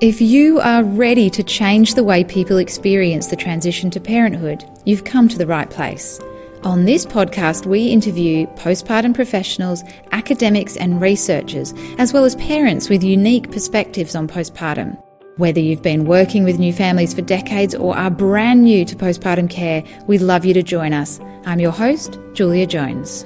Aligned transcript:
If 0.00 0.20
you 0.20 0.60
are 0.60 0.82
ready 0.82 1.28
to 1.28 1.42
change 1.42 1.94
the 1.94 2.04
way 2.04 2.24
people 2.24 2.56
experience 2.56 3.26
the 3.26 3.36
transition 3.36 3.90
to 3.90 4.00
parenthood, 4.00 4.64
you've 4.86 5.04
come 5.04 5.28
to 5.28 5.36
the 5.36 5.46
right 5.46 5.68
place. 5.68 6.18
On 6.62 6.84
this 6.84 7.06
podcast, 7.06 7.66
we 7.66 7.86
interview 7.88 8.46
postpartum 8.48 9.14
professionals, 9.14 9.82
academics, 10.12 10.76
and 10.76 11.00
researchers, 11.00 11.74
as 11.98 12.12
well 12.12 12.24
as 12.24 12.36
parents 12.36 12.88
with 12.88 13.02
unique 13.02 13.50
perspectives 13.50 14.14
on 14.14 14.28
postpartum. 14.28 15.02
Whether 15.36 15.60
you've 15.60 15.82
been 15.82 16.04
working 16.04 16.44
with 16.44 16.58
new 16.58 16.72
families 16.72 17.14
for 17.14 17.22
decades 17.22 17.74
or 17.74 17.96
are 17.96 18.10
brand 18.10 18.62
new 18.62 18.84
to 18.84 18.96
postpartum 18.96 19.48
care, 19.48 19.82
we'd 20.06 20.20
love 20.20 20.44
you 20.44 20.52
to 20.54 20.62
join 20.62 20.92
us. 20.92 21.18
I'm 21.46 21.60
your 21.60 21.72
host, 21.72 22.18
Julia 22.34 22.66
Jones. 22.66 23.24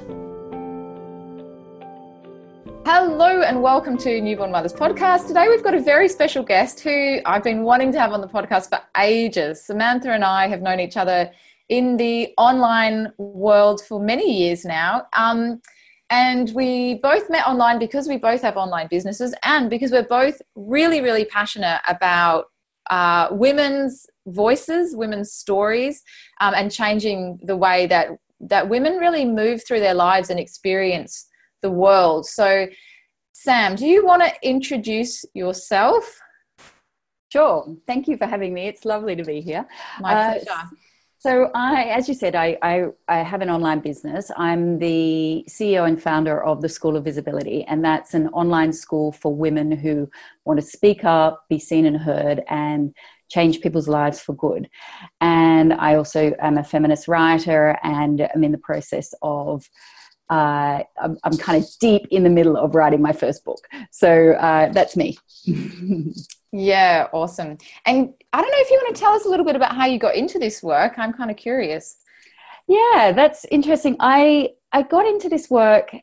And 3.45 3.61
welcome 3.61 3.95
to 3.95 4.19
Newborn 4.21 4.49
Mothers 4.49 4.73
Podcast. 4.73 5.27
Today 5.27 5.47
we've 5.47 5.63
got 5.63 5.75
a 5.75 5.79
very 5.79 6.09
special 6.09 6.41
guest 6.41 6.79
who 6.79 7.19
I've 7.27 7.43
been 7.43 7.61
wanting 7.61 7.91
to 7.91 7.99
have 7.99 8.11
on 8.11 8.19
the 8.19 8.27
podcast 8.27 8.69
for 8.69 8.79
ages. 8.97 9.63
Samantha 9.63 10.11
and 10.11 10.23
I 10.23 10.47
have 10.47 10.63
known 10.63 10.79
each 10.79 10.97
other 10.97 11.29
in 11.69 11.95
the 11.95 12.33
online 12.39 13.13
world 13.19 13.81
for 13.87 13.99
many 13.99 14.35
years 14.35 14.65
now. 14.65 15.05
Um, 15.15 15.61
and 16.09 16.49
we 16.55 16.95
both 16.95 17.29
met 17.29 17.45
online 17.45 17.77
because 17.77 18.07
we 18.07 18.17
both 18.17 18.41
have 18.41 18.57
online 18.57 18.87
businesses 18.89 19.35
and 19.43 19.69
because 19.69 19.91
we're 19.91 20.01
both 20.01 20.41
really, 20.55 21.01
really 21.01 21.25
passionate 21.25 21.81
about 21.87 22.45
uh, 22.89 23.27
women's 23.29 24.07
voices, 24.25 24.95
women's 24.95 25.31
stories, 25.31 26.01
um, 26.41 26.55
and 26.55 26.71
changing 26.71 27.39
the 27.43 27.55
way 27.55 27.85
that, 27.85 28.07
that 28.39 28.69
women 28.69 28.93
really 28.93 29.23
move 29.23 29.63
through 29.63 29.81
their 29.81 29.93
lives 29.93 30.31
and 30.31 30.39
experience 30.39 31.27
the 31.61 31.69
world. 31.69 32.25
So, 32.25 32.67
Sam, 33.37 33.75
do 33.75 33.85
you 33.85 34.05
want 34.05 34.23
to 34.23 34.31
introduce 34.47 35.25
yourself? 35.33 36.21
Sure. 37.33 37.75
Thank 37.85 38.07
you 38.07 38.15
for 38.15 38.25
having 38.25 38.53
me. 38.53 38.67
It's 38.67 38.85
lovely 38.85 39.13
to 39.13 39.25
be 39.25 39.41
here. 39.41 39.67
My 39.99 40.15
uh, 40.15 40.31
pleasure. 40.31 40.45
Uh, 40.51 40.63
so, 41.19 41.51
I, 41.53 41.83
as 41.83 42.07
you 42.07 42.13
said, 42.13 42.33
I, 42.33 42.57
I, 42.61 42.85
I, 43.09 43.17
have 43.17 43.41
an 43.41 43.49
online 43.49 43.81
business. 43.81 44.31
I'm 44.37 44.79
the 44.79 45.45
CEO 45.49 45.85
and 45.85 46.01
founder 46.01 46.41
of 46.43 46.61
the 46.61 46.69
School 46.69 46.95
of 46.95 47.03
Visibility, 47.03 47.65
and 47.65 47.83
that's 47.83 48.13
an 48.13 48.29
online 48.29 48.71
school 48.71 49.11
for 49.11 49.35
women 49.35 49.69
who 49.69 50.09
want 50.45 50.59
to 50.61 50.65
speak 50.65 51.03
up, 51.03 51.43
be 51.49 51.59
seen 51.59 51.85
and 51.85 51.97
heard, 51.97 52.41
and 52.47 52.95
change 53.29 53.59
people's 53.59 53.89
lives 53.89 54.21
for 54.21 54.33
good. 54.33 54.69
And 55.19 55.73
I 55.73 55.95
also 55.95 56.33
am 56.39 56.57
a 56.57 56.63
feminist 56.63 57.09
writer, 57.09 57.77
and 57.83 58.29
I'm 58.33 58.45
in 58.45 58.53
the 58.53 58.57
process 58.59 59.13
of 59.21 59.69
uh, 60.29 60.83
I'm, 61.01 61.17
I'm, 61.23 61.37
kind 61.37 61.61
of 61.61 61.69
deep 61.79 62.07
in 62.09 62.23
the 62.23 62.29
middle 62.29 62.57
of 62.57 62.73
writing 62.73 63.01
my 63.01 63.13
first 63.13 63.45
book. 63.45 63.67
So 63.91 64.31
uh, 64.31 64.71
that's 64.71 64.97
me. 64.97 65.17
yeah, 66.51 67.07
awesome. 67.13 67.57
And 67.85 68.13
I 68.33 68.41
don't 68.41 68.51
know 68.51 68.57
if 68.57 68.69
you 68.71 68.81
want 68.83 68.95
to 68.95 68.99
tell 68.99 69.13
us 69.13 69.25
a 69.25 69.29
little 69.29 69.45
bit 69.45 69.55
about 69.55 69.75
how 69.75 69.85
you 69.85 69.99
got 69.99 70.15
into 70.15 70.39
this 70.39 70.63
work. 70.63 70.93
I'm 70.97 71.13
kind 71.13 71.29
of 71.29 71.37
curious. 71.37 71.97
Yeah, 72.67 73.11
that's 73.15 73.45
interesting. 73.51 73.95
I 73.99 74.49
I 74.71 74.81
got 74.81 75.05
into 75.05 75.29
this 75.29 75.49
work 75.49 75.95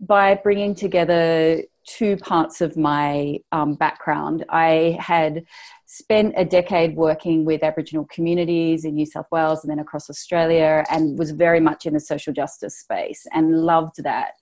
by 0.00 0.34
bringing 0.34 0.74
together 0.74 1.62
two 1.86 2.16
parts 2.16 2.60
of 2.60 2.76
my 2.76 3.38
um, 3.52 3.74
background. 3.74 4.44
I 4.48 4.96
had 4.98 5.44
spent 5.86 6.34
a 6.36 6.44
decade 6.44 6.96
working 6.96 7.44
with 7.44 7.62
Aboriginal 7.62 8.04
communities 8.06 8.84
in 8.84 8.94
New 8.94 9.06
South 9.06 9.26
Wales 9.30 9.62
and 9.62 9.70
then 9.70 9.78
across 9.78 10.10
Australia, 10.10 10.84
and 10.90 11.18
was 11.18 11.30
very 11.30 11.60
much 11.60 11.86
in 11.86 11.94
the 11.94 12.00
social 12.00 12.32
justice 12.32 12.78
space 12.78 13.24
and 13.32 13.62
loved 13.62 14.02
that. 14.02 14.32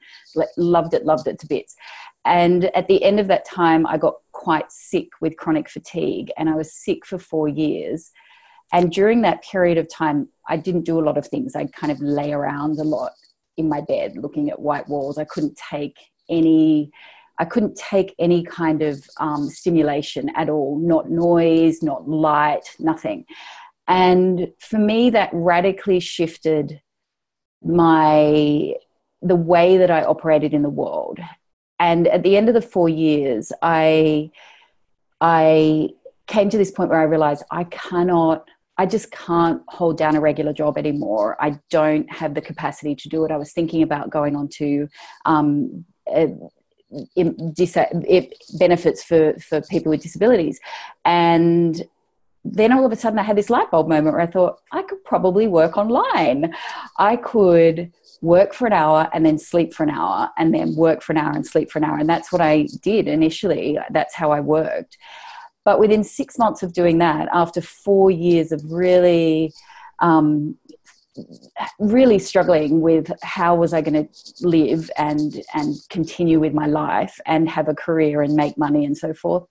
Loved 0.56 0.94
it, 0.94 1.04
loved 1.04 1.28
it 1.28 1.38
to 1.40 1.46
bits. 1.46 1.76
And 2.24 2.64
at 2.74 2.88
the 2.88 3.04
end 3.04 3.20
of 3.20 3.28
that 3.28 3.44
time, 3.44 3.86
I 3.86 3.98
got 3.98 4.14
quite 4.32 4.72
sick 4.72 5.08
with 5.20 5.36
chronic 5.36 5.68
fatigue, 5.68 6.32
and 6.38 6.48
I 6.48 6.54
was 6.54 6.72
sick 6.72 7.04
for 7.04 7.18
four 7.18 7.48
years. 7.48 8.10
And 8.72 8.90
during 8.90 9.20
that 9.22 9.44
period 9.44 9.76
of 9.76 9.88
time, 9.88 10.28
I 10.48 10.56
didn't 10.56 10.86
do 10.86 10.98
a 10.98 11.04
lot 11.04 11.18
of 11.18 11.26
things. 11.26 11.54
I'd 11.54 11.74
kind 11.74 11.92
of 11.92 12.00
lay 12.00 12.32
around 12.32 12.78
a 12.78 12.84
lot 12.84 13.12
in 13.56 13.68
my 13.68 13.82
bed 13.82 14.16
looking 14.16 14.50
at 14.50 14.60
white 14.60 14.88
walls. 14.88 15.18
I 15.18 15.24
couldn't 15.24 15.58
take 15.70 15.96
any 16.30 16.90
I 17.38 17.44
couldn't 17.44 17.76
take 17.76 18.14
any 18.18 18.44
kind 18.44 18.82
of 18.82 19.04
um, 19.18 19.48
stimulation 19.48 20.30
at 20.36 20.48
all, 20.48 20.78
not 20.78 21.10
noise, 21.10 21.82
not 21.82 22.08
light, 22.08 22.76
nothing. 22.78 23.24
And 23.88 24.52
for 24.60 24.78
me, 24.78 25.10
that 25.10 25.30
radically 25.32 26.00
shifted 26.00 26.80
my 27.62 28.74
the 29.20 29.36
way 29.36 29.78
that 29.78 29.90
I 29.90 30.04
operated 30.04 30.52
in 30.52 30.62
the 30.62 30.68
world. 30.68 31.18
And 31.78 32.06
at 32.08 32.22
the 32.22 32.36
end 32.36 32.48
of 32.48 32.54
the 32.54 32.62
four 32.62 32.88
years, 32.88 33.52
I 33.62 34.30
I 35.20 35.90
came 36.26 36.50
to 36.50 36.58
this 36.58 36.70
point 36.70 36.90
where 36.90 37.00
I 37.00 37.04
realized 37.04 37.42
I 37.50 37.64
cannot 37.64 38.48
I 38.76 38.86
just 38.86 39.12
can't 39.12 39.62
hold 39.68 39.98
down 39.98 40.16
a 40.16 40.20
regular 40.20 40.52
job 40.52 40.76
anymore. 40.78 41.36
I 41.40 41.60
don't 41.70 42.10
have 42.12 42.34
the 42.34 42.40
capacity 42.40 42.96
to 42.96 43.08
do 43.08 43.24
it. 43.24 43.30
I 43.30 43.36
was 43.36 43.52
thinking 43.52 43.82
about 43.82 44.10
going 44.10 44.34
on 44.34 44.48
to 44.54 44.88
um, 45.26 45.84
benefits 48.58 49.02
for, 49.02 49.34
for 49.38 49.60
people 49.62 49.90
with 49.90 50.02
disabilities. 50.02 50.60
And 51.04 51.86
then 52.44 52.72
all 52.72 52.84
of 52.84 52.92
a 52.92 52.96
sudden 52.96 53.18
I 53.18 53.22
had 53.22 53.36
this 53.36 53.50
light 53.50 53.70
bulb 53.70 53.88
moment 53.88 54.14
where 54.14 54.20
I 54.20 54.26
thought 54.26 54.60
I 54.70 54.82
could 54.82 55.02
probably 55.04 55.46
work 55.46 55.76
online. 55.78 56.54
I 56.98 57.16
could 57.16 57.92
work 58.20 58.54
for 58.54 58.66
an 58.66 58.72
hour 58.72 59.08
and 59.12 59.24
then 59.24 59.38
sleep 59.38 59.72
for 59.72 59.82
an 59.82 59.90
hour 59.90 60.30
and 60.38 60.54
then 60.54 60.76
work 60.76 61.02
for 61.02 61.12
an 61.12 61.18
hour 61.18 61.32
and 61.32 61.46
sleep 61.46 61.70
for 61.70 61.78
an 61.78 61.84
hour. 61.84 61.98
And 61.98 62.08
that's 62.08 62.30
what 62.30 62.40
I 62.40 62.68
did 62.82 63.08
initially. 63.08 63.78
That's 63.90 64.14
how 64.14 64.30
I 64.30 64.40
worked. 64.40 64.98
But 65.64 65.80
within 65.80 66.04
six 66.04 66.38
months 66.38 66.62
of 66.62 66.74
doing 66.74 66.98
that, 66.98 67.28
after 67.32 67.62
four 67.62 68.10
years 68.10 68.52
of 68.52 68.62
really 68.70 69.52
um, 70.00 70.56
really 71.78 72.18
struggling 72.18 72.80
with 72.80 73.10
how 73.22 73.54
was 73.54 73.72
I 73.72 73.80
going 73.80 74.06
to 74.06 74.46
live 74.46 74.90
and 74.96 75.42
and 75.54 75.74
continue 75.90 76.40
with 76.40 76.52
my 76.52 76.66
life 76.66 77.20
and 77.26 77.48
have 77.48 77.68
a 77.68 77.74
career 77.74 78.22
and 78.22 78.34
make 78.34 78.58
money 78.58 78.84
and 78.84 78.96
so 78.96 79.12
forth. 79.14 79.44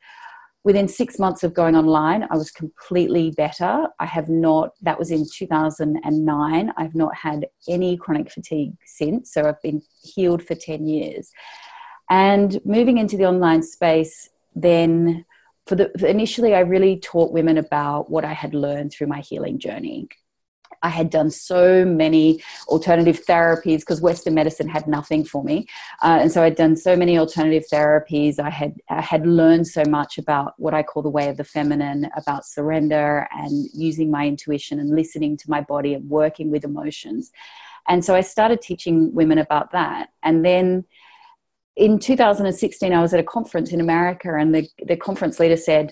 Within 0.65 0.87
six 0.87 1.19
months 1.19 1.43
of 1.43 1.53
going 1.53 1.75
online, 1.75 2.25
I 2.31 2.37
was 2.37 2.49
completely 2.49 3.31
better. 3.31 3.87
I 3.99 4.05
have 4.05 4.29
not. 4.29 4.71
That 4.81 4.97
was 4.97 5.11
in 5.11 5.25
2009. 5.29 6.73
I've 6.77 6.95
not 6.95 7.15
had 7.15 7.47
any 7.67 7.97
chronic 7.97 8.31
fatigue 8.31 8.73
since. 8.85 9.33
So 9.33 9.45
I've 9.45 9.61
been 9.61 9.81
healed 10.01 10.41
for 10.41 10.55
10 10.55 10.87
years. 10.87 11.31
And 12.09 12.61
moving 12.63 12.97
into 12.97 13.17
the 13.17 13.25
online 13.25 13.61
space, 13.61 14.29
then 14.55 15.25
for 15.67 15.75
the 15.75 15.91
initially, 16.07 16.55
I 16.55 16.59
really 16.59 16.97
taught 16.97 17.33
women 17.33 17.57
about 17.57 18.09
what 18.09 18.23
I 18.23 18.33
had 18.33 18.53
learned 18.53 18.93
through 18.93 19.07
my 19.07 19.19
healing 19.19 19.59
journey 19.59 20.07
I 20.83 20.89
had 20.89 21.09
done 21.09 21.31
so 21.31 21.85
many 21.85 22.43
alternative 22.67 23.25
therapies 23.25 23.79
because 23.79 24.01
Western 24.01 24.35
medicine 24.35 24.67
had 24.67 24.87
nothing 24.87 25.23
for 25.23 25.43
me, 25.43 25.65
uh, 26.03 26.19
and 26.21 26.31
so 26.31 26.43
I'd 26.43 26.55
done 26.55 26.75
so 26.75 26.95
many 26.95 27.17
alternative 27.17 27.63
therapies. 27.71 28.39
I 28.39 28.49
had 28.49 28.75
I 28.89 29.01
had 29.01 29.25
learned 29.25 29.67
so 29.67 29.83
much 29.85 30.17
about 30.17 30.53
what 30.57 30.73
I 30.73 30.83
call 30.83 31.01
the 31.01 31.09
way 31.09 31.29
of 31.29 31.37
the 31.37 31.43
feminine, 31.43 32.09
about 32.15 32.45
surrender 32.45 33.27
and 33.31 33.67
using 33.73 34.11
my 34.11 34.27
intuition 34.27 34.79
and 34.79 34.89
listening 34.95 35.37
to 35.37 35.49
my 35.49 35.61
body 35.61 35.93
and 35.93 36.09
working 36.09 36.51
with 36.51 36.63
emotions. 36.63 37.31
And 37.87 38.03
so 38.05 38.13
I 38.15 38.21
started 38.21 38.61
teaching 38.61 39.13
women 39.13 39.39
about 39.39 39.71
that, 39.71 40.09
and 40.21 40.45
then 40.45 40.85
in 41.75 41.97
2016 41.97 42.93
i 42.93 43.01
was 43.01 43.15
at 43.15 43.19
a 43.19 43.23
conference 43.23 43.71
in 43.71 43.81
america 43.81 44.35
and 44.37 44.53
the, 44.53 44.67
the 44.85 44.95
conference 44.95 45.39
leader 45.39 45.57
said 45.57 45.91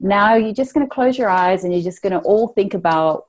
now 0.00 0.34
you're 0.34 0.52
just 0.52 0.74
going 0.74 0.86
to 0.86 0.94
close 0.94 1.18
your 1.18 1.28
eyes 1.28 1.64
and 1.64 1.72
you're 1.72 1.82
just 1.82 2.02
going 2.02 2.12
to 2.12 2.20
all 2.20 2.48
think 2.48 2.74
about 2.74 3.26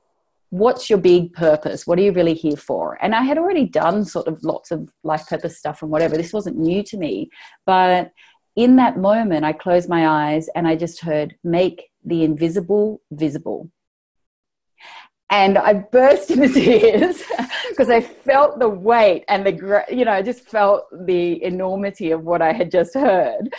what's 0.50 0.88
your 0.88 0.98
big 0.98 1.32
purpose? 1.32 1.86
What 1.86 1.98
are 1.98 2.02
you 2.02 2.12
really 2.12 2.34
here 2.34 2.56
for? 2.56 2.98
And 3.02 3.14
I 3.14 3.22
had 3.22 3.38
already 3.38 3.66
done 3.66 4.04
sort 4.04 4.28
of 4.28 4.42
lots 4.42 4.70
of 4.70 4.88
life 5.04 5.26
purpose 5.26 5.58
stuff 5.58 5.82
and 5.82 5.90
whatever. 5.90 6.16
This 6.16 6.32
wasn't 6.32 6.56
new 6.56 6.82
to 6.84 6.96
me. 6.96 7.30
But 7.66 8.12
in 8.56 8.76
that 8.76 8.98
moment, 8.98 9.44
I 9.44 9.52
closed 9.52 9.88
my 9.88 10.08
eyes 10.08 10.48
and 10.54 10.66
I 10.66 10.74
just 10.74 11.00
heard, 11.00 11.36
make 11.44 11.90
the 12.04 12.24
invisible 12.24 13.00
visible. 13.12 13.70
And 15.30 15.58
I 15.58 15.74
burst 15.74 16.30
into 16.30 16.48
tears 16.52 17.22
because 17.68 17.90
I 17.90 18.00
felt 18.00 18.58
the 18.58 18.68
weight 18.68 19.24
and 19.28 19.44
the, 19.44 19.84
you 19.90 20.06
know, 20.06 20.12
I 20.12 20.22
just 20.22 20.48
felt 20.48 20.86
the 21.04 21.42
enormity 21.44 22.10
of 22.10 22.24
what 22.24 22.40
I 22.40 22.52
had 22.52 22.70
just 22.70 22.94
heard. 22.94 23.54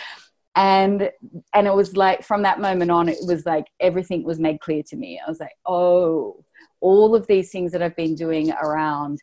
And 0.56 1.10
and 1.54 1.66
it 1.68 1.74
was 1.74 1.96
like 1.96 2.24
from 2.24 2.42
that 2.42 2.60
moment 2.60 2.90
on, 2.90 3.08
it 3.08 3.18
was 3.24 3.46
like 3.46 3.66
everything 3.78 4.24
was 4.24 4.40
made 4.40 4.60
clear 4.60 4.82
to 4.88 4.96
me. 4.96 5.20
I 5.24 5.30
was 5.30 5.38
like, 5.38 5.54
oh, 5.64 6.44
all 6.80 7.14
of 7.14 7.26
these 7.26 7.50
things 7.50 7.72
that 7.72 7.82
I've 7.82 7.96
been 7.96 8.14
doing 8.14 8.52
around, 8.52 9.20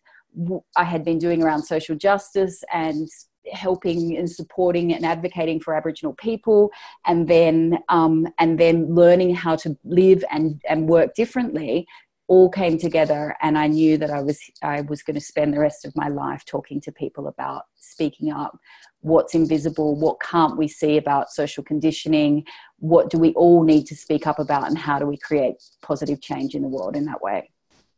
I 0.75 0.83
had 0.83 1.04
been 1.04 1.18
doing 1.18 1.44
around 1.44 1.63
social 1.63 1.95
justice 1.95 2.63
and 2.74 3.07
helping 3.54 4.18
and 4.18 4.30
supporting 4.30 4.94
and 4.94 5.06
advocating 5.06 5.59
for 5.59 5.74
Aboriginal 5.74 6.13
people, 6.13 6.71
and 7.06 7.27
then 7.27 7.80
um, 7.89 8.27
and 8.39 8.59
then 8.59 8.94
learning 8.94 9.36
how 9.36 9.56
to 9.57 9.77
live 9.83 10.24
and 10.31 10.62
and 10.69 10.88
work 10.88 11.15
differently. 11.15 11.88
All 12.27 12.50
came 12.50 12.77
together 12.77 13.35
and 13.41 13.57
i 13.57 13.68
knew 13.68 13.97
that 13.97 14.09
i 14.09 14.21
was 14.21 14.39
i 14.62 14.81
was 14.81 15.01
going 15.01 15.15
to 15.15 15.21
spend 15.21 15.53
the 15.53 15.59
rest 15.59 15.85
of 15.85 15.95
my 15.95 16.07
life 16.07 16.44
talking 16.45 16.79
to 16.81 16.91
people 16.91 17.27
about 17.27 17.63
speaking 17.75 18.31
up 18.31 18.57
what's 19.01 19.35
invisible 19.35 19.95
what 19.95 20.19
can't 20.19 20.57
we 20.57 20.68
see 20.68 20.97
about 20.97 21.31
social 21.31 21.63
conditioning 21.63 22.44
what 22.79 23.09
do 23.09 23.18
we 23.18 23.33
all 23.33 23.63
need 23.63 23.85
to 23.85 23.95
speak 23.95 24.27
up 24.27 24.39
about 24.39 24.68
and 24.68 24.77
how 24.77 25.00
do 25.00 25.06
we 25.06 25.18
create 25.18 25.56
positive 25.81 26.21
change 26.21 26.56
in 26.56 26.62
the 26.62 26.68
world 26.68 26.95
in 26.95 27.06
that 27.06 27.21
way 27.21 27.50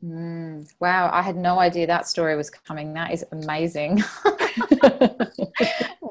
Mm, 0.03 0.71
wow, 0.79 1.09
I 1.11 1.21
had 1.21 1.35
no 1.35 1.59
idea 1.59 1.85
that 1.87 2.07
story 2.07 2.35
was 2.37 2.49
coming. 2.49 2.93
That 2.93 3.11
is 3.11 3.25
amazing. 3.31 4.01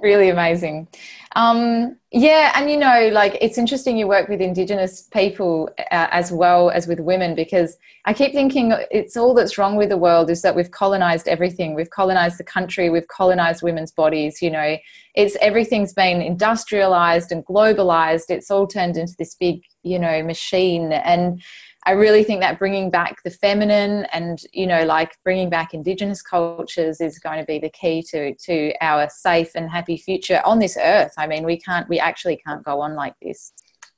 really 0.02 0.28
amazing. 0.28 0.88
Um, 1.36 1.96
yeah, 2.10 2.52
and 2.54 2.70
you 2.70 2.76
know, 2.76 3.08
like 3.12 3.38
it's 3.40 3.56
interesting 3.56 3.96
you 3.96 4.06
work 4.06 4.28
with 4.28 4.40
Indigenous 4.40 5.02
people 5.02 5.70
uh, 5.78 6.08
as 6.10 6.30
well 6.30 6.70
as 6.70 6.86
with 6.86 7.00
women 7.00 7.34
because 7.34 7.76
I 8.04 8.12
keep 8.12 8.32
thinking 8.32 8.74
it's 8.90 9.16
all 9.16 9.34
that's 9.34 9.56
wrong 9.56 9.76
with 9.76 9.88
the 9.88 9.96
world 9.96 10.30
is 10.30 10.42
that 10.42 10.54
we've 10.54 10.70
colonized 10.70 11.28
everything. 11.28 11.74
We've 11.74 11.90
colonized 11.90 12.38
the 12.38 12.44
country, 12.44 12.90
we've 12.90 13.08
colonized 13.08 13.62
women's 13.62 13.92
bodies. 13.92 14.42
You 14.42 14.50
know, 14.50 14.76
it's 15.14 15.36
everything's 15.40 15.94
been 15.94 16.20
industrialized 16.20 17.32
and 17.32 17.44
globalized. 17.44 18.24
It's 18.28 18.50
all 18.50 18.66
turned 18.66 18.96
into 18.96 19.14
this 19.18 19.34
big, 19.34 19.62
you 19.82 19.98
know, 19.98 20.22
machine 20.22 20.92
and 20.92 21.42
I 21.86 21.92
really 21.92 22.24
think 22.24 22.40
that 22.40 22.58
bringing 22.58 22.90
back 22.90 23.22
the 23.22 23.30
feminine 23.30 24.04
and 24.12 24.38
you 24.52 24.66
know 24.66 24.84
like 24.84 25.16
bringing 25.24 25.48
back 25.48 25.74
indigenous 25.74 26.22
cultures 26.22 27.00
is 27.00 27.18
going 27.18 27.38
to 27.38 27.46
be 27.46 27.58
the 27.58 27.70
key 27.70 28.02
to 28.10 28.34
to 28.34 28.72
our 28.80 29.08
safe 29.08 29.50
and 29.54 29.70
happy 29.70 29.96
future 29.96 30.42
on 30.44 30.58
this 30.58 30.76
earth. 30.80 31.12
I 31.16 31.26
mean, 31.26 31.44
we 31.44 31.58
can't 31.58 31.88
we 31.88 31.98
actually 31.98 32.36
can't 32.44 32.64
go 32.64 32.80
on 32.80 32.94
like 32.94 33.14
this. 33.22 33.52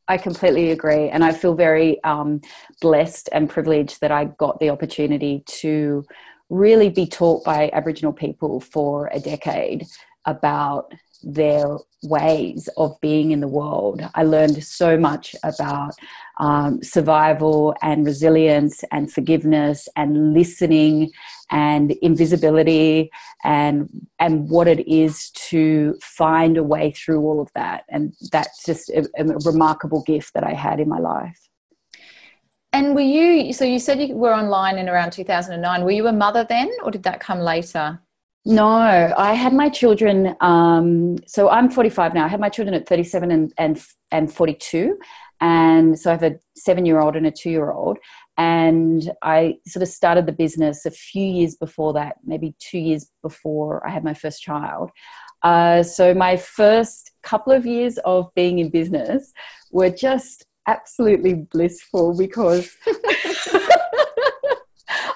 I 0.08 0.18
completely 0.18 0.72
agree, 0.72 1.08
and 1.08 1.24
I 1.24 1.32
feel 1.32 1.54
very 1.54 2.02
um, 2.02 2.40
blessed 2.80 3.28
and 3.32 3.48
privileged 3.48 4.00
that 4.00 4.10
I 4.10 4.24
got 4.24 4.58
the 4.58 4.70
opportunity 4.70 5.44
to 5.46 6.04
really 6.48 6.90
be 6.90 7.06
taught 7.06 7.44
by 7.44 7.70
Aboriginal 7.72 8.12
people 8.12 8.60
for 8.60 9.08
a 9.12 9.20
decade 9.20 9.86
about 10.26 10.92
their 11.22 11.78
ways 12.02 12.68
of 12.76 12.98
being 13.00 13.30
in 13.30 13.40
the 13.40 13.48
world. 13.48 14.00
I 14.14 14.22
learned 14.22 14.62
so 14.64 14.96
much 14.96 15.34
about 15.42 15.92
um, 16.38 16.82
survival 16.82 17.74
and 17.82 18.06
resilience 18.06 18.82
and 18.90 19.12
forgiveness 19.12 19.88
and 19.96 20.32
listening 20.32 21.10
and 21.50 21.90
invisibility 22.02 23.10
and 23.44 23.88
and 24.18 24.48
what 24.48 24.68
it 24.68 24.90
is 24.90 25.30
to 25.30 25.98
find 26.00 26.56
a 26.56 26.62
way 26.62 26.92
through 26.92 27.20
all 27.20 27.40
of 27.40 27.50
that. 27.54 27.84
And 27.88 28.14
that's 28.32 28.64
just 28.64 28.88
a, 28.90 29.06
a 29.18 29.24
remarkable 29.44 30.02
gift 30.02 30.34
that 30.34 30.44
I 30.44 30.54
had 30.54 30.80
in 30.80 30.88
my 30.88 30.98
life. 30.98 31.50
And 32.72 32.94
were 32.94 33.00
you, 33.00 33.52
so 33.52 33.64
you 33.64 33.80
said 33.80 34.00
you 34.00 34.14
were 34.14 34.32
online 34.32 34.78
in 34.78 34.88
around 34.88 35.10
2009. 35.10 35.82
Were 35.82 35.90
you 35.90 36.06
a 36.06 36.12
mother 36.12 36.44
then, 36.44 36.70
or 36.84 36.90
did 36.90 37.02
that 37.02 37.18
come 37.18 37.40
later? 37.40 38.00
No, 38.46 38.68
I 38.68 39.34
had 39.34 39.52
my 39.52 39.68
children. 39.68 40.34
Um, 40.40 41.16
so 41.26 41.50
I'm 41.50 41.70
45 41.70 42.14
now. 42.14 42.24
I 42.24 42.28
had 42.28 42.40
my 42.40 42.48
children 42.48 42.74
at 42.74 42.88
37 42.88 43.30
and 43.30 43.52
and 43.58 43.82
and 44.10 44.32
42, 44.32 44.98
and 45.40 45.98
so 45.98 46.10
I 46.10 46.14
have 46.14 46.22
a 46.22 46.38
seven 46.56 46.86
year 46.86 47.00
old 47.00 47.16
and 47.16 47.26
a 47.26 47.30
two 47.30 47.50
year 47.50 47.70
old. 47.70 47.98
And 48.38 49.12
I 49.22 49.58
sort 49.66 49.82
of 49.82 49.88
started 49.88 50.24
the 50.24 50.32
business 50.32 50.86
a 50.86 50.90
few 50.90 51.26
years 51.26 51.54
before 51.56 51.92
that, 51.92 52.16
maybe 52.24 52.54
two 52.58 52.78
years 52.78 53.10
before 53.22 53.86
I 53.86 53.90
had 53.90 54.04
my 54.04 54.14
first 54.14 54.42
child. 54.42 54.90
Uh, 55.42 55.82
so 55.82 56.14
my 56.14 56.36
first 56.36 57.12
couple 57.22 57.52
of 57.52 57.66
years 57.66 57.98
of 57.98 58.32
being 58.34 58.58
in 58.58 58.70
business 58.70 59.32
were 59.70 59.90
just 59.90 60.46
absolutely 60.66 61.34
blissful 61.34 62.16
because 62.16 62.70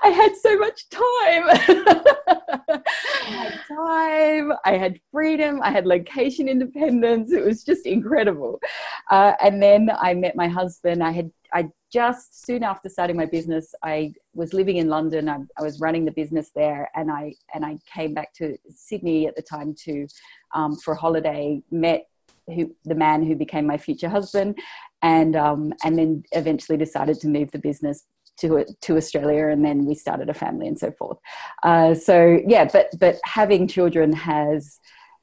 I 0.04 0.08
had 0.08 0.36
so 0.36 0.58
much 0.58 0.86
time. 0.90 1.44
I 1.48 2.82
had 3.26 3.60
time, 3.68 4.52
I 4.66 4.76
had 4.76 5.00
freedom, 5.10 5.60
I 5.62 5.70
had 5.70 5.86
location 5.86 6.46
independence. 6.46 7.32
It 7.32 7.42
was 7.42 7.64
just 7.64 7.86
incredible. 7.86 8.60
Uh, 9.10 9.32
and 9.42 9.62
then 9.62 9.90
I 9.98 10.12
met 10.12 10.36
my 10.36 10.46
husband. 10.46 11.02
I 11.02 11.10
had, 11.10 11.30
I 11.54 11.70
just 11.90 12.44
soon 12.44 12.62
after 12.62 12.90
starting 12.90 13.16
my 13.16 13.24
business, 13.24 13.74
I 13.82 14.12
was 14.34 14.52
living 14.52 14.76
in 14.76 14.88
London. 14.88 15.26
I, 15.26 15.38
I 15.58 15.62
was 15.62 15.80
running 15.80 16.04
the 16.04 16.10
business 16.10 16.50
there, 16.54 16.90
and 16.94 17.10
I 17.10 17.34
and 17.54 17.64
I 17.64 17.78
came 17.86 18.12
back 18.12 18.34
to 18.34 18.58
Sydney 18.68 19.26
at 19.26 19.36
the 19.36 19.42
time 19.42 19.74
to 19.84 20.06
um, 20.54 20.76
for 20.76 20.92
a 20.94 20.96
holiday. 20.98 21.62
Met 21.70 22.08
who 22.48 22.74
the 22.84 22.94
man 22.94 23.24
who 23.24 23.36
became 23.36 23.66
my 23.66 23.78
future 23.78 24.08
husband, 24.08 24.58
and 25.00 25.36
um, 25.36 25.72
and 25.84 25.96
then 25.96 26.24
eventually 26.32 26.76
decided 26.76 27.20
to 27.20 27.28
move 27.28 27.52
the 27.52 27.58
business 27.58 28.04
to 28.38 28.64
to 28.82 28.96
Australia, 28.96 29.48
and 29.48 29.64
then 29.64 29.84
we 29.84 29.94
started 29.94 30.28
a 30.28 30.34
family 30.34 30.66
and 30.66 30.78
so 30.78 30.92
forth. 30.92 31.18
Uh, 31.62 31.94
so 31.94 32.40
yeah, 32.46 32.68
but 32.72 32.88
but 32.98 33.18
having 33.24 33.68
children 33.68 34.12
has 34.12 34.78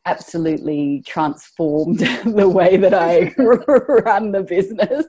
absolutely 0.05 1.03
transformed 1.05 1.99
the 2.25 2.49
way 2.49 2.75
that 2.77 2.93
I 2.93 3.33
run 3.37 4.31
the 4.31 4.43
business, 4.43 5.05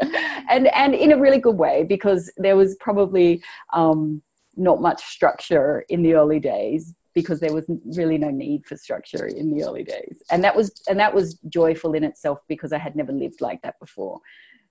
and 0.50 0.68
and 0.68 0.94
in 0.94 1.12
a 1.12 1.18
really 1.18 1.38
good 1.38 1.56
way 1.56 1.84
because 1.84 2.30
there 2.36 2.56
was 2.56 2.76
probably 2.80 3.42
um, 3.72 4.22
not 4.56 4.80
much 4.80 5.04
structure 5.04 5.84
in 5.88 6.02
the 6.02 6.14
early 6.14 6.40
days 6.40 6.94
because 7.14 7.38
there 7.38 7.54
was 7.54 7.70
really 7.96 8.18
no 8.18 8.28
need 8.28 8.66
for 8.66 8.76
structure 8.76 9.26
in 9.26 9.54
the 9.54 9.64
early 9.64 9.84
days. 9.84 10.20
And 10.30 10.42
that 10.42 10.56
was 10.56 10.82
and 10.88 10.98
that 10.98 11.14
was 11.14 11.38
joyful 11.48 11.94
in 11.94 12.04
itself 12.04 12.40
because 12.48 12.72
i 12.72 12.78
had 12.78 12.96
never 12.96 13.12
lived 13.12 13.40
like 13.40 13.62
that 13.62 13.78
before 13.78 14.20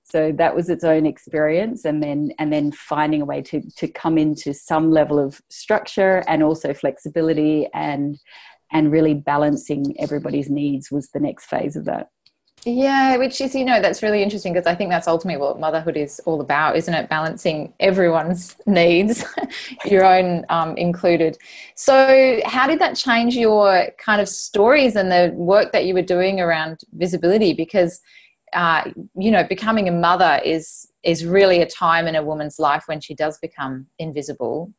so 0.04 0.32
that 0.34 0.56
was 0.56 0.70
its 0.70 0.84
own 0.84 1.06
experience 1.06 1.86
and 1.86 2.04
then 2.04 2.32
and 2.40 2.52
then 2.52 2.72
finding 2.72 3.22
a 3.22 3.26
way 3.26 3.42
to 3.42 3.62
to 3.78 3.88
come 3.88 4.18
into 4.18 4.54
some 4.54 4.92
level 4.92 5.20
of 5.20 5.42
structure 5.50 6.24
and 6.28 6.44
also 6.44 6.74
flexibility 6.74 7.68
and 7.74 8.20
and 8.72 8.92
really 8.92 9.14
balancing 9.14 9.96
everybody's 10.00 10.50
needs 10.50 10.92
was 10.92 11.10
the 11.10 11.20
next 11.20 11.46
phase 11.46 11.76
of 11.76 11.86
that 11.86 12.10
yeah, 12.66 13.18
which 13.18 13.42
is, 13.42 13.54
you 13.54 13.66
know, 13.66 13.82
that's 13.82 14.02
really 14.02 14.24
interesting 14.24 14.54
because 14.54 14.68
I 14.68 14.76
think 14.76 14.90
that's 14.90 15.08
ultimately 15.08 15.42
what 15.42 15.60
motherhood 15.60 15.98
is 15.98 16.22
all 16.26 16.40
about, 16.40 16.78
isn't 16.78 16.94
it? 16.94 17.10
Balancing 17.10 17.74
everyone's 17.80 18.56
needs, 18.66 19.26
your 19.86 20.06
own 20.06 20.46
um, 20.50 20.78
included. 20.78 21.38
So, 21.76 22.40
how 22.46 22.68
did 22.68 22.80
that 22.80 22.96
change 22.96 23.36
your 23.36 23.90
kind 23.98 24.22
of 24.22 24.30
stories 24.30 24.96
and 24.96 25.12
the 25.12 25.34
work 25.36 25.74
that 25.74 25.86
you 25.86 25.94
were 25.94 26.02
doing 26.02 26.40
around 26.40 26.80
visibility? 26.94 27.54
Because 27.54 28.00
uh, 28.54 28.92
you 29.16 29.32
know, 29.32 29.44
becoming 29.44 29.88
a 29.88 29.92
mother 29.92 30.42
is 30.44 30.88
is 31.04 31.26
really 31.26 31.62
a 31.62 31.66
time 31.66 32.08
in 32.08 32.16
a 32.16 32.24
woman's 32.24 32.60
life 32.60 32.84
when 32.86 33.02
she 33.02 33.14
does 33.14 33.38
become 33.40 33.88
invisible. 34.00 34.74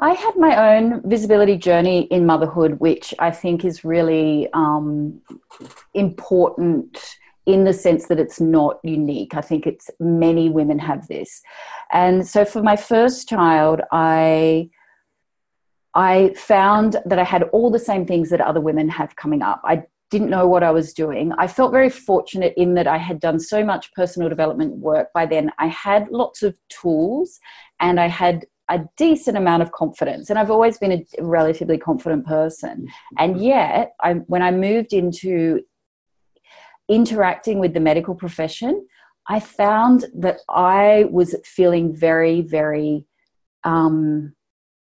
I 0.00 0.12
had 0.12 0.36
my 0.36 0.74
own 0.74 1.08
visibility 1.08 1.56
journey 1.56 2.02
in 2.10 2.26
motherhood, 2.26 2.80
which 2.80 3.14
I 3.20 3.30
think 3.30 3.64
is 3.64 3.84
really 3.84 4.48
um, 4.52 5.20
important 5.94 6.98
in 7.46 7.62
the 7.62 7.72
sense 7.72 8.06
that 8.06 8.18
it's 8.18 8.40
not 8.40 8.80
unique. 8.82 9.34
I 9.34 9.40
think 9.40 9.66
it's 9.66 9.90
many 10.00 10.48
women 10.48 10.78
have 10.80 11.06
this, 11.08 11.42
and 11.92 12.26
so 12.26 12.44
for 12.44 12.62
my 12.62 12.76
first 12.76 13.28
child, 13.28 13.80
I 13.92 14.70
I 15.94 16.34
found 16.36 16.96
that 17.06 17.18
I 17.20 17.24
had 17.24 17.44
all 17.44 17.70
the 17.70 17.78
same 17.78 18.04
things 18.04 18.30
that 18.30 18.40
other 18.40 18.60
women 18.60 18.88
have 18.88 19.14
coming 19.14 19.42
up. 19.42 19.60
I 19.64 19.84
didn't 20.14 20.30
know 20.30 20.46
what 20.46 20.62
I 20.62 20.70
was 20.70 20.92
doing. 20.92 21.32
I 21.38 21.48
felt 21.48 21.72
very 21.72 21.90
fortunate 21.90 22.54
in 22.56 22.74
that 22.74 22.86
I 22.86 22.98
had 22.98 23.18
done 23.18 23.40
so 23.40 23.64
much 23.64 23.92
personal 23.94 24.28
development 24.28 24.76
work 24.76 25.08
by 25.12 25.26
then. 25.26 25.50
I 25.58 25.66
had 25.66 26.08
lots 26.08 26.44
of 26.44 26.56
tools 26.68 27.40
and 27.80 27.98
I 27.98 28.06
had 28.06 28.46
a 28.68 28.84
decent 28.96 29.36
amount 29.36 29.64
of 29.64 29.72
confidence. 29.72 30.30
And 30.30 30.38
I've 30.38 30.52
always 30.52 30.78
been 30.78 30.92
a 30.92 31.04
relatively 31.20 31.78
confident 31.78 32.26
person. 32.26 32.86
And 33.18 33.40
yet, 33.42 33.94
I, 34.00 34.12
when 34.32 34.40
I 34.40 34.52
moved 34.52 34.92
into 34.92 35.62
interacting 36.88 37.58
with 37.58 37.74
the 37.74 37.80
medical 37.80 38.14
profession, 38.14 38.86
I 39.28 39.40
found 39.40 40.04
that 40.14 40.38
I 40.48 41.06
was 41.10 41.34
feeling 41.44 41.92
very, 41.92 42.40
very 42.40 43.04
um, 43.64 44.32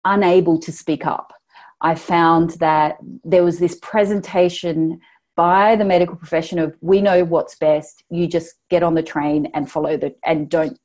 unable 0.06 0.58
to 0.60 0.72
speak 0.72 1.06
up. 1.06 1.34
I 1.82 1.96
found 1.96 2.52
that 2.60 2.98
there 3.24 3.44
was 3.44 3.60
this 3.60 3.78
presentation 3.82 5.00
by 5.38 5.76
the 5.76 5.86
medical 5.86 6.16
profession 6.16 6.60
of 6.60 6.76
we 6.82 7.00
know 7.00 7.24
what's 7.24 7.56
best 7.56 8.04
you 8.10 8.28
just 8.28 8.56
get 8.70 8.84
on 8.84 8.96
the 8.96 9.04
train 9.04 9.48
and 9.54 9.72
follow 9.72 9.96
the 9.96 10.14
and 10.26 10.50
don't 10.50 10.78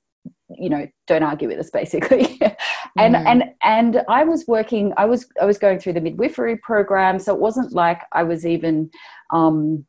you 0.51 0.69
know 0.69 0.87
don't 1.09 1.23
argue 1.25 1.49
with 1.49 1.59
us 1.59 1.71
basically 1.81 2.39
and 2.97 3.17
mm. 3.17 3.27
and 3.27 3.45
and 3.63 4.03
i 4.09 4.23
was 4.23 4.45
working 4.47 4.93
i 4.97 5.05
was 5.05 5.27
i 5.41 5.45
was 5.45 5.59
going 5.59 5.79
through 5.79 5.95
the 5.95 6.01
midwifery 6.01 6.57
program 6.57 7.19
so 7.19 7.35
it 7.35 7.41
wasn't 7.41 7.73
like 7.73 8.03
i 8.13 8.23
was 8.23 8.47
even 8.47 8.89
um 9.33 9.85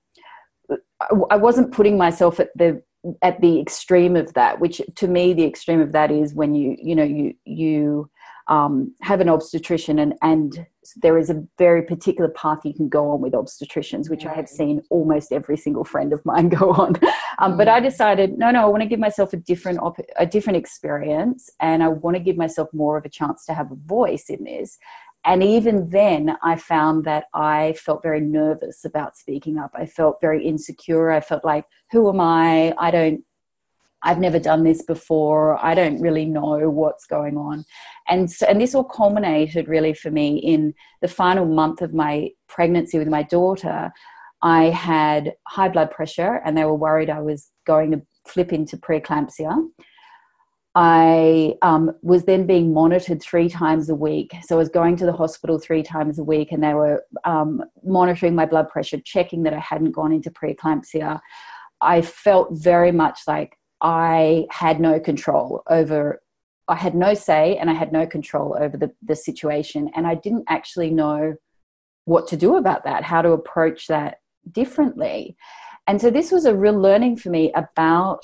i 1.29 1.35
wasn't 1.35 1.71
putting 1.71 1.97
myself 1.97 2.39
at 2.39 2.49
the 2.55 2.81
at 3.21 3.39
the 3.41 3.59
extreme 3.59 4.15
of 4.15 4.33
that 4.33 4.61
which 4.61 4.81
to 4.95 5.09
me 5.09 5.33
the 5.33 5.43
extreme 5.43 5.81
of 5.81 5.91
that 5.91 6.09
is 6.09 6.33
when 6.33 6.55
you 6.55 6.77
you 6.81 6.95
know 6.95 7.03
you 7.03 7.33
you 7.43 8.09
um, 8.47 8.93
have 9.01 9.21
an 9.21 9.29
obstetrician 9.29 9.99
and 9.99 10.15
and 10.21 10.65
there 10.97 11.17
is 11.17 11.29
a 11.29 11.41
very 11.57 11.81
particular 11.81 12.29
path 12.31 12.59
you 12.65 12.73
can 12.73 12.89
go 12.89 13.09
on 13.11 13.21
with 13.21 13.33
obstetricians, 13.33 14.09
which 14.09 14.25
I 14.25 14.33
have 14.33 14.49
seen 14.49 14.81
almost 14.89 15.31
every 15.31 15.55
single 15.55 15.85
friend 15.85 16.11
of 16.11 16.23
mine 16.25 16.49
go 16.59 16.71
on. 16.71 16.95
Um. 17.39 17.57
But 17.57 17.67
I 17.67 17.79
mm. 17.79 17.83
decided, 17.83 18.37
no, 18.37 18.51
no, 18.51 18.61
I 18.61 18.65
want 18.65 18.83
to 18.83 18.89
give 18.89 18.99
myself 18.99 19.33
a 19.33 19.37
different 19.37 19.79
op- 19.79 19.99
a 20.17 20.25
different 20.25 20.57
experience, 20.57 21.49
and 21.59 21.81
I 21.83 21.87
want 21.87 22.17
to 22.17 22.23
give 22.23 22.37
myself 22.37 22.69
more 22.73 22.97
of 22.97 23.05
a 23.05 23.09
chance 23.09 23.45
to 23.45 23.53
have 23.53 23.71
a 23.71 23.75
voice 23.75 24.25
in 24.29 24.43
this. 24.43 24.77
And 25.25 25.41
even 25.41 25.89
then, 25.89 26.35
I 26.43 26.57
found 26.57 27.05
that 27.05 27.25
I 27.33 27.75
felt 27.77 28.03
very 28.03 28.19
nervous 28.19 28.83
about 28.83 29.15
speaking 29.15 29.57
up. 29.57 29.71
I 29.73 29.85
felt 29.85 30.19
very 30.19 30.45
insecure. 30.45 31.11
I 31.11 31.21
felt 31.21 31.45
like, 31.45 31.65
who 31.91 32.09
am 32.09 32.19
I? 32.19 32.73
I 32.77 32.91
don't 32.91 33.23
I've 34.03 34.19
never 34.19 34.39
done 34.39 34.63
this 34.63 34.81
before. 34.83 35.63
I 35.63 35.73
don't 35.75 36.01
really 36.01 36.25
know 36.25 36.69
what's 36.69 37.05
going 37.05 37.37
on. 37.37 37.65
And 38.07 38.29
so, 38.29 38.45
and 38.45 38.59
this 38.59 38.75
all 38.75 38.83
culminated 38.83 39.67
really 39.67 39.93
for 39.93 40.11
me 40.11 40.37
in 40.37 40.73
the 41.01 41.07
final 41.07 41.45
month 41.45 41.81
of 41.81 41.93
my 41.93 42.29
pregnancy 42.47 42.99
with 42.99 43.07
my 43.07 43.23
daughter. 43.23 43.91
I 44.41 44.65
had 44.65 45.33
high 45.47 45.69
blood 45.69 45.89
pressure 45.89 46.41
and 46.45 46.57
they 46.57 46.65
were 46.65 46.75
worried 46.75 47.09
I 47.09 47.21
was 47.21 47.49
going 47.65 47.91
to 47.91 48.01
flip 48.27 48.51
into 48.51 48.77
preeclampsia. 48.77 49.69
I 50.75 51.53
um, 51.61 51.91
was 52.01 52.25
then 52.25 52.47
being 52.47 52.73
monitored 52.73 53.21
three 53.21 53.47
times 53.47 53.89
a 53.89 53.95
week. 53.95 54.31
So 54.43 54.55
I 54.55 54.57
was 54.57 54.69
going 54.69 54.97
to 54.97 55.05
the 55.05 55.13
hospital 55.13 55.59
three 55.59 55.83
times 55.83 56.17
a 56.17 56.23
week 56.23 56.51
and 56.51 56.63
they 56.63 56.73
were 56.73 57.03
um, 57.25 57.63
monitoring 57.85 58.35
my 58.35 58.45
blood 58.45 58.69
pressure, 58.69 58.99
checking 59.05 59.43
that 59.43 59.53
I 59.53 59.59
hadn't 59.59 59.91
gone 59.91 60.11
into 60.11 60.31
preeclampsia. 60.31 61.19
I 61.79 62.01
felt 62.01 62.49
very 62.53 62.91
much 62.91 63.19
like 63.27 63.57
I 63.83 64.47
had 64.49 64.79
no 64.79 64.99
control 64.99 65.61
over, 65.69 66.21
I 66.69 66.75
had 66.75 66.95
no 66.95 67.13
say 67.13 67.57
and 67.57 67.69
I 67.69 67.73
had 67.73 67.91
no 67.91 68.07
control 68.07 68.57
over 68.59 68.77
the, 68.77 68.91
the 69.03 69.15
situation. 69.15 69.91
And 69.95 70.07
I 70.07 70.15
didn't 70.15 70.45
actually 70.47 70.89
know 70.89 71.35
what 72.05 72.27
to 72.29 72.37
do 72.37 72.55
about 72.55 72.85
that, 72.85 73.03
how 73.03 73.21
to 73.21 73.31
approach 73.31 73.87
that 73.87 74.19
differently. 74.51 75.35
And 75.85 75.99
so 75.99 76.09
this 76.09 76.31
was 76.31 76.45
a 76.45 76.55
real 76.55 76.79
learning 76.79 77.17
for 77.17 77.29
me 77.29 77.51
about 77.53 78.23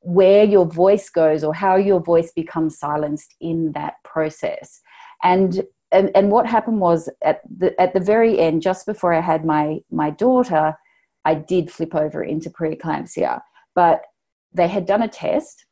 where 0.00 0.44
your 0.44 0.64
voice 0.64 1.10
goes 1.10 1.42
or 1.42 1.52
how 1.52 1.74
your 1.74 2.00
voice 2.00 2.30
becomes 2.30 2.78
silenced 2.78 3.34
in 3.40 3.72
that 3.72 3.94
process. 4.04 4.80
And 5.22 5.64
and, 5.92 6.12
and 6.14 6.30
what 6.30 6.46
happened 6.46 6.78
was 6.78 7.08
at 7.24 7.40
the 7.58 7.78
at 7.80 7.94
the 7.94 8.00
very 8.00 8.38
end, 8.38 8.62
just 8.62 8.86
before 8.86 9.12
I 9.12 9.20
had 9.20 9.44
my 9.44 9.80
my 9.90 10.10
daughter, 10.10 10.76
I 11.24 11.34
did 11.34 11.70
flip 11.70 11.96
over 11.96 12.22
into 12.22 12.48
preeclampsia. 12.48 13.40
But 13.74 14.02
they 14.52 14.68
had 14.68 14.86
done 14.86 15.02
a 15.02 15.08
test 15.08 15.66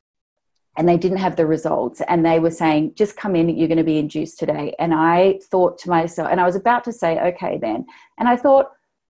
and 0.76 0.88
they 0.88 0.97
didn't 0.97 1.18
have 1.18 1.37
the 1.37 1.47
results 1.47 2.00
and 2.06 2.25
they 2.25 2.38
were 2.38 2.50
saying 2.50 2.92
just 2.94 3.16
come 3.16 3.35
in 3.35 3.49
you're 3.49 3.68
going 3.68 3.78
to 3.78 3.85
be 3.85 3.99
induced 3.99 4.38
today. 4.38 4.75
And 4.78 4.94
i 4.94 5.40
thought 5.50 5.78
to 5.78 5.90
myself 5.90 6.28
and 6.30 6.40
i 6.40 6.47
was 6.47 6.56
about 6.56 6.85
to 6.85 6.92
say 6.92 7.18
okay 7.20 7.58
then. 7.61 7.87
And 8.18 8.28
i 8.28 8.37
thought 8.37 8.70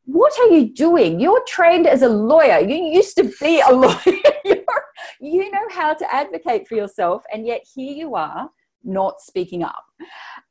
what 0.05 0.33
are 0.39 0.47
you 0.47 0.73
doing? 0.73 1.19
You're 1.19 1.43
trained 1.47 1.85
as 1.85 2.01
a 2.01 2.09
lawyer. 2.09 2.57
You 2.57 2.77
used 2.77 3.15
to 3.17 3.31
be 3.39 3.59
a 3.59 3.71
lawyer. 3.83 4.63
You 5.21 5.51
know 5.51 5.67
how 5.69 5.93
to 5.93 6.15
advocate 6.15 6.67
for 6.67 6.75
yourself 6.75 7.23
and 7.31 7.45
yet 7.45 7.61
here 7.75 7.93
you 7.93 8.15
are 8.15 8.49
not 8.83 9.21
speaking 9.21 9.61
up. 9.61 9.83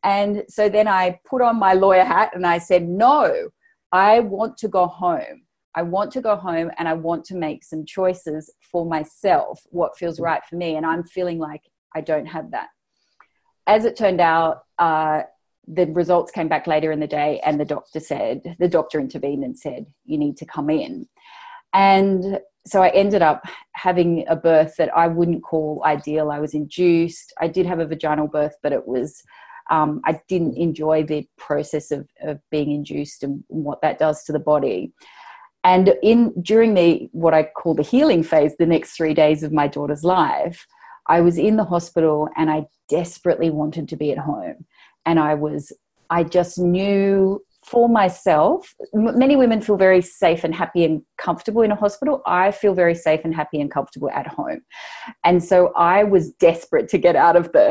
And 0.05 0.45
so 0.49 0.69
then 0.69 0.87
i 0.87 1.19
put 1.25 1.43
on 1.43 1.59
my 1.59 1.73
lawyer 1.73 2.05
hat 2.05 2.31
and 2.35 2.47
i 2.47 2.59
said 2.59 2.89
no 2.89 3.49
i 3.91 4.21
want 4.21 4.57
to 4.59 4.69
go 4.69 4.87
home 4.87 5.43
I 5.79 5.83
want 5.83 6.11
to 6.15 6.21
go 6.21 6.35
home 6.35 6.73
and 6.77 6.89
I 6.89 6.95
want 6.95 7.25
to 7.27 7.37
make 7.37 7.63
some 7.63 7.85
choices 7.85 8.53
for 8.61 8.85
myself, 8.85 9.61
what 9.71 9.97
feels 9.97 10.19
right 10.19 10.43
for 10.51 10.57
me. 10.57 10.75
And 10.75 10.85
I'm 10.85 11.05
feeling 11.05 11.39
like 11.39 11.63
I 11.95 12.01
don't 12.01 12.27
have 12.27 12.51
that. 12.51 12.67
As 13.69 13.85
it 13.85 13.97
turned 13.97 14.21
out, 14.21 14.63
uh, 14.81 15.23
the 15.69 15.87
results 15.87 16.33
came 16.33 16.49
back 16.49 16.67
later 16.67 16.91
in 16.91 16.99
the 16.99 17.07
day, 17.07 17.41
and 17.45 17.61
the 17.61 17.65
doctor 17.65 18.01
said, 18.01 18.57
the 18.59 18.67
doctor 18.67 18.99
intervened 18.99 19.45
and 19.45 19.57
said, 19.57 19.87
You 20.05 20.19
need 20.19 20.37
to 20.39 20.47
come 20.47 20.69
in. 20.69 21.07
And 21.73 22.41
so 22.67 22.83
I 22.83 22.89
ended 22.89 23.23
up 23.23 23.45
having 23.75 24.27
a 24.27 24.35
birth 24.35 24.75
that 24.79 24.93
I 24.97 25.07
wouldn't 25.07 25.45
call 25.45 25.83
ideal. 25.85 26.33
I 26.33 26.41
was 26.41 26.55
induced. 26.55 27.33
I 27.41 27.47
did 27.47 27.67
have 27.67 27.79
a 27.79 27.87
vaginal 27.87 28.27
birth, 28.27 28.57
but 28.65 28.73
it 28.73 28.89
was, 28.89 29.23
um, 29.71 30.01
I 30.05 30.21
didn't 30.27 30.57
enjoy 30.57 31.05
the 31.05 31.29
process 31.37 31.93
of, 31.93 32.09
of 32.21 32.41
being 32.51 32.73
induced 32.73 33.23
and 33.23 33.45
what 33.47 33.81
that 33.83 34.01
does 34.01 34.25
to 34.25 34.33
the 34.33 34.41
body 34.41 34.93
and 35.65 35.95
in 36.03 36.33
during 36.43 36.75
the 36.75 37.09
what 37.13 37.35
i 37.35 37.43
call 37.43 37.75
the 37.75 37.83
healing 37.83 38.23
phase 38.23 38.57
the 38.59 38.67
next 38.67 38.93
three 38.93 39.15
days 39.15 39.43
of 39.43 39.53
my 39.53 39.67
daughter's 39.67 40.05
life 40.05 40.67
i 41.09 41.21
was 41.21 41.39
in 41.39 41.57
the 41.57 41.65
hospital 41.65 42.29
and 42.37 42.51
i 42.51 42.65
desperately 42.89 43.51
wanted 43.51 43.89
to 43.89 43.97
be 43.97 44.11
at 44.11 44.19
home. 44.19 44.65
And 45.07 45.19
i 45.19 45.35
was 45.35 45.73
i 46.11 46.25
just 46.25 46.59
knew 46.59 47.43
for 47.65 47.89
myself 47.89 48.75
many 48.95 49.37
women 49.37 49.61
feel 49.61 49.77
very 49.77 50.01
safe 50.01 50.43
and 50.45 50.55
happy 50.55 50.85
and 50.85 51.03
comfortable 51.19 51.61
in 51.63 51.73
a 51.73 51.77
hospital. 51.77 52.23
I 52.25 52.51
feel 52.51 52.73
very 52.73 52.95
safe 52.95 53.21
and 53.25 53.35
happy 53.35 53.61
and 53.61 53.71
comfortable 53.71 54.11
at 54.11 54.27
home. 54.27 54.61
And 55.25 55.43
so 55.43 55.73
i 55.77 56.05
was 56.05 56.33
desperate 56.33 56.89
to 56.89 56.99
get 56.99 57.17
out 57.17 57.37
of 57.37 57.53
the 57.53 57.69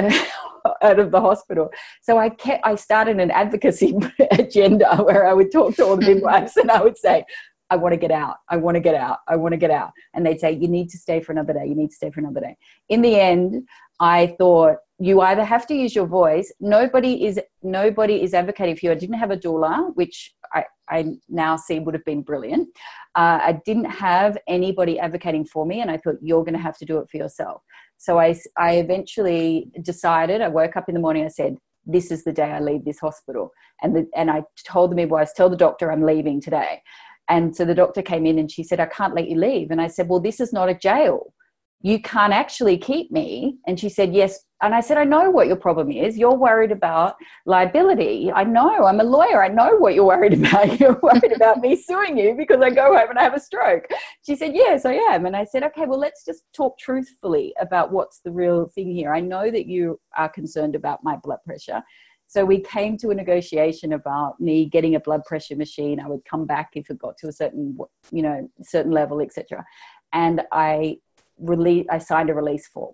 out 0.83 0.99
of 0.99 1.11
the 1.11 1.21
hospital. 1.21 1.69
So 2.01 2.17
i 2.17 2.29
kept 2.29 2.65
i 2.65 2.75
started 2.75 3.19
an 3.19 3.31
advocacy 3.31 3.95
agenda 4.31 4.97
where 4.97 5.27
i 5.27 5.33
would 5.33 5.51
talk 5.51 5.75
to 5.75 5.85
all 5.85 5.97
the 5.97 6.05
midwives 6.13 6.57
and 6.57 6.69
i 6.69 6.81
would 6.81 6.97
say 6.97 7.23
I 7.69 7.75
want 7.75 7.93
to 7.93 7.97
get 7.97 8.11
out. 8.11 8.37
I 8.49 8.57
want 8.57 8.75
to 8.75 8.81
get 8.81 8.95
out. 8.95 9.19
I 9.27 9.35
want 9.35 9.53
to 9.53 9.57
get 9.57 9.71
out. 9.71 9.91
And 10.13 10.25
they'd 10.25 10.39
say, 10.39 10.51
You 10.51 10.67
need 10.67 10.89
to 10.89 10.97
stay 10.97 11.19
for 11.19 11.31
another 11.31 11.53
day. 11.53 11.65
You 11.65 11.75
need 11.75 11.89
to 11.89 11.95
stay 11.95 12.11
for 12.11 12.19
another 12.19 12.39
day. 12.39 12.55
In 12.89 13.01
the 13.01 13.19
end, 13.19 13.67
I 13.99 14.35
thought 14.37 14.77
you 14.99 15.21
either 15.21 15.43
have 15.43 15.67
to 15.67 15.75
use 15.75 15.95
your 15.95 16.07
voice. 16.07 16.51
Nobody 16.59 17.25
is 17.25 17.39
nobody 17.61 18.23
is 18.23 18.33
advocating 18.33 18.75
for 18.75 18.87
you. 18.87 18.91
I 18.91 18.95
didn't 18.95 19.19
have 19.19 19.31
a 19.31 19.37
doula, 19.37 19.95
which 19.95 20.33
I, 20.53 20.65
I 20.89 21.17
now 21.29 21.55
see 21.55 21.79
would 21.79 21.93
have 21.93 22.05
been 22.05 22.21
brilliant. 22.21 22.69
Uh, 23.15 23.39
I 23.41 23.59
didn't 23.65 23.85
have 23.85 24.37
anybody 24.47 24.99
advocating 24.99 25.45
for 25.45 25.65
me, 25.65 25.81
and 25.81 25.91
I 25.91 25.97
thought 25.97 26.15
you're 26.21 26.43
going 26.43 26.55
to 26.55 26.61
have 26.61 26.77
to 26.79 26.85
do 26.85 26.97
it 26.99 27.09
for 27.09 27.17
yourself. 27.17 27.61
So 27.97 28.19
I, 28.19 28.39
I 28.57 28.77
eventually 28.77 29.71
decided. 29.81 30.41
I 30.41 30.47
woke 30.47 30.75
up 30.75 30.87
in 30.87 30.95
the 30.95 31.01
morning. 31.01 31.25
I 31.25 31.29
said, 31.29 31.57
"This 31.85 32.11
is 32.11 32.23
the 32.23 32.33
day 32.33 32.51
I 32.51 32.59
leave 32.59 32.85
this 32.85 32.99
hospital," 32.99 33.51
and 33.83 33.95
the, 33.95 34.07
and 34.15 34.31
I 34.31 34.43
told 34.65 34.91
the 34.91 34.95
midwives, 34.95 35.33
"Tell 35.33 35.49
the 35.49 35.57
doctor 35.57 35.91
I'm 35.91 36.03
leaving 36.03 36.41
today." 36.41 36.81
And 37.29 37.55
so 37.55 37.65
the 37.65 37.75
doctor 37.75 38.01
came 38.01 38.25
in 38.25 38.39
and 38.39 38.49
she 38.51 38.63
said, 38.63 38.79
I 38.79 38.85
can't 38.85 39.15
let 39.15 39.29
you 39.29 39.37
leave. 39.37 39.71
And 39.71 39.81
I 39.81 39.87
said, 39.87 40.07
Well, 40.07 40.19
this 40.19 40.39
is 40.39 40.53
not 40.53 40.69
a 40.69 40.73
jail. 40.73 41.33
You 41.81 42.01
can't 42.01 42.33
actually 42.33 42.77
keep 42.77 43.11
me. 43.11 43.57
And 43.67 43.79
she 43.79 43.89
said, 43.89 44.13
Yes. 44.13 44.39
And 44.63 44.73
I 44.73 44.79
said, 44.79 44.97
I 44.97 45.03
know 45.03 45.29
what 45.29 45.45
your 45.45 45.55
problem 45.55 45.91
is. 45.91 46.17
You're 46.17 46.35
worried 46.35 46.71
about 46.71 47.15
liability. 47.45 48.31
I 48.31 48.43
know. 48.43 48.85
I'm 48.85 48.99
a 48.99 49.03
lawyer. 49.03 49.43
I 49.43 49.49
know 49.49 49.75
what 49.77 49.93
you're 49.93 50.05
worried 50.05 50.33
about. 50.39 50.79
You're 50.79 50.99
worried 51.03 51.33
about 51.35 51.59
me 51.59 51.75
suing 51.75 52.17
you 52.17 52.33
because 52.35 52.61
I 52.61 52.71
go 52.71 52.97
home 52.97 53.09
and 53.11 53.19
I 53.19 53.23
have 53.23 53.35
a 53.35 53.39
stroke. 53.39 53.85
She 54.25 54.35
said, 54.35 54.55
Yes, 54.55 54.85
I 54.85 54.93
am. 54.93 55.25
And 55.25 55.35
I 55.35 55.43
said, 55.43 55.63
Okay, 55.63 55.85
well, 55.85 55.99
let's 55.99 56.23
just 56.25 56.43
talk 56.53 56.77
truthfully 56.79 57.53
about 57.59 57.91
what's 57.91 58.21
the 58.21 58.31
real 58.31 58.67
thing 58.73 58.91
here. 58.91 59.13
I 59.13 59.19
know 59.19 59.51
that 59.51 59.67
you 59.67 59.99
are 60.15 60.29
concerned 60.29 60.75
about 60.75 61.03
my 61.03 61.17
blood 61.17 61.39
pressure. 61.45 61.83
So 62.27 62.43
we 62.43 62.59
came 62.59 62.97
to 62.97 63.09
a 63.09 63.15
negotiation 63.15 63.93
about 63.93 64.39
me 64.39 64.65
getting 64.65 64.95
a 64.95 64.99
blood 64.99 65.23
pressure 65.23 65.55
machine. 65.55 65.99
I 65.99 66.07
would 66.07 66.25
come 66.29 66.45
back 66.45 66.71
if 66.73 66.89
it 66.89 66.99
got 66.99 67.17
to 67.19 67.29
a 67.29 67.31
certain, 67.31 67.77
you 68.11 68.21
know, 68.21 68.49
certain 68.61 68.91
level, 68.91 69.21
etc. 69.21 69.65
And 70.11 70.41
I 70.51 70.97
release, 71.39 71.85
I 71.89 71.99
signed 71.99 72.29
a 72.29 72.33
release 72.33 72.67
form. 72.67 72.93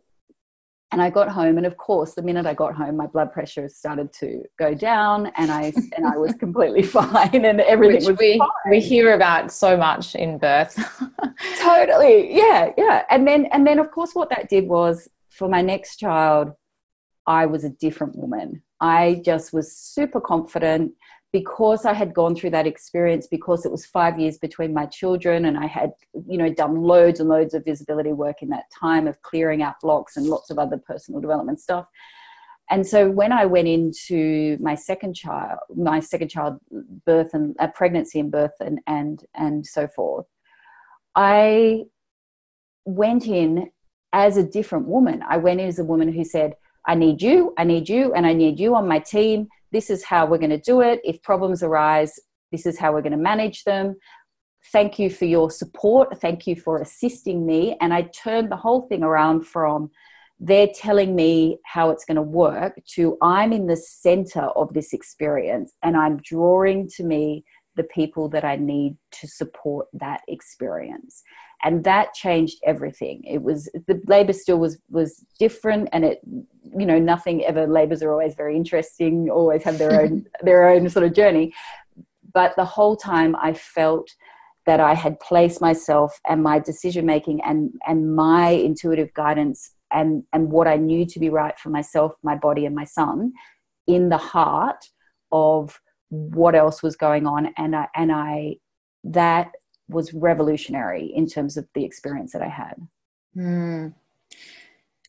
And 0.91 1.01
I 1.01 1.09
got 1.09 1.27
home, 1.27 1.57
and 1.57 1.65
of 1.65 1.75
course, 1.75 2.13
the 2.13 2.21
minute 2.21 2.45
I 2.45 2.53
got 2.53 2.75
home, 2.75 2.97
my 2.97 3.07
blood 3.07 3.33
pressure 3.33 3.67
started 3.67 4.13
to 4.19 4.43
go 4.59 4.75
down, 4.75 5.31
and 5.37 5.49
I 5.49 5.73
and 5.97 6.05
I 6.05 6.17
was 6.17 6.33
completely 6.33 6.83
fine, 6.99 7.45
and 7.45 7.59
everything 7.61 7.95
Which 7.95 8.09
was 8.09 8.17
we, 8.19 8.37
fine. 8.37 8.49
We 8.69 8.79
hear 8.79 9.15
about 9.15 9.51
so 9.51 9.75
much 9.75 10.13
in 10.13 10.37
birth. 10.37 10.75
totally, 11.59 12.37
yeah, 12.37 12.73
yeah. 12.77 13.05
And 13.09 13.27
then 13.27 13.47
and 13.47 13.65
then, 13.65 13.79
of 13.79 13.89
course, 13.89 14.11
what 14.13 14.29
that 14.29 14.49
did 14.49 14.67
was 14.67 15.09
for 15.31 15.49
my 15.49 15.63
next 15.63 15.95
child, 15.95 16.51
I 17.25 17.47
was 17.47 17.63
a 17.63 17.69
different 17.69 18.15
woman. 18.15 18.61
I 18.83 19.21
just 19.23 19.53
was 19.53 19.75
super 19.75 20.19
confident 20.19 20.91
because 21.31 21.85
I 21.85 21.93
had 21.93 22.13
gone 22.13 22.35
through 22.35 22.51
that 22.51 22.67
experience, 22.67 23.27
because 23.27 23.65
it 23.65 23.71
was 23.71 23.85
five 23.85 24.19
years 24.19 24.37
between 24.37 24.73
my 24.73 24.85
children, 24.85 25.45
and 25.45 25.57
I 25.57 25.65
had, 25.65 25.93
you 26.27 26.37
know, 26.37 26.53
done 26.53 26.75
loads 26.75 27.19
and 27.19 27.29
loads 27.29 27.53
of 27.53 27.63
visibility 27.63 28.11
work 28.11 28.43
in 28.43 28.49
that 28.49 28.65
time 28.77 29.07
of 29.07 29.19
clearing 29.23 29.63
out 29.63 29.79
blocks 29.81 30.17
and 30.17 30.27
lots 30.27 30.51
of 30.51 30.59
other 30.59 30.77
personal 30.77 31.21
development 31.21 31.59
stuff. 31.61 31.87
And 32.69 32.85
so 32.85 33.09
when 33.09 33.31
I 33.31 33.45
went 33.45 33.67
into 33.67 34.57
my 34.59 34.75
second 34.75 35.13
child, 35.15 35.59
my 35.75 35.99
second 36.01 36.27
child 36.27 36.59
birth 37.05 37.33
and 37.33 37.55
uh, 37.59 37.67
pregnancy 37.67 38.19
and 38.19 38.31
birth 38.31 38.57
and 38.59 38.79
and 38.85 39.23
and 39.33 39.65
so 39.65 39.87
forth, 39.87 40.27
I 41.15 41.83
went 42.85 43.27
in 43.27 43.69
as 44.11 44.37
a 44.37 44.43
different 44.43 44.87
woman. 44.87 45.23
I 45.27 45.37
went 45.37 45.61
in 45.61 45.67
as 45.67 45.79
a 45.79 45.83
woman 45.83 46.11
who 46.11 46.23
said, 46.23 46.55
I 46.85 46.95
need 46.95 47.21
you, 47.21 47.53
I 47.57 47.63
need 47.63 47.87
you, 47.87 48.13
and 48.13 48.25
I 48.25 48.33
need 48.33 48.59
you 48.59 48.75
on 48.75 48.87
my 48.87 48.99
team. 48.99 49.47
This 49.71 49.89
is 49.89 50.03
how 50.03 50.25
we're 50.25 50.37
going 50.37 50.49
to 50.49 50.57
do 50.57 50.81
it. 50.81 50.99
If 51.03 51.21
problems 51.21 51.63
arise, 51.63 52.19
this 52.51 52.65
is 52.65 52.77
how 52.77 52.93
we're 52.93 53.01
going 53.01 53.11
to 53.11 53.17
manage 53.17 53.63
them. 53.63 53.95
Thank 54.71 54.99
you 54.99 55.09
for 55.09 55.25
your 55.25 55.49
support. 55.51 56.21
Thank 56.21 56.47
you 56.47 56.55
for 56.55 56.81
assisting 56.81 57.45
me. 57.45 57.77
And 57.81 57.93
I 57.93 58.03
turned 58.03 58.51
the 58.51 58.57
whole 58.57 58.87
thing 58.87 59.03
around 59.03 59.45
from 59.45 59.91
they're 60.39 60.69
telling 60.73 61.15
me 61.15 61.57
how 61.63 61.89
it's 61.89 62.05
going 62.05 62.15
to 62.15 62.21
work 62.21 62.81
to 62.95 63.17
I'm 63.21 63.53
in 63.53 63.67
the 63.67 63.77
center 63.77 64.41
of 64.41 64.73
this 64.73 64.91
experience 64.91 65.73
and 65.83 65.95
I'm 65.95 66.17
drawing 66.17 66.89
to 66.95 67.03
me 67.03 67.45
the 67.75 67.83
people 67.85 68.29
that 68.29 68.43
I 68.43 68.55
need 68.55 68.97
to 69.21 69.27
support 69.27 69.87
that 69.93 70.21
experience. 70.27 71.23
And 71.63 71.83
that 71.85 72.13
changed 72.13 72.59
everything. 72.65 73.23
It 73.25 73.41
was 73.41 73.69
the 73.87 74.01
labor 74.07 74.33
still 74.33 74.59
was 74.59 74.77
was 74.89 75.23
different 75.39 75.89
and 75.93 76.03
it 76.03 76.19
you 76.77 76.85
know 76.85 76.99
nothing 76.99 77.43
ever 77.45 77.67
labors 77.67 78.03
are 78.03 78.11
always 78.11 78.35
very 78.35 78.55
interesting, 78.55 79.29
always 79.29 79.63
have 79.63 79.77
their 79.77 80.01
own 80.01 80.25
their 80.41 80.69
own 80.69 80.89
sort 80.89 81.05
of 81.05 81.13
journey. 81.13 81.53
But 82.33 82.55
the 82.55 82.65
whole 82.65 82.95
time 82.95 83.35
I 83.35 83.53
felt 83.53 84.09
that 84.65 84.79
I 84.79 84.93
had 84.93 85.19
placed 85.19 85.61
myself 85.61 86.19
and 86.27 86.41
my 86.41 86.59
decision 86.59 87.05
making 87.05 87.41
and 87.43 87.71
and 87.87 88.15
my 88.15 88.49
intuitive 88.49 89.13
guidance 89.13 89.71
and 89.91 90.23
and 90.33 90.51
what 90.51 90.67
I 90.67 90.75
knew 90.75 91.05
to 91.05 91.19
be 91.19 91.29
right 91.29 91.57
for 91.57 91.69
myself, 91.69 92.13
my 92.23 92.35
body, 92.35 92.65
and 92.65 92.75
my 92.75 92.85
son 92.85 93.33
in 93.87 94.09
the 94.09 94.17
heart 94.17 94.83
of 95.31 95.79
what 96.09 96.55
else 96.55 96.83
was 96.83 96.95
going 96.95 97.25
on, 97.25 97.53
and 97.57 97.75
I 97.75 97.87
and 97.95 98.11
I 98.11 98.57
that 99.05 99.51
was 99.93 100.13
revolutionary 100.13 101.05
in 101.15 101.27
terms 101.27 101.57
of 101.57 101.67
the 101.73 101.85
experience 101.85 102.33
that 102.33 102.41
I 102.41 102.49
had. 102.49 102.75
Mm. 103.37 103.93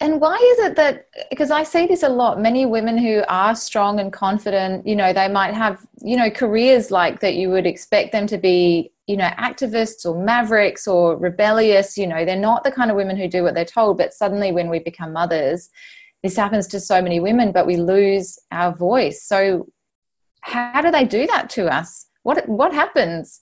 And 0.01 0.21
why 0.21 0.35
is 0.35 0.59
it 0.67 0.77
that, 0.77 1.09
because 1.31 1.51
I 1.51 1.63
see 1.63 1.87
this 1.87 2.03
a 2.03 2.09
lot, 2.09 2.41
many 2.41 2.67
women 2.67 2.99
who 2.99 3.23
are 3.29 3.55
strong 3.55 4.01
and 4.01 4.13
confident, 4.13 4.87
you 4.87 4.97
know, 4.97 5.13
they 5.13 5.29
might 5.29 5.55
have, 5.55 5.87
you 6.03 6.17
know, 6.17 6.31
careers 6.31 6.91
like 6.91 7.21
that 7.21 7.37
you 7.37 7.49
would 7.51 7.67
expect 7.67 8.13
them 8.13 8.27
to 8.27 8.37
be, 8.37 8.93
you 9.07 9.17
know, 9.17 9.29
activists 9.39 10.05
or 10.05 10.23
mavericks 10.23 10.89
or 10.89 11.17
rebellious, 11.17 11.97
you 11.97 12.07
know, 12.07 12.25
they're 12.25 12.37
not 12.37 12.65
the 12.65 12.73
kind 12.73 12.91
of 12.91 12.97
women 12.97 13.17
who 13.17 13.29
do 13.29 13.45
what 13.45 13.55
they're 13.55 13.65
told. 13.65 13.97
But 13.97 14.13
suddenly 14.13 14.51
when 14.51 14.69
we 14.69 14.81
become 14.81 15.13
mothers, 15.13 15.71
this 16.23 16.37
happens 16.37 16.67
to 16.69 16.81
so 16.81 17.01
many 17.01 17.21
women, 17.21 17.53
but 17.53 17.67
we 17.67 17.77
lose 17.77 18.39
our 18.51 18.75
voice. 18.75 19.23
So 19.23 19.69
how 20.41 20.83
do 20.83 20.91
they 20.91 21.05
do 21.05 21.27
that 21.29 21.49
to 21.51 21.73
us? 21.73 22.07
What, 22.25 22.49
what 22.49 22.73
happens? 22.73 23.41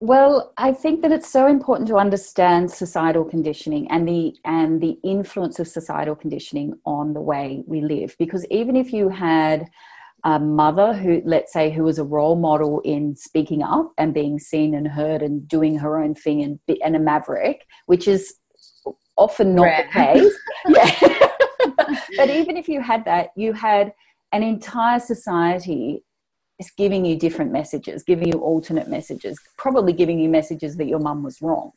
Well, 0.00 0.52
I 0.56 0.72
think 0.72 1.02
that 1.02 1.10
it's 1.10 1.28
so 1.28 1.48
important 1.48 1.88
to 1.88 1.96
understand 1.96 2.70
societal 2.70 3.24
conditioning 3.24 3.90
and 3.90 4.06
the 4.06 4.32
and 4.44 4.80
the 4.80 4.96
influence 5.02 5.58
of 5.58 5.66
societal 5.66 6.14
conditioning 6.14 6.74
on 6.86 7.14
the 7.14 7.20
way 7.20 7.64
we 7.66 7.80
live. 7.80 8.14
Because 8.18 8.46
even 8.46 8.76
if 8.76 8.92
you 8.92 9.08
had 9.08 9.68
a 10.24 10.38
mother 10.38 10.92
who, 10.92 11.20
let's 11.24 11.52
say, 11.52 11.70
who 11.70 11.82
was 11.82 11.98
a 11.98 12.04
role 12.04 12.36
model 12.36 12.80
in 12.84 13.16
speaking 13.16 13.62
up 13.62 13.92
and 13.98 14.14
being 14.14 14.38
seen 14.38 14.74
and 14.74 14.86
heard 14.86 15.22
and 15.22 15.46
doing 15.48 15.78
her 15.78 15.98
own 15.98 16.14
thing 16.14 16.42
and, 16.42 16.60
and 16.84 16.94
a 16.94 17.00
maverick, 17.00 17.66
which 17.86 18.06
is 18.06 18.34
often 19.16 19.54
not 19.54 19.64
Rare. 19.64 19.88
the 19.92 19.92
case. 19.92 20.38
yeah. 20.68 21.96
but 22.16 22.30
even 22.30 22.56
if 22.56 22.68
you 22.68 22.80
had 22.80 23.04
that, 23.04 23.30
you 23.36 23.52
had 23.52 23.92
an 24.32 24.42
entire 24.42 25.00
society 25.00 26.04
is 26.58 26.70
giving 26.76 27.04
you 27.04 27.16
different 27.16 27.52
messages, 27.52 28.02
giving 28.02 28.28
you 28.28 28.40
alternate 28.40 28.88
messages, 28.88 29.38
probably 29.56 29.92
giving 29.92 30.18
you 30.18 30.28
messages 30.28 30.76
that 30.76 30.86
your 30.86 30.98
mum 30.98 31.22
was 31.22 31.40
wrong. 31.40 31.72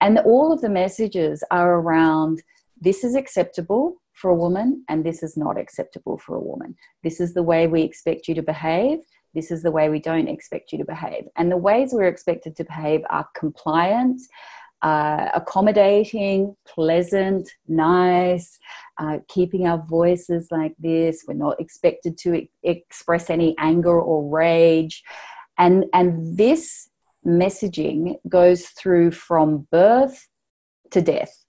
And 0.00 0.18
all 0.20 0.52
of 0.52 0.60
the 0.60 0.68
messages 0.68 1.42
are 1.50 1.74
around 1.74 2.42
this 2.80 3.02
is 3.04 3.14
acceptable 3.14 3.96
for 4.14 4.30
a 4.30 4.34
woman 4.34 4.84
and 4.88 5.04
this 5.04 5.22
is 5.22 5.36
not 5.36 5.58
acceptable 5.58 6.18
for 6.18 6.36
a 6.36 6.40
woman. 6.40 6.76
This 7.02 7.20
is 7.20 7.34
the 7.34 7.42
way 7.42 7.66
we 7.66 7.82
expect 7.82 8.28
you 8.28 8.34
to 8.34 8.42
behave. 8.42 9.00
This 9.34 9.50
is 9.50 9.62
the 9.62 9.70
way 9.70 9.88
we 9.88 10.00
don't 10.00 10.28
expect 10.28 10.72
you 10.72 10.78
to 10.78 10.84
behave. 10.84 11.24
And 11.36 11.50
the 11.50 11.56
ways 11.56 11.90
we're 11.92 12.04
expected 12.04 12.56
to 12.56 12.64
behave 12.64 13.02
are 13.10 13.28
compliant, 13.36 14.20
uh, 14.82 15.28
accommodating, 15.34 16.56
pleasant, 16.66 17.50
nice, 17.66 18.58
uh, 18.98 19.18
keeping 19.28 19.66
our 19.66 19.78
voices 19.88 20.48
like 20.50 20.74
this. 20.78 21.24
We're 21.26 21.34
not 21.34 21.60
expected 21.60 22.16
to 22.18 22.34
e- 22.34 22.50
express 22.62 23.30
any 23.30 23.54
anger 23.58 24.00
or 24.00 24.28
rage. 24.28 25.02
And, 25.58 25.86
and 25.92 26.36
this 26.36 26.88
messaging 27.26 28.16
goes 28.28 28.66
through 28.66 29.10
from 29.10 29.66
birth 29.72 30.28
to 30.92 31.02
death. 31.02 31.44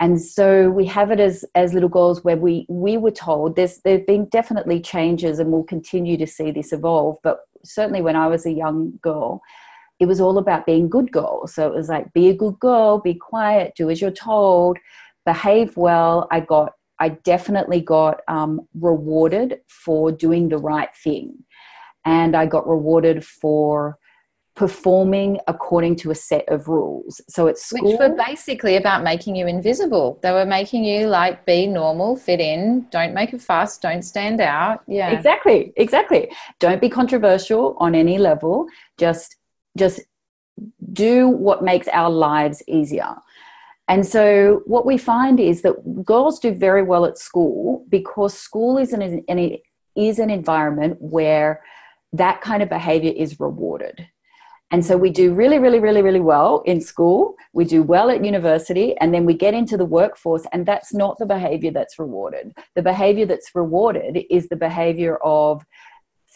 And 0.00 0.20
so 0.20 0.68
we 0.68 0.84
have 0.86 1.12
it 1.12 1.20
as, 1.20 1.44
as 1.54 1.74
little 1.74 1.88
girls 1.88 2.24
where 2.24 2.36
we, 2.36 2.66
we 2.68 2.96
were 2.96 3.12
told 3.12 3.54
there's, 3.54 3.78
there 3.84 3.98
have 3.98 4.06
been 4.06 4.24
definitely 4.26 4.80
changes 4.80 5.38
and 5.38 5.52
we'll 5.52 5.62
continue 5.62 6.16
to 6.16 6.26
see 6.26 6.50
this 6.50 6.72
evolve. 6.72 7.18
But 7.22 7.38
certainly 7.64 8.02
when 8.02 8.16
I 8.16 8.26
was 8.26 8.44
a 8.44 8.50
young 8.50 8.98
girl, 9.00 9.40
it 10.02 10.08
was 10.08 10.20
all 10.20 10.36
about 10.36 10.66
being 10.66 10.88
good 10.88 11.12
girls. 11.12 11.54
So 11.54 11.64
it 11.68 11.72
was 11.72 11.88
like, 11.88 12.12
be 12.12 12.28
a 12.28 12.34
good 12.34 12.58
girl, 12.58 12.98
be 12.98 13.14
quiet, 13.14 13.74
do 13.76 13.88
as 13.88 14.00
you're 14.00 14.10
told, 14.10 14.76
behave 15.24 15.76
well. 15.76 16.26
I 16.32 16.40
got, 16.40 16.72
I 16.98 17.10
definitely 17.10 17.80
got 17.80 18.20
um, 18.26 18.66
rewarded 18.74 19.60
for 19.68 20.10
doing 20.10 20.48
the 20.48 20.58
right 20.58 20.90
thing. 21.04 21.44
And 22.04 22.34
I 22.34 22.46
got 22.46 22.68
rewarded 22.68 23.24
for 23.24 23.96
performing 24.56 25.38
according 25.46 25.96
to 25.96 26.10
a 26.10 26.16
set 26.16 26.46
of 26.48 26.66
rules. 26.66 27.20
So 27.28 27.46
it's 27.46 27.64
school, 27.64 27.92
which 27.92 28.00
were 28.00 28.16
basically 28.16 28.74
about 28.74 29.04
making 29.04 29.36
you 29.36 29.46
invisible. 29.46 30.18
They 30.20 30.32
were 30.32 30.44
making 30.44 30.84
you 30.84 31.06
like 31.06 31.46
be 31.46 31.68
normal, 31.68 32.16
fit 32.16 32.40
in, 32.40 32.88
don't 32.90 33.14
make 33.14 33.32
a 33.32 33.38
fuss, 33.38 33.78
don't 33.78 34.02
stand 34.02 34.40
out. 34.40 34.82
Yeah. 34.88 35.12
Exactly. 35.12 35.72
Exactly. 35.76 36.28
Don't 36.58 36.80
be 36.80 36.88
controversial 36.88 37.76
on 37.78 37.94
any 37.94 38.18
level. 38.18 38.66
Just 38.98 39.36
just 39.76 40.00
do 40.92 41.28
what 41.28 41.64
makes 41.64 41.88
our 41.88 42.10
lives 42.10 42.62
easier. 42.66 43.14
And 43.88 44.06
so, 44.06 44.62
what 44.66 44.86
we 44.86 44.96
find 44.96 45.40
is 45.40 45.62
that 45.62 46.04
girls 46.04 46.38
do 46.38 46.52
very 46.52 46.82
well 46.82 47.04
at 47.04 47.18
school 47.18 47.84
because 47.88 48.38
school 48.38 48.78
is 48.78 48.92
an, 48.92 49.24
an, 49.28 49.58
is 49.96 50.18
an 50.18 50.30
environment 50.30 50.96
where 51.00 51.62
that 52.12 52.40
kind 52.40 52.62
of 52.62 52.68
behavior 52.68 53.12
is 53.14 53.40
rewarded. 53.40 54.06
And 54.72 54.84
so 54.84 54.96
we 54.96 55.10
do 55.10 55.34
really, 55.34 55.58
really, 55.58 55.80
really, 55.80 56.00
really 56.00 56.20
well 56.20 56.62
in 56.64 56.80
school. 56.80 57.34
We 57.52 57.66
do 57.66 57.82
well 57.82 58.08
at 58.08 58.24
university, 58.24 58.96
and 58.98 59.12
then 59.12 59.26
we 59.26 59.34
get 59.34 59.52
into 59.52 59.76
the 59.76 59.84
workforce, 59.84 60.44
and 60.50 60.64
that's 60.64 60.94
not 60.94 61.18
the 61.18 61.26
behavior 61.26 61.70
that's 61.70 61.98
rewarded. 61.98 62.54
The 62.74 62.82
behavior 62.82 63.26
that's 63.26 63.50
rewarded 63.54 64.24
is 64.30 64.48
the 64.48 64.56
behavior 64.56 65.18
of 65.18 65.62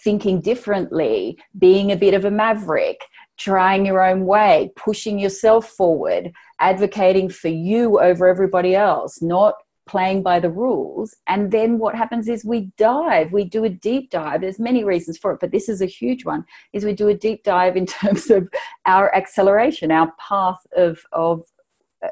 thinking 0.05 0.43
differently, 0.43 1.39
being 1.59 1.91
a 1.91 1.97
bit 1.97 2.13
of 2.13 2.27
a 2.27 2.31
maverick, 2.31 3.01
trying 3.39 3.87
your 3.87 4.03
own 4.03 4.27
way, 4.27 4.73
pushing 4.77 5.19
yourself 5.19 5.69
forward, 5.69 6.33
advocating 6.59 7.29
for 7.29 7.49
you 7.49 8.01
over 8.01 8.27
everybody 8.27 8.75
else, 8.75 9.21
not 9.21 9.55
playing 9.87 10.23
by 10.23 10.41
the 10.41 10.51
rules. 10.51 11.15
And 11.29 11.51
then 11.51 11.79
what 11.79 11.95
happens 11.95 12.29
is 12.29 12.45
we 12.45 12.73
dive, 12.77 13.33
we 13.33 13.45
do 13.45 13.65
a 13.65 13.69
deep 13.69 14.11
dive. 14.11 14.41
There's 14.41 14.59
many 14.59 14.85
reasons 14.85 15.17
for 15.17 15.33
it, 15.33 15.41
but 15.41 15.53
this 15.53 15.69
is 15.69 15.81
a 15.81 15.87
huge 15.87 16.25
one, 16.25 16.45
is 16.73 16.85
we 16.85 16.93
do 16.93 17.09
a 17.09 17.15
deep 17.15 17.45
dive 17.45 17.77
in 17.77 17.87
terms 17.87 18.31
of 18.31 18.49
our 18.87 19.15
acceleration, 19.15 19.91
our 19.91 20.13
path 20.19 20.59
of 20.77 21.01
of 21.13 21.45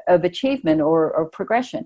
of 0.07 0.23
achievement 0.23 0.81
or, 0.81 1.11
or 1.13 1.25
progression. 1.25 1.85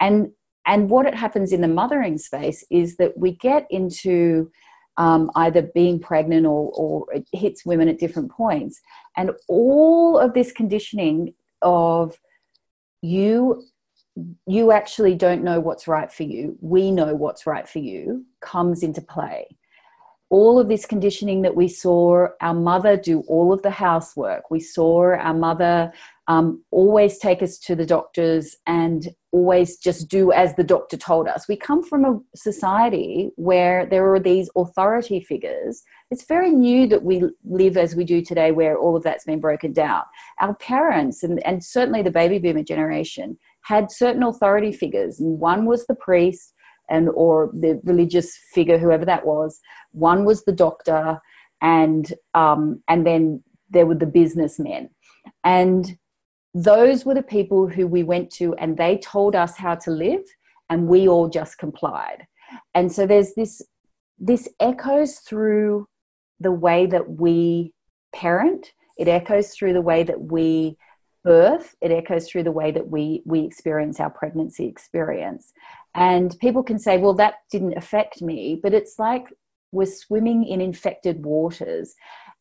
And 0.00 0.30
and 0.66 0.88
what 0.88 1.06
it 1.06 1.14
happens 1.14 1.52
in 1.52 1.60
the 1.60 1.68
mothering 1.68 2.16
space 2.16 2.64
is 2.70 2.96
that 2.96 3.18
we 3.18 3.32
get 3.32 3.66
into 3.70 4.50
um, 4.96 5.30
either 5.36 5.62
being 5.74 5.98
pregnant 5.98 6.46
or, 6.46 6.70
or 6.74 7.06
it 7.12 7.26
hits 7.32 7.66
women 7.66 7.88
at 7.88 7.98
different 7.98 8.30
points. 8.30 8.80
And 9.16 9.32
all 9.48 10.18
of 10.18 10.34
this 10.34 10.52
conditioning 10.52 11.34
of 11.62 12.16
you 13.02 13.64
you 14.46 14.70
actually 14.70 15.14
don't 15.14 15.42
know 15.42 15.60
what's 15.60 15.88
right 15.88 16.12
for 16.12 16.22
you. 16.22 16.56
We 16.60 16.90
know 16.90 17.14
what's 17.14 17.46
right 17.46 17.68
for 17.68 17.80
you 17.80 18.24
comes 18.40 18.82
into 18.82 19.00
play. 19.00 19.56
All 20.30 20.58
of 20.58 20.68
this 20.68 20.86
conditioning 20.86 21.42
that 21.42 21.54
we 21.54 21.68
saw 21.68 22.28
our 22.40 22.54
mother 22.54 22.96
do 22.96 23.20
all 23.22 23.52
of 23.52 23.62
the 23.62 23.70
housework. 23.70 24.50
We 24.50 24.60
saw 24.60 25.16
our 25.16 25.34
mother 25.34 25.92
um, 26.28 26.64
always 26.70 27.18
take 27.18 27.42
us 27.42 27.58
to 27.60 27.74
the 27.74 27.86
doctors 27.86 28.56
and 28.66 29.08
always 29.34 29.76
just 29.76 30.08
do 30.08 30.30
as 30.30 30.54
the 30.54 30.62
doctor 30.62 30.96
told 30.96 31.26
us. 31.26 31.48
We 31.48 31.56
come 31.56 31.82
from 31.82 32.04
a 32.04 32.20
society 32.36 33.30
where 33.34 33.84
there 33.84 34.14
are 34.14 34.20
these 34.20 34.48
authority 34.54 35.18
figures. 35.18 35.82
It's 36.12 36.24
very 36.24 36.50
new 36.50 36.86
that 36.86 37.02
we 37.02 37.24
live 37.44 37.76
as 37.76 37.96
we 37.96 38.04
do 38.04 38.22
today, 38.22 38.52
where 38.52 38.78
all 38.78 38.96
of 38.96 39.02
that's 39.02 39.24
been 39.24 39.40
broken 39.40 39.72
down. 39.72 40.02
Our 40.40 40.54
parents, 40.54 41.24
and, 41.24 41.44
and 41.44 41.64
certainly 41.64 42.00
the 42.00 42.12
baby 42.12 42.38
boomer 42.38 42.62
generation, 42.62 43.36
had 43.62 43.90
certain 43.90 44.22
authority 44.22 44.70
figures, 44.70 45.18
and 45.18 45.40
one 45.40 45.66
was 45.66 45.84
the 45.86 45.96
priest 45.96 46.54
and 46.88 47.08
or 47.08 47.50
the 47.52 47.80
religious 47.82 48.38
figure, 48.52 48.78
whoever 48.78 49.04
that 49.04 49.26
was. 49.26 49.58
One 49.90 50.24
was 50.24 50.44
the 50.44 50.52
doctor, 50.52 51.18
and 51.60 52.12
um, 52.34 52.82
and 52.86 53.04
then 53.04 53.42
there 53.68 53.86
were 53.86 53.96
the 53.96 54.06
businessmen. 54.06 54.90
And 55.42 55.98
those 56.54 57.04
were 57.04 57.14
the 57.14 57.22
people 57.22 57.66
who 57.66 57.86
we 57.86 58.04
went 58.04 58.30
to 58.30 58.54
and 58.54 58.76
they 58.76 58.96
told 58.98 59.34
us 59.34 59.56
how 59.56 59.74
to 59.74 59.90
live 59.90 60.22
and 60.70 60.86
we 60.86 61.08
all 61.08 61.28
just 61.28 61.58
complied. 61.58 62.26
And 62.74 62.90
so 62.90 63.06
there's 63.06 63.34
this 63.34 63.60
this 64.18 64.48
echoes 64.60 65.16
through 65.18 65.88
the 66.38 66.52
way 66.52 66.86
that 66.86 67.10
we 67.10 67.72
parent. 68.14 68.72
It 68.96 69.08
echoes 69.08 69.50
through 69.50 69.72
the 69.72 69.80
way 69.80 70.04
that 70.04 70.20
we 70.20 70.76
birth. 71.24 71.74
It 71.80 71.90
echoes 71.90 72.28
through 72.28 72.44
the 72.44 72.52
way 72.52 72.70
that 72.70 72.88
we 72.88 73.22
we 73.26 73.40
experience 73.40 73.98
our 73.98 74.10
pregnancy 74.10 74.66
experience. 74.66 75.52
And 75.96 76.36
people 76.40 76.62
can 76.62 76.78
say 76.78 76.98
well 76.98 77.14
that 77.14 77.34
didn't 77.50 77.76
affect 77.76 78.22
me 78.22 78.60
but 78.62 78.72
it's 78.72 78.98
like 78.98 79.26
we're 79.72 79.86
swimming 79.86 80.44
in 80.44 80.60
infected 80.60 81.24
waters 81.24 81.94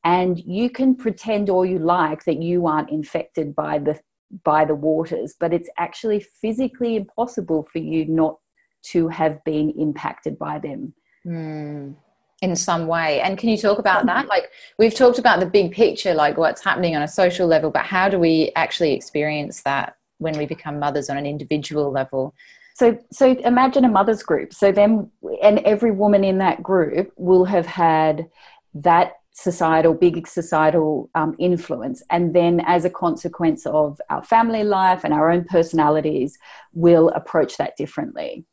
and 0.04 0.40
you 0.40 0.70
can 0.70 0.96
pretend 0.96 1.50
all 1.50 1.66
you 1.66 1.80
like 1.80 2.26
that 2.26 2.42
you 2.42 2.68
aren't 2.68 2.90
infected 2.90 3.56
by 3.56 3.80
the 3.80 4.00
by 4.44 4.66
the 4.66 4.74
waters 4.74 5.36
but 5.40 5.54
it's 5.54 5.70
actually 5.78 6.20
physically 6.20 6.96
impossible 6.96 7.68
for 7.72 7.78
you 7.78 8.06
not 8.06 8.38
to 8.84 9.08
have 9.08 9.44
been 9.44 9.72
impacted 9.72 10.38
by 10.38 10.60
them. 10.60 10.94
Mm, 11.26 11.96
in 12.42 12.56
some 12.56 12.88
way. 12.88 13.22
And 13.22 13.38
can 13.38 13.50
you 13.50 13.58
talk 13.58 13.80
about 13.80 14.06
that? 14.06 14.28
Like 14.28 14.52
we've 14.78 14.94
talked 14.94 15.18
about 15.18 15.40
the 15.40 15.46
big 15.46 15.72
picture 15.72 16.14
like 16.14 16.38
what's 16.38 16.64
happening 16.64 16.96
on 16.96 17.02
a 17.02 17.08
social 17.08 17.48
level 17.48 17.72
but 17.72 17.86
how 17.86 18.10
do 18.10 18.20
we 18.20 18.52
actually 18.56 18.94
experience 18.94 19.62
that 19.62 19.96
when 20.18 20.38
we 20.38 20.46
become 20.46 20.80
mothers 20.80 21.10
on 21.10 21.18
an 21.18 21.26
individual 21.26 21.92
level? 21.92 22.36
So 22.76 22.98
so 23.12 23.32
imagine 23.32 23.86
a 23.86 23.90
mother's 23.90 24.24
group. 24.24 24.54
So 24.54 24.72
then 24.72 25.10
and 25.42 25.60
every 25.60 25.92
woman 25.92 26.24
in 26.24 26.40
that 26.40 26.62
group 26.62 27.14
will 27.16 27.46
have 27.46 27.66
had 27.66 28.30
that 28.76 29.14
societal, 29.34 29.94
big 29.96 30.28
societal 30.28 31.10
um, 31.16 31.36
influence. 31.40 32.04
And 32.10 32.36
then, 32.36 32.62
as 32.66 32.86
a 32.86 32.90
consequence 32.90 33.66
of 33.66 34.00
our 34.10 34.24
family 34.24 34.64
life 34.64 35.04
and 35.04 35.14
our 35.14 35.32
own 35.32 35.44
personalities, 35.46 36.38
we'll 36.74 37.10
approach 37.10 37.58
that 37.58 37.76
differently. 37.76 38.46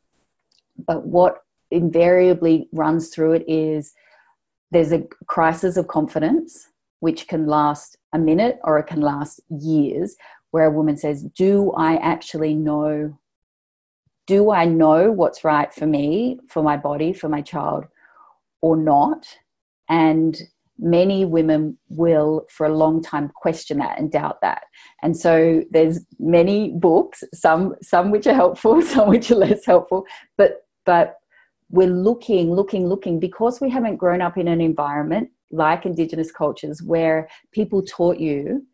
But 0.77 1.05
what 1.05 1.43
invariably 1.69 2.67
runs 2.73 3.09
through 3.09 3.33
it 3.33 3.45
is 3.47 3.93
there's 4.71 4.91
a 4.91 5.03
crisis 5.27 5.77
of 5.77 5.87
confidence, 5.87 6.67
which 6.99 7.27
can 7.27 7.45
last 7.45 7.97
a 8.13 8.19
minute 8.19 8.59
or 8.63 8.79
it 8.79 8.87
can 8.87 9.01
last 9.01 9.39
years, 9.49 10.15
where 10.49 10.65
a 10.65 10.71
woman 10.71 10.97
says, 10.97 11.23
Do 11.23 11.71
I 11.73 11.95
actually 11.97 12.55
know? 12.55 13.17
Do 14.25 14.51
I 14.51 14.65
know 14.65 15.11
what's 15.11 15.43
right 15.43 15.73
for 15.73 15.85
me, 15.85 16.39
for 16.47 16.63
my 16.63 16.77
body, 16.77 17.13
for 17.13 17.29
my 17.29 17.41
child, 17.41 17.85
or 18.61 18.77
not? 18.77 19.27
And 19.89 20.41
many 20.81 21.23
women 21.23 21.77
will 21.89 22.47
for 22.49 22.65
a 22.65 22.75
long 22.75 23.01
time 23.01 23.31
question 23.35 23.77
that 23.77 23.99
and 23.99 24.11
doubt 24.11 24.41
that. 24.41 24.63
And 25.03 25.15
so 25.15 25.63
there's 25.69 25.99
many 26.19 26.71
books 26.71 27.23
some 27.33 27.75
some 27.81 28.11
which 28.11 28.27
are 28.27 28.33
helpful 28.33 28.81
some 28.93 29.07
which 29.07 29.31
are 29.31 29.35
less 29.35 29.65
helpful 29.65 30.05
but 30.37 30.65
but 30.85 31.15
we're 31.69 31.87
looking 31.87 32.51
looking 32.51 32.87
looking 32.87 33.19
because 33.19 33.61
we 33.61 33.69
haven't 33.69 33.97
grown 33.97 34.21
up 34.21 34.37
in 34.37 34.47
an 34.47 34.59
environment 34.59 35.29
like 35.51 35.85
indigenous 35.85 36.31
cultures 36.31 36.81
where 36.81 37.29
people 37.53 37.81
taught 37.81 38.19
you 38.19 38.65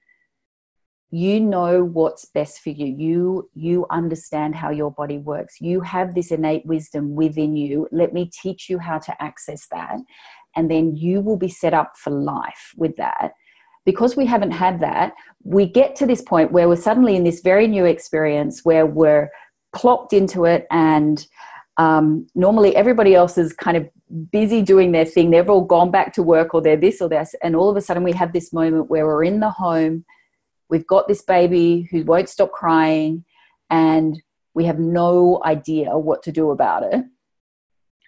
you 1.09 1.39
know 1.39 1.85
what's 1.85 2.25
best 2.25 2.59
for 2.59 2.69
you. 2.69 2.85
You 2.85 3.49
you 3.53 3.85
understand 3.89 4.55
how 4.55 4.71
your 4.71 4.91
body 4.91 5.19
works. 5.19 5.61
You 5.61 5.79
have 5.81 6.13
this 6.13 6.31
innate 6.31 6.65
wisdom 6.65 7.15
within 7.15 7.55
you. 7.55 7.87
Let 7.91 8.13
me 8.13 8.29
teach 8.41 8.69
you 8.69 8.77
how 8.77 8.99
to 8.99 9.21
access 9.21 9.67
that 9.71 9.97
and 10.55 10.71
then 10.71 10.95
you 10.95 11.21
will 11.21 11.37
be 11.37 11.49
set 11.49 11.73
up 11.73 11.97
for 11.97 12.09
life 12.09 12.73
with 12.77 12.95
that. 12.97 13.33
Because 13.85 14.17
we 14.17 14.25
haven't 14.25 14.51
had 14.51 14.81
that 14.81 15.13
we 15.47 15.65
get 15.65 15.95
to 15.95 16.05
this 16.05 16.21
point 16.21 16.51
where 16.51 16.67
we're 16.67 16.75
suddenly 16.75 17.15
in 17.15 17.23
this 17.23 17.39
very 17.39 17.67
new 17.67 17.85
experience 17.85 18.65
where 18.65 18.85
we're 18.85 19.29
plopped 19.73 20.11
into 20.11 20.43
it 20.43 20.67
and 20.69 21.25
um, 21.77 22.27
normally 22.35 22.75
everybody 22.75 23.15
else 23.15 23.37
is 23.37 23.53
kind 23.53 23.77
of 23.77 23.87
busy 24.31 24.61
doing 24.61 24.91
their 24.91 25.05
thing. 25.05 25.29
They've 25.29 25.49
all 25.49 25.63
gone 25.63 25.89
back 25.89 26.13
to 26.13 26.23
work 26.23 26.53
or 26.53 26.61
they're 26.61 26.75
this 26.75 27.01
or 27.01 27.07
this 27.07 27.33
and 27.41 27.55
all 27.55 27.69
of 27.69 27.77
a 27.77 27.81
sudden 27.81 28.03
we 28.03 28.11
have 28.11 28.33
this 28.33 28.51
moment 28.51 28.89
where 28.89 29.05
we're 29.05 29.23
in 29.23 29.39
the 29.39 29.49
home. 29.49 30.03
We've 30.69 30.87
got 30.87 31.07
this 31.07 31.21
baby 31.21 31.87
who 31.91 32.03
won't 32.03 32.27
stop 32.27 32.51
crying 32.51 33.23
and 33.69 34.21
we 34.53 34.65
have 34.65 34.79
no 34.79 35.41
idea 35.45 35.97
what 35.97 36.23
to 36.23 36.31
do 36.33 36.51
about 36.51 36.83
it. 36.93 37.05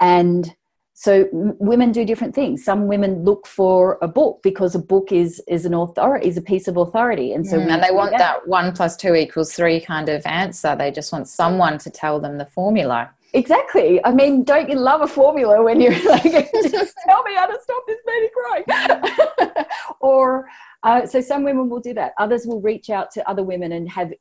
And 0.01 0.53
so 1.01 1.29
women 1.31 1.93
do 1.93 2.03
different 2.03 2.35
things. 2.35 2.61
Some 2.61 2.87
women 2.87 3.23
look 3.23 3.47
for 3.47 3.97
a 4.01 4.07
book 4.07 4.41
because 4.43 4.75
a 4.75 4.79
book 4.79 5.13
is 5.13 5.41
is 5.47 5.63
an 5.65 5.73
authority 5.73 6.27
is 6.27 6.35
a 6.35 6.41
piece 6.41 6.67
of 6.67 6.75
authority. 6.75 7.31
And 7.31 7.47
so 7.47 7.57
mm, 7.57 7.71
and 7.71 7.81
they 7.81 7.91
want 7.91 8.11
that. 8.11 8.17
that 8.17 8.47
one 8.49 8.73
plus 8.73 8.97
two 8.97 9.15
equals 9.15 9.53
three 9.53 9.79
kind 9.79 10.09
of 10.09 10.25
answer. 10.25 10.75
They 10.75 10.91
just 10.91 11.13
want 11.13 11.29
someone 11.29 11.77
to 11.77 11.89
tell 11.89 12.19
them 12.19 12.37
the 12.37 12.47
formula. 12.47 13.09
Exactly. 13.31 14.03
I 14.03 14.11
mean 14.11 14.43
don't 14.43 14.67
you 14.67 14.75
love 14.75 14.99
a 14.99 15.07
formula 15.07 15.63
when 15.63 15.79
you're 15.79 15.93
like 16.09 16.33
just 16.33 16.93
tell 17.07 17.23
me 17.23 17.33
how 17.33 17.45
to 17.45 17.57
stop 17.63 17.83
this 17.87 17.99
baby 18.05 18.29
crying. 18.35 19.65
Or 20.01 20.49
uh, 20.83 21.05
so 21.05 21.21
some 21.21 21.45
women 21.45 21.69
will 21.69 21.79
do 21.79 21.93
that. 21.93 22.11
Others 22.17 22.45
will 22.45 22.59
reach 22.59 22.89
out 22.89 23.09
to 23.11 23.29
other 23.29 23.43
women 23.43 23.71
and 23.71 23.89
have 23.89 24.11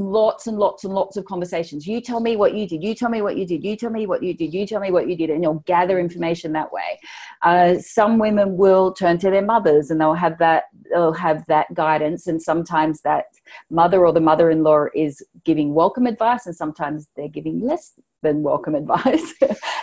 lots 0.00 0.46
and 0.46 0.58
lots 0.58 0.84
and 0.84 0.94
lots 0.94 1.16
of 1.16 1.24
conversations. 1.24 1.86
You 1.86 2.00
tell 2.00 2.20
me 2.20 2.36
what 2.36 2.54
you 2.54 2.66
did. 2.66 2.82
You 2.82 2.94
tell 2.94 3.10
me 3.10 3.22
what 3.22 3.36
you 3.36 3.46
did. 3.46 3.64
You 3.64 3.76
tell 3.76 3.90
me 3.90 4.06
what 4.06 4.22
you 4.22 4.34
did. 4.34 4.54
You 4.54 4.66
tell 4.66 4.80
me 4.80 4.90
what 4.90 5.08
you 5.08 5.16
did, 5.16 5.30
and 5.30 5.42
you'll 5.42 5.64
gather 5.66 5.98
information 5.98 6.52
that 6.52 6.72
way. 6.72 6.98
Uh, 7.42 7.78
some 7.78 8.18
women 8.18 8.56
will 8.56 8.92
turn 8.92 9.18
to 9.18 9.30
their 9.30 9.44
mothers, 9.44 9.90
and 9.90 10.00
they'll 10.00 10.14
have 10.14 10.38
that. 10.38 10.64
They'll 10.90 11.12
have 11.12 11.44
that 11.46 11.72
guidance, 11.74 12.26
and 12.26 12.40
sometimes 12.40 13.00
that 13.02 13.26
mother 13.70 14.06
or 14.06 14.12
the 14.12 14.20
mother-in-law 14.20 14.86
is 14.94 15.22
giving 15.44 15.74
welcome 15.74 16.06
advice, 16.06 16.46
and 16.46 16.56
sometimes 16.56 17.08
they're 17.16 17.28
giving 17.28 17.60
less 17.60 17.92
than 18.22 18.42
welcome 18.42 18.74
advice, 18.82 19.34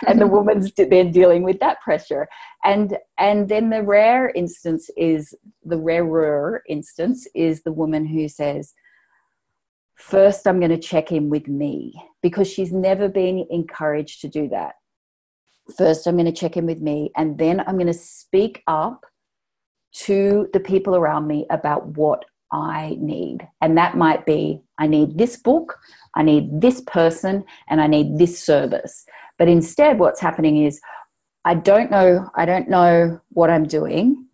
and 0.06 0.20
the 0.20 0.26
woman's 0.26 0.72
then 0.72 1.10
dealing 1.12 1.42
with 1.42 1.60
that 1.60 1.80
pressure. 1.80 2.28
And 2.64 2.98
and 3.18 3.48
then 3.48 3.70
the 3.70 3.82
rare 3.82 4.30
instance 4.30 4.90
is 4.96 5.34
the 5.64 5.78
rarer 5.78 6.62
instance 6.68 7.26
is 7.34 7.62
the 7.62 7.72
woman 7.72 8.04
who 8.04 8.28
says 8.28 8.74
first 10.08 10.46
I'm 10.46 10.58
going 10.58 10.70
to 10.70 10.78
check 10.78 11.12
in 11.12 11.28
with 11.28 11.48
me 11.48 11.92
because 12.22 12.48
she's 12.48 12.72
never 12.72 13.08
been 13.08 13.46
encouraged 13.50 14.20
to 14.22 14.28
do 14.28 14.48
that. 14.48 14.74
First, 15.76 16.06
I'm 16.06 16.16
going 16.16 16.26
to 16.26 16.32
check 16.32 16.56
in 16.56 16.64
with 16.64 16.80
me, 16.80 17.10
and 17.16 17.36
then 17.36 17.60
I'm 17.60 17.74
going 17.74 17.88
to 17.88 17.92
speak 17.92 18.62
up 18.66 19.04
to 20.06 20.48
the 20.52 20.60
people 20.60 20.96
around 20.96 21.26
me 21.26 21.46
about 21.50 21.86
what 21.88 22.24
I 22.50 22.96
need. 22.98 23.46
And 23.60 23.76
that 23.76 23.96
might 23.96 24.24
be 24.24 24.62
I 24.78 24.86
need 24.86 25.18
this 25.18 25.36
book, 25.36 25.78
I 26.16 26.22
need 26.22 26.60
this 26.60 26.80
person, 26.82 27.44
and 27.68 27.80
I 27.80 27.86
need 27.86 28.18
this 28.18 28.42
service. 28.42 29.04
But 29.38 29.48
instead, 29.48 29.98
what's 29.98 30.20
happening 30.20 30.64
is 30.64 30.80
I 31.44 31.54
don't 31.54 31.90
know, 31.90 32.30
I 32.34 32.46
don't 32.46 32.68
know 32.68 33.20
what 33.30 33.50
I'm 33.50 33.64
doing. 33.64 34.26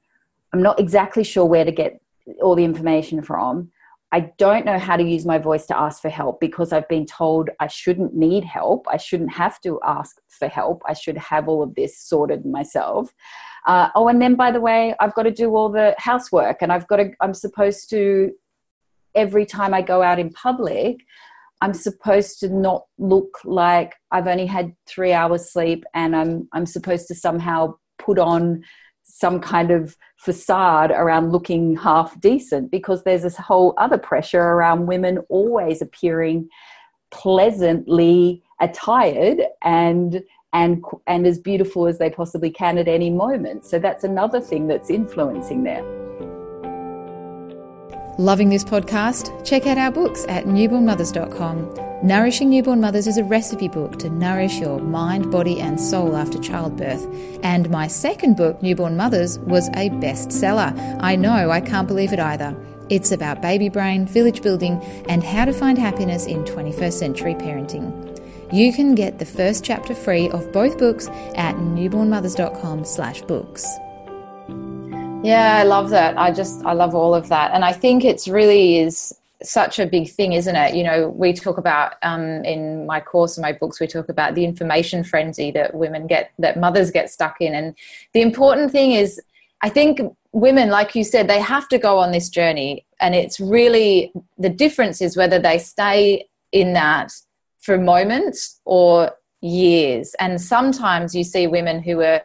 I'm 0.53 0.63
not 0.63 0.79
exactly 0.79 1.25
sure 1.25 1.45
where 1.45 1.65
to 1.65 1.73
get 1.73 2.01
all 2.41 2.55
the 2.55 2.65
information 2.65 3.23
from. 3.23 3.71
I 4.15 4.31
don't 4.39 4.65
know 4.65 4.79
how 4.79 4.97
to 4.97 5.03
use 5.03 5.27
my 5.27 5.39
voice 5.39 5.67
to 5.67 5.77
ask 5.77 6.01
for 6.01 6.09
help 6.09 6.39
because 6.39 6.73
I've 6.73 6.89
been 6.89 7.05
told 7.05 7.51
I 7.59 7.67
shouldn't 7.67 8.15
need 8.15 8.45
help. 8.45 8.87
I 8.89 8.97
shouldn't 8.97 9.33
have 9.33 9.61
to 9.63 9.81
ask 9.85 10.21
for 10.29 10.47
help. 10.47 10.83
I 10.87 10.93
should 10.93 11.17
have 11.17 11.49
all 11.49 11.65
of 11.65 11.75
this 11.75 11.99
sorted 11.99 12.47
myself. 12.47 13.13
Uh, 13.67 13.89
oh, 13.97 14.07
and 14.07 14.23
then 14.23 14.37
by 14.37 14.53
the 14.53 14.61
way, 14.61 14.95
I've 15.01 15.17
got 15.17 15.25
to 15.25 15.33
do 15.33 15.57
all 15.57 15.69
the 15.69 15.97
housework 15.99 16.59
and 16.63 16.73
I've 16.73 16.87
got 16.87 16.99
to, 16.99 17.11
I'm 17.21 17.35
supposed 17.35 17.91
to, 17.91 18.31
every 19.17 19.45
time 19.45 19.75
I 19.75 19.83
go 19.83 20.01
out 20.01 20.21
in 20.21 20.31
public, 20.31 20.99
I'm 21.61 21.75
supposed 21.75 22.39
to 22.39 22.49
not 22.49 22.85
look 22.99 23.41
like 23.45 23.97
I've 24.13 24.29
only 24.29 24.47
had 24.47 24.77
three 24.87 25.13
hours 25.13 25.51
sleep 25.51 25.83
and 25.93 26.15
I'm, 26.15 26.49
I'm 26.53 26.67
supposed 26.67 27.09
to 27.09 27.17
somehow 27.17 27.75
put 27.99 28.21
on 28.21 28.63
some 29.05 29.39
kind 29.39 29.71
of 29.71 29.97
facade 30.17 30.91
around 30.91 31.31
looking 31.31 31.77
half 31.77 32.19
decent 32.21 32.71
because 32.71 33.05
there's 33.05 33.23
this 33.23 33.37
whole 33.37 33.75
other 33.79 33.99
pressure 33.99 34.41
around 34.41 34.87
women 34.87 35.19
always 35.29 35.81
appearing 35.81 36.49
pleasantly 37.11 38.43
attired 38.61 39.39
and 39.63 40.23
and 40.53 40.85
and 41.07 41.27
as 41.27 41.39
beautiful 41.39 41.87
as 41.87 41.99
they 41.99 42.11
possibly 42.11 42.51
can 42.51 42.79
at 42.79 42.89
any 42.89 43.11
moment. 43.11 43.65
So 43.65 43.79
that's 43.79 44.05
another 44.05 44.41
thing 44.41 44.67
that's 44.67 44.91
influencing 44.91 45.65
there 45.65 45.85
loving 48.19 48.49
this 48.49 48.65
podcast 48.65 49.45
check 49.45 49.67
out 49.67 49.79
our 49.79 49.91
books 49.91 50.25
at 50.29 50.45
newbornmothers.com 50.45 51.85
Nourishing 52.05 52.51
Newborn 52.51 52.83
Mothers 52.83 53.07
is 53.07 53.17
a 53.17 53.25
recipe 53.25 53.67
book 53.67 53.99
to 54.01 54.11
nourish 54.11 54.59
your 54.59 54.79
mind, 54.79 55.31
body, 55.33 55.59
and 55.59 55.81
soul 55.81 56.17
after 56.17 56.39
childbirth. 56.39 57.03
And 57.43 57.71
my 57.71 57.89
second 57.89 58.37
book, 58.37 58.63
Newborn 58.63 58.95
Mothers, 58.95 59.39
was 59.39 59.69
a 59.69 59.89
bestseller. 59.89 60.99
I 61.01 61.17
know, 61.17 61.51
I 61.51 61.63
can't 61.63 61.89
believe 61.89 62.13
it 62.13 62.19
either. 62.19 62.55
It's 62.91 63.11
about 63.11 63.41
baby 63.41 63.71
brain, 63.71 64.07
village 64.07 64.43
building, 64.43 64.83
and 65.09 65.25
how 65.25 65.47
to 65.47 65.55
find 65.55 65.79
happiness 65.79 66.27
in 66.27 66.45
21st 66.45 66.93
century 66.93 67.35
parenting. 67.37 68.05
You 68.53 68.71
can 68.75 68.95
get 68.95 69.19
the 69.19 69.25
first 69.25 69.65
chapter 69.65 69.95
free 69.95 70.29
of 70.29 70.53
both 70.53 70.77
books 70.77 71.09
at 71.37 71.57
newbornmothers.com 71.57 72.85
slash 72.85 73.23
books. 73.23 73.67
Yeah, 75.25 75.57
I 75.57 75.63
love 75.63 75.89
that. 75.91 76.19
I 76.19 76.31
just, 76.31 76.63
I 76.67 76.75
love 76.75 76.95
all 76.95 77.15
of 77.15 77.29
that. 77.31 77.53
And 77.55 77.65
I 77.65 77.73
think 77.73 78.05
it's 78.05 78.29
really 78.29 78.79
is 78.79 79.19
such 79.43 79.79
a 79.79 79.87
big 79.87 80.11
thing, 80.11 80.35
isn't 80.35 80.55
it? 80.55 80.75
You 80.75 80.85
know, 80.85 81.09
we 81.09 81.33
talk 81.33 81.57
about 81.57 81.95
um, 82.03 82.45
in 82.45 82.85
my 82.87 83.01
course 83.01 83.39
and 83.39 83.43
my 83.43 83.53
books, 83.53 83.81
we 83.81 83.87
talk 83.87 84.11
about 84.11 84.35
the 84.35 84.45
information 84.45 85.03
frenzy 85.03 85.51
that 85.53 85.75
women 85.75 86.07
get, 86.07 86.33
that 86.39 86.61
mothers 86.61 86.91
get 86.91 87.11
stuck 87.11 87.37
in. 87.41 87.55
And 87.55 87.75
the 88.13 88.21
important 88.21 88.71
thing 88.71 88.93
is, 88.93 89.19
I 89.63 89.71
think 89.71 90.01
women, 90.33 90.69
like 90.69 90.95
you 90.95 91.05
said, 91.05 91.27
they 91.27 91.41
have 91.41 91.69
to 91.69 91.79
go 91.79 91.99
on 91.99 92.13
this 92.13 92.29
journey. 92.29 92.85
And 93.01 93.15
it's 93.15 93.41
really 93.41 94.13
the 94.37 94.51
difference 94.51 95.01
is 95.01 95.17
whether 95.17 95.39
they 95.39 95.59
stay 95.59 96.29
in 96.53 96.75
that 96.75 97.13
for 97.61 97.79
moments 97.79 98.61
or 98.67 99.13
years. 99.41 100.15
And 100.21 100.39
sometimes 100.39 101.15
you 101.15 101.25
see 101.25 101.47
women 101.47 101.83
who 101.83 102.03
are 102.03 102.21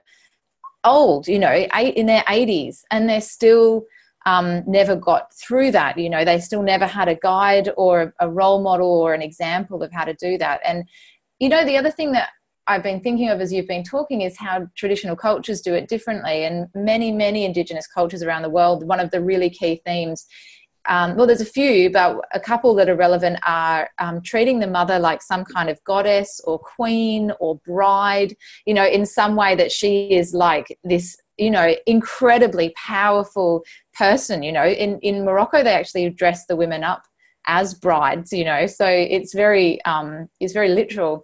old, 0.84 1.28
you 1.28 1.40
know, 1.40 1.54
in 1.54 2.06
their 2.06 2.24
80s, 2.24 2.84
and 2.92 3.10
they're 3.10 3.22
still 3.22 3.86
um, 4.26 4.64
never 4.68 4.96
got 4.96 5.34
through 5.34 5.72
that. 5.72 5.98
You 5.98 6.10
know, 6.10 6.26
they 6.26 6.40
still 6.40 6.62
never 6.62 6.86
had 6.86 7.08
a 7.08 7.16
guide 7.16 7.70
or 7.78 8.14
a 8.20 8.30
role 8.30 8.62
model 8.62 8.92
or 8.92 9.14
an 9.14 9.22
example 9.22 9.82
of 9.84 9.92
how 9.92 10.06
to 10.06 10.14
do 10.14 10.38
that. 10.38 10.62
And, 10.66 10.88
you 11.40 11.50
know, 11.50 11.66
the 11.66 11.78
other 11.78 11.92
thing 11.92 12.12
that 12.14 12.30
I've 12.68 12.84
been 12.84 13.02
thinking 13.02 13.30
of 13.30 13.42
as 13.42 13.52
you've 13.52 13.68
been 13.68 13.84
talking 13.84 14.22
is 14.22 14.38
how 14.38 14.68
traditional 14.76 15.16
cultures 15.16 15.62
do 15.62 15.74
it 15.74 15.88
differently. 15.88 16.44
And 16.44 16.68
many, 16.76 17.12
many 17.12 17.44
Indigenous 17.46 17.88
cultures 17.88 18.22
around 18.22 18.44
the 18.44 18.50
world, 18.50 18.88
one 18.88 19.00
of 19.00 19.10
the 19.10 19.22
really 19.22 19.50
key 19.50 19.82
themes 19.86 20.28
um, 20.88 21.16
well, 21.16 21.28
there's 21.28 21.42
a 21.42 21.46
few, 21.46 21.90
but 21.90 22.20
a 22.34 22.40
couple 22.40 22.74
that 22.76 22.90
are 22.90 22.96
relevant 22.96 23.40
are 23.46 23.90
um, 24.00 24.22
treating 24.22 24.60
the 24.60 24.68
mother 24.68 24.98
like 24.98 25.22
some 25.22 25.44
kind 25.46 25.70
of 25.70 25.84
goddess 25.84 26.42
or 26.46 26.58
queen 26.58 27.32
or 27.40 27.60
bride, 27.66 28.36
you 28.66 28.74
know, 28.74 28.86
in 28.86 29.06
some 29.06 29.36
way 29.36 29.56
that 29.56 29.72
she 29.72 30.12
is 30.12 30.34
like 30.34 30.78
this, 30.84 31.18
you 31.38 31.52
know, 31.52 31.76
incredibly 31.86 32.74
powerful 32.76 33.64
person. 33.94 34.42
You 34.42 34.52
know, 34.52 34.66
in, 34.66 35.00
in 35.00 35.26
Morocco, 35.26 35.64
they 35.64 35.74
actually 35.74 36.10
dress 36.10 36.46
the 36.46 36.56
women 36.56 36.84
up 36.84 37.04
as 37.46 37.74
brides, 37.74 38.32
you 38.32 38.46
know, 38.46 38.68
so 38.68 38.86
it's 38.86 39.34
very, 39.34 39.84
um, 39.86 40.30
it's 40.40 40.54
very 40.54 40.70
literal. 40.70 41.24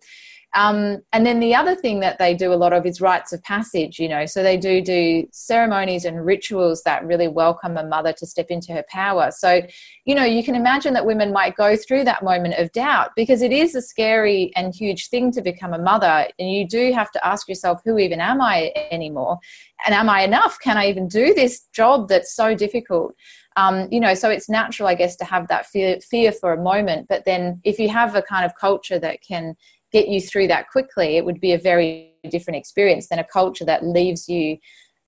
Um, 0.56 1.02
and 1.12 1.26
then 1.26 1.42
the 1.42 1.54
other 1.54 1.76
thing 1.76 2.00
that 2.00 2.18
they 2.18 2.34
do 2.34 2.54
a 2.54 2.56
lot 2.56 2.72
of 2.72 2.86
is 2.86 3.02
rites 3.02 3.34
of 3.34 3.44
passage, 3.44 4.00
you 4.00 4.08
know, 4.08 4.26
so 4.26 4.42
they 4.42 4.56
do 4.56 4.82
do 4.82 5.28
ceremonies 5.34 6.06
and 6.06 6.26
rituals 6.26 6.82
that 6.84 7.06
really 7.06 7.28
welcome 7.28 7.76
a 7.76 7.86
mother 7.86 8.14
to 8.14 8.26
step 8.26 8.48
into 8.50 8.72
her 8.72 8.86
power. 8.90 9.32
So, 9.32 9.62
you 10.06 10.16
know, 10.16 10.24
you 10.24 10.46
can 10.46 10.56
imagine 10.56 10.94
that 10.94 11.06
women 11.06 11.34
might 11.34 11.58
go 11.58 11.76
through 11.76 12.06
that 12.06 12.24
moment 12.24 12.56
of 12.56 12.72
doubt 12.72 13.12
because 13.18 13.42
it 13.42 13.52
is 13.52 13.76
a 13.76 13.82
scary 13.82 14.54
and 14.56 14.74
huge 14.74 15.10
thing 15.10 15.30
to 15.34 15.42
become 15.42 15.74
a 15.74 15.78
mother. 15.78 16.28
And 16.40 16.50
you 16.50 16.66
do 16.66 16.94
have 16.94 17.12
to 17.12 17.28
ask 17.28 17.50
yourself, 17.50 17.82
who 17.84 17.98
even 17.98 18.22
am 18.22 18.40
I 18.42 18.72
anymore? 18.92 19.40
And 19.86 19.94
am 19.94 20.10
I 20.10 20.22
enough? 20.22 20.58
Can 20.62 20.78
I 20.78 20.88
even 20.88 21.10
do 21.10 21.34
this 21.34 21.68
job 21.74 22.08
that's 22.08 22.34
so 22.34 22.56
difficult? 22.56 23.14
Um, 23.58 23.88
you 23.90 24.00
know, 24.00 24.14
so 24.14 24.30
it's 24.30 24.50
natural, 24.50 24.88
I 24.88 24.96
guess, 24.96 25.16
to 25.18 25.26
have 25.26 25.48
that 25.48 25.66
fear, 25.66 26.00
fear 26.02 26.32
for 26.32 26.52
a 26.52 26.62
moment. 26.62 27.08
But 27.08 27.24
then, 27.26 27.62
if 27.64 27.80
you 27.80 27.88
have 27.90 28.16
a 28.16 28.22
kind 28.22 28.46
of 28.46 28.54
culture 28.56 29.00
that 29.00 29.22
can 29.22 29.56
get 29.96 30.10
you 30.10 30.20
through 30.20 30.48
that 30.48 30.70
quickly, 30.70 31.16
it 31.16 31.24
would 31.24 31.40
be 31.40 31.54
a 31.54 31.58
very 31.58 32.12
different 32.30 32.58
experience 32.58 33.08
than 33.08 33.20
a 33.20 33.24
culture 33.24 33.64
that 33.64 33.86
leaves 33.86 34.28
you 34.28 34.58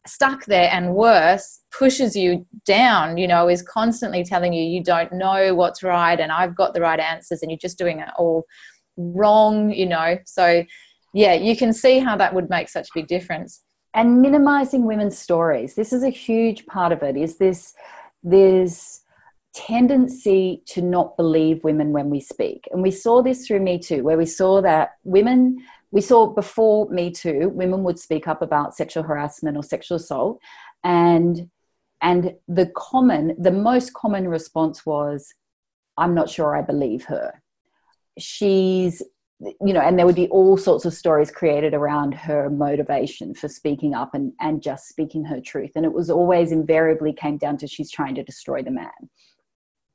stuck 0.05 0.45
there 0.45 0.69
and 0.71 0.95
worse 0.95 1.59
pushes 1.77 2.15
you 2.15 2.45
down 2.65 3.17
you 3.17 3.27
know 3.27 3.49
is 3.49 3.61
constantly 3.61 4.23
telling 4.23 4.53
you 4.53 4.63
you 4.63 4.81
don't 4.81 5.11
know 5.11 5.53
what's 5.53 5.83
right 5.83 6.21
and 6.21 6.31
i've 6.31 6.55
got 6.55 6.73
the 6.73 6.79
right 6.79 7.01
answers 7.01 7.41
and 7.41 7.51
you're 7.51 7.57
just 7.57 7.77
doing 7.77 7.99
it 7.99 8.07
all 8.17 8.45
wrong 8.95 9.69
you 9.69 9.85
know? 9.85 10.17
So 10.25 10.63
yeah 11.13 11.33
you 11.33 11.57
can 11.57 11.73
see 11.73 11.99
how 11.99 12.15
that 12.15 12.33
would 12.33 12.49
make 12.49 12.69
such 12.69 12.87
a 12.87 12.91
big 12.95 13.07
difference. 13.07 13.63
And 13.93 14.21
minimizing 14.21 14.85
women's 14.85 15.17
stories 15.17 15.75
this 15.75 15.91
is 15.91 16.03
a 16.03 16.09
huge 16.27 16.65
part 16.67 16.93
of 16.93 17.03
it 17.03 17.17
is 17.17 17.37
this 17.37 17.73
this 18.23 19.01
tendency 19.57 20.61
to 20.67 20.83
not 20.83 21.17
believe 21.17 21.63
women 21.63 21.91
when 21.91 22.11
we 22.11 22.19
speak. 22.19 22.67
And 22.71 22.83
we 22.83 22.91
saw 22.91 23.23
this 23.23 23.47
through 23.47 23.61
Me 23.61 23.79
Too, 23.79 24.03
where 24.03 24.17
we 24.17 24.25
saw 24.25 24.61
that 24.61 24.97
women, 25.03 25.57
we 25.89 26.01
saw 26.01 26.27
before 26.27 26.87
Me 26.89 27.09
Too, 27.09 27.49
women 27.49 27.83
would 27.83 27.97
speak 27.97 28.27
up 28.27 28.43
about 28.43 28.75
sexual 28.75 29.01
harassment 29.01 29.57
or 29.57 29.63
sexual 29.63 29.97
assault. 29.97 30.39
And 30.83 31.49
and 32.01 32.35
the 32.47 32.67
common, 32.75 33.35
the 33.39 33.51
most 33.51 33.95
common 33.95 34.27
response 34.27 34.85
was, 34.85 35.33
I'm 35.97 36.13
not 36.13 36.29
sure 36.29 36.55
I 36.55 36.61
believe 36.61 37.05
her. 37.05 37.41
She's 38.19 39.01
you 39.39 39.73
know, 39.73 39.81
and 39.81 39.99
there 39.99 40.05
would 40.07 40.15
be 40.15 40.29
all 40.29 40.57
sorts 40.57 40.85
of 40.85 40.95
stories 40.95 41.29
created 41.29 41.75
around 41.75 42.13
her 42.13 42.49
motivation 42.49 43.35
for 43.35 43.47
speaking 43.47 43.93
up 43.93 44.15
and, 44.15 44.33
and 44.39 44.63
just 44.63 44.87
speaking 44.87 45.25
her 45.25 45.39
truth. 45.39 45.71
And 45.75 45.85
it 45.85 45.93
was 45.93 46.09
always 46.09 46.51
invariably 46.51 47.13
came 47.13 47.37
down 47.37 47.57
to 47.57 47.67
she's 47.67 47.91
trying 47.91 48.15
to 48.15 48.23
destroy 48.23 48.63
the 48.63 48.71
man 48.71 49.09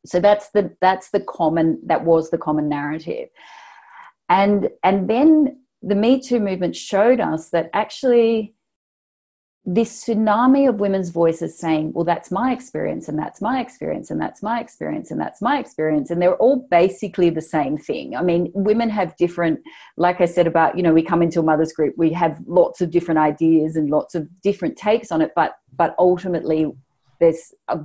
so 0.05 0.21
that's 0.21 0.51
the 0.51 0.75
that's 0.81 1.11
the 1.11 1.21
common 1.21 1.81
that 1.87 2.05
was 2.05 2.31
the 2.31 2.39
common 2.39 2.69
narrative. 2.69 3.29
And 4.29 4.69
and 4.83 5.09
then 5.09 5.59
the 5.83 5.95
me 5.95 6.21
too 6.21 6.41
movement 6.41 6.77
showed 6.77 7.21
us 7.21 7.51
that 7.51 7.71
actually 7.73 8.55
this 9.65 10.05
tsunami 10.05 10.69
of 10.69 10.81
women's 10.81 11.11
voices 11.11 11.57
saying 11.57 11.93
well 11.93 12.05
that's 12.05 12.33
my 12.33 12.53
experience 12.53 13.09
and 13.09 13.17
that's 13.17 13.41
my 13.41 13.61
experience 13.61 14.11
and 14.11 14.21
that's 14.21 14.43
my 14.43 14.59
experience 14.61 15.13
and 15.13 15.21
that's 15.21 15.41
my 15.41 15.61
experience 15.61 16.11
and 16.11 16.21
they're 16.21 16.35
all 16.37 16.67
basically 16.69 17.31
the 17.31 17.41
same 17.41 17.79
thing. 17.79 18.17
I 18.17 18.23
mean 18.23 18.51
women 18.55 18.91
have 18.91 19.17
different 19.17 19.61
like 19.97 20.21
i 20.21 20.25
said 20.25 20.49
about 20.49 20.77
you 20.77 20.83
know 20.83 20.93
we 20.93 21.03
come 21.05 21.23
into 21.23 21.39
a 21.39 21.45
mother's 21.45 21.73
group 21.73 21.95
we 21.97 22.13
have 22.13 22.41
lots 22.47 22.81
of 22.81 22.91
different 22.91 23.19
ideas 23.21 23.77
and 23.77 23.89
lots 23.89 24.17
of 24.17 24.29
different 24.43 24.77
takes 24.77 25.13
on 25.13 25.23
it 25.23 25.31
but 25.37 25.53
but 25.77 25.95
ultimately 25.97 26.67
there's 27.23 27.55
a 27.69 27.79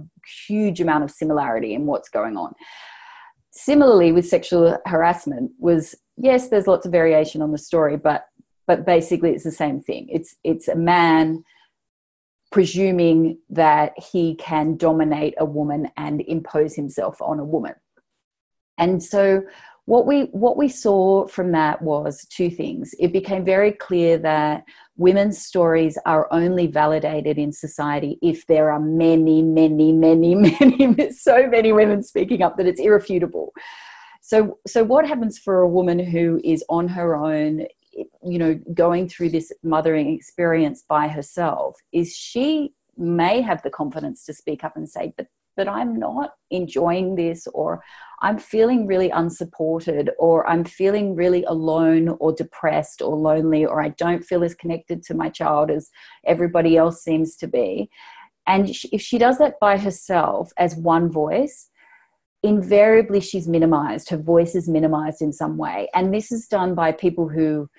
huge 0.48 0.82
amount 0.82 1.04
of 1.04 1.12
similarity 1.12 1.76
in 1.76 1.86
what's 1.86 2.10
going 2.10 2.36
on. 2.36 2.54
Similarly, 3.52 4.12
with 4.12 4.28
sexual 4.28 4.78
harassment, 4.86 5.52
was 5.60 5.96
yes, 6.18 6.50
there's 6.50 6.68
lots 6.68 6.86
of 6.86 6.92
variation 6.92 7.42
on 7.42 7.52
the 7.52 7.58
story, 7.58 7.96
but 7.98 8.26
but 8.66 8.86
basically 8.86 9.32
it's 9.32 9.44
the 9.44 9.52
same 9.52 9.80
thing. 9.80 10.08
It's 10.10 10.36
it's 10.44 10.68
a 10.68 10.76
man 10.76 11.44
presuming 12.52 13.38
that 13.50 13.94
he 14.12 14.36
can 14.36 14.76
dominate 14.76 15.36
a 15.38 15.46
woman 15.46 15.90
and 15.98 16.22
impose 16.22 16.76
himself 16.76 17.22
on 17.22 17.40
a 17.40 17.46
woman. 17.46 17.76
And 18.78 19.04
so 19.04 19.44
what 19.88 20.06
we 20.06 20.24
what 20.34 20.58
we 20.58 20.68
saw 20.68 21.26
from 21.28 21.54
that 21.54 21.82
was 21.82 22.26
two 22.30 22.50
things. 22.50 22.94
It 23.00 23.14
became 23.14 23.46
very 23.46 23.72
clear 23.72 24.18
that 24.18 24.66
women's 24.98 25.42
stories 25.42 25.98
are 26.06 26.28
only 26.30 26.68
validated 26.68 27.38
in 27.38 27.54
society 27.54 28.20
if 28.22 28.46
there 28.48 28.70
are 28.70 28.82
many 28.82 29.42
many 29.42 29.94
many 29.94 30.36
many 30.60 31.12
so 31.12 31.48
many 31.48 31.72
women 31.72 32.04
speaking 32.04 32.42
up 32.42 32.58
that 32.58 32.68
it's 32.68 32.82
irrefutable. 32.82 33.54
So 34.22 34.60
so 34.68 34.84
what 34.84 35.08
happens 35.08 35.40
for 35.40 35.62
a 35.62 35.70
woman 35.70 36.00
who 36.00 36.42
is 36.44 36.66
on 36.68 36.90
her 36.90 37.16
own 37.16 37.66
you 37.94 38.40
know 38.40 38.60
going 38.74 39.08
through 39.08 39.30
this 39.30 39.54
mothering 39.64 40.14
experience 40.14 40.84
by 40.90 41.08
herself 41.08 41.78
is 41.94 42.14
she 42.14 42.74
may 42.98 43.40
have 43.40 43.62
the 43.64 43.70
confidence 43.70 44.26
to 44.26 44.34
speak 44.34 44.66
up 44.66 44.76
and 44.76 44.90
say 44.90 45.14
but 45.16 45.28
but 45.58 45.68
I'm 45.68 46.00
not 46.00 46.36
enjoying 46.52 47.16
this, 47.16 47.48
or 47.54 47.84
I'm 48.22 48.38
feeling 48.38 48.88
really 48.88 49.10
unsupported, 49.10 50.12
or 50.18 50.48
I'm 50.48 50.64
feeling 50.64 51.16
really 51.16 51.44
alone, 51.44 52.16
or 52.20 52.32
depressed, 52.32 53.02
or 53.02 53.16
lonely, 53.16 53.66
or 53.66 53.82
I 53.82 53.90
don't 53.90 54.24
feel 54.24 54.44
as 54.44 54.56
connected 54.56 55.04
to 55.04 55.14
my 55.14 55.30
child 55.30 55.70
as 55.70 55.90
everybody 56.26 56.78
else 56.78 57.04
seems 57.04 57.36
to 57.38 57.48
be. 57.48 57.90
And 58.46 58.70
if 58.70 59.02
she 59.02 59.18
does 59.18 59.38
that 59.40 59.60
by 59.60 59.78
herself 59.78 60.52
as 60.58 60.78
one 60.78 61.12
voice, 61.12 61.70
invariably 62.44 63.20
she's 63.20 63.48
minimized. 63.48 64.10
Her 64.10 64.18
voice 64.18 64.56
is 64.56 64.70
minimized 64.70 65.22
in 65.22 65.34
some 65.34 65.58
way. 65.58 65.90
And 65.94 66.14
this 66.14 66.32
is 66.32 66.48
done 66.48 66.76
by 66.76 66.92
people 66.94 67.28
who 67.28 67.70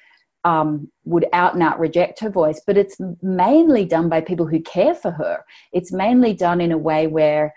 um, 0.45 0.91
would 1.05 1.27
out 1.33 1.55
and 1.55 1.63
out 1.63 1.79
reject 1.79 2.21
her 2.21 2.31
voice, 2.31 2.61
but 2.67 2.77
it's 2.77 2.97
mainly 3.23 3.85
done 3.85 4.09
by 4.09 4.21
people 4.21 4.47
who 4.47 4.61
care 4.61 4.95
for 4.95 5.11
her. 5.11 5.45
It's 5.73 5.93
mainly 5.93 6.33
done 6.33 6.61
in 6.61 6.73
a 6.73 6.79
way 6.79 7.07
where, 7.07 7.55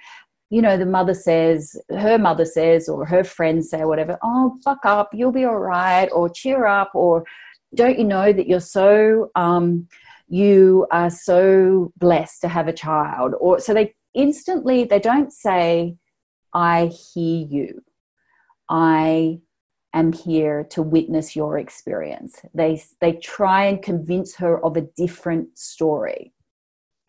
you 0.49 0.61
know, 0.61 0.77
the 0.77 0.85
mother 0.85 1.13
says, 1.13 1.79
her 1.89 2.17
mother 2.17 2.45
says, 2.45 2.89
or 2.89 3.05
her 3.05 3.23
friends 3.23 3.69
say, 3.69 3.85
whatever, 3.85 4.17
oh, 4.23 4.57
fuck 4.63 4.85
up, 4.85 5.09
you'll 5.13 5.31
be 5.31 5.45
all 5.45 5.59
right, 5.59 6.09
or 6.11 6.29
cheer 6.29 6.65
up, 6.65 6.91
or 6.93 7.23
don't 7.75 7.97
you 7.97 8.05
know 8.05 8.33
that 8.33 8.47
you're 8.47 8.59
so, 8.59 9.31
um, 9.35 9.87
you 10.27 10.87
are 10.91 11.09
so 11.09 11.91
blessed 11.97 12.41
to 12.41 12.47
have 12.47 12.67
a 12.67 12.73
child? 12.73 13.33
Or 13.39 13.59
so 13.59 13.73
they 13.73 13.93
instantly, 14.13 14.83
they 14.85 14.99
don't 14.99 15.31
say, 15.31 15.95
I 16.53 16.87
hear 16.87 17.45
you. 17.47 17.81
I 18.69 19.39
am 19.93 20.13
here 20.13 20.63
to 20.71 20.81
witness 20.81 21.35
your 21.35 21.57
experience. 21.57 22.41
They, 22.53 22.81
they 22.99 23.13
try 23.13 23.65
and 23.65 23.81
convince 23.81 24.35
her 24.35 24.63
of 24.63 24.77
a 24.77 24.81
different 24.81 25.57
story. 25.57 26.33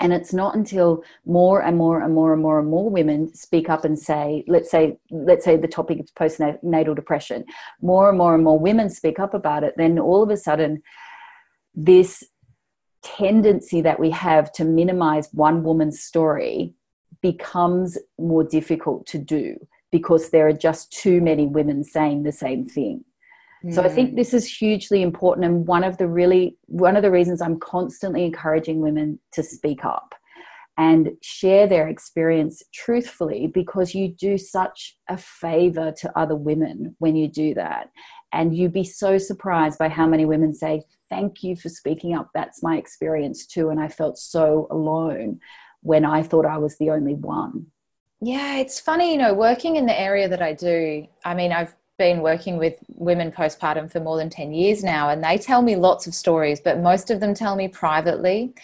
And 0.00 0.12
it's 0.12 0.32
not 0.32 0.56
until 0.56 1.04
more 1.24 1.62
and 1.62 1.76
more 1.78 2.02
and 2.02 2.12
more 2.12 2.32
and 2.32 2.42
more 2.42 2.58
and 2.58 2.68
more 2.68 2.90
women 2.90 3.32
speak 3.34 3.70
up 3.70 3.84
and 3.84 3.96
say, 3.96 4.44
let's 4.48 4.68
say, 4.68 4.98
let's 5.12 5.44
say 5.44 5.56
the 5.56 5.68
topic 5.68 6.00
is 6.00 6.10
postnatal 6.10 6.96
depression, 6.96 7.44
more 7.80 8.08
and 8.08 8.18
more 8.18 8.34
and 8.34 8.42
more 8.42 8.58
women 8.58 8.90
speak 8.90 9.20
up 9.20 9.32
about 9.32 9.62
it, 9.62 9.74
then 9.76 10.00
all 10.00 10.22
of 10.22 10.30
a 10.30 10.36
sudden, 10.36 10.82
this 11.74 12.24
tendency 13.02 13.80
that 13.80 14.00
we 14.00 14.10
have 14.10 14.50
to 14.52 14.64
minimize 14.64 15.28
one 15.32 15.62
woman's 15.62 16.02
story 16.02 16.74
becomes 17.20 17.96
more 18.18 18.42
difficult 18.42 19.06
to 19.06 19.18
do 19.18 19.56
because 19.92 20.30
there 20.30 20.48
are 20.48 20.52
just 20.52 20.90
too 20.90 21.20
many 21.20 21.46
women 21.46 21.84
saying 21.84 22.24
the 22.24 22.32
same 22.32 22.66
thing. 22.66 23.04
Mm. 23.64 23.74
So 23.74 23.82
I 23.82 23.88
think 23.88 24.12
mm. 24.12 24.16
this 24.16 24.34
is 24.34 24.46
hugely 24.46 25.02
important 25.02 25.46
and 25.46 25.66
one 25.66 25.84
of 25.84 25.98
the 25.98 26.08
really 26.08 26.56
one 26.66 26.96
of 26.96 27.02
the 27.02 27.10
reasons 27.10 27.40
I'm 27.40 27.60
constantly 27.60 28.24
encouraging 28.24 28.80
women 28.80 29.20
to 29.32 29.42
speak 29.42 29.84
up 29.84 30.14
and 30.78 31.10
share 31.20 31.66
their 31.66 31.88
experience 31.88 32.62
truthfully 32.72 33.46
because 33.46 33.94
you 33.94 34.08
do 34.08 34.38
such 34.38 34.96
a 35.08 35.16
favor 35.16 35.92
to 35.98 36.18
other 36.18 36.34
women 36.34 36.96
when 36.98 37.14
you 37.14 37.28
do 37.28 37.54
that. 37.54 37.90
And 38.32 38.56
you'd 38.56 38.72
be 38.72 38.84
so 38.84 39.18
surprised 39.18 39.78
by 39.78 39.90
how 39.90 40.06
many 40.06 40.24
women 40.24 40.54
say, 40.54 40.82
Thank 41.10 41.42
you 41.42 41.56
for 41.56 41.68
speaking 41.68 42.14
up. 42.14 42.30
That's 42.32 42.62
my 42.62 42.78
experience 42.78 43.44
too. 43.44 43.68
And 43.68 43.78
I 43.78 43.88
felt 43.88 44.16
so 44.16 44.66
alone 44.70 45.40
when 45.82 46.06
I 46.06 46.22
thought 46.22 46.46
I 46.46 46.56
was 46.56 46.78
the 46.78 46.88
only 46.88 47.14
one. 47.14 47.66
Yeah, 48.24 48.58
it's 48.58 48.78
funny, 48.78 49.10
you 49.10 49.18
know, 49.18 49.34
working 49.34 49.74
in 49.74 49.84
the 49.84 50.00
area 50.00 50.28
that 50.28 50.40
I 50.40 50.52
do. 50.52 51.08
I 51.24 51.34
mean, 51.34 51.50
I've 51.50 51.74
been 51.98 52.20
working 52.20 52.56
with 52.56 52.78
women 52.94 53.32
postpartum 53.32 53.90
for 53.90 53.98
more 53.98 54.16
than 54.16 54.30
10 54.30 54.52
years 54.52 54.84
now, 54.84 55.08
and 55.08 55.24
they 55.24 55.36
tell 55.36 55.60
me 55.60 55.74
lots 55.74 56.06
of 56.06 56.14
stories, 56.14 56.60
but 56.60 56.78
most 56.78 57.10
of 57.10 57.18
them 57.18 57.34
tell 57.34 57.56
me 57.56 57.66
privately. 57.66 58.54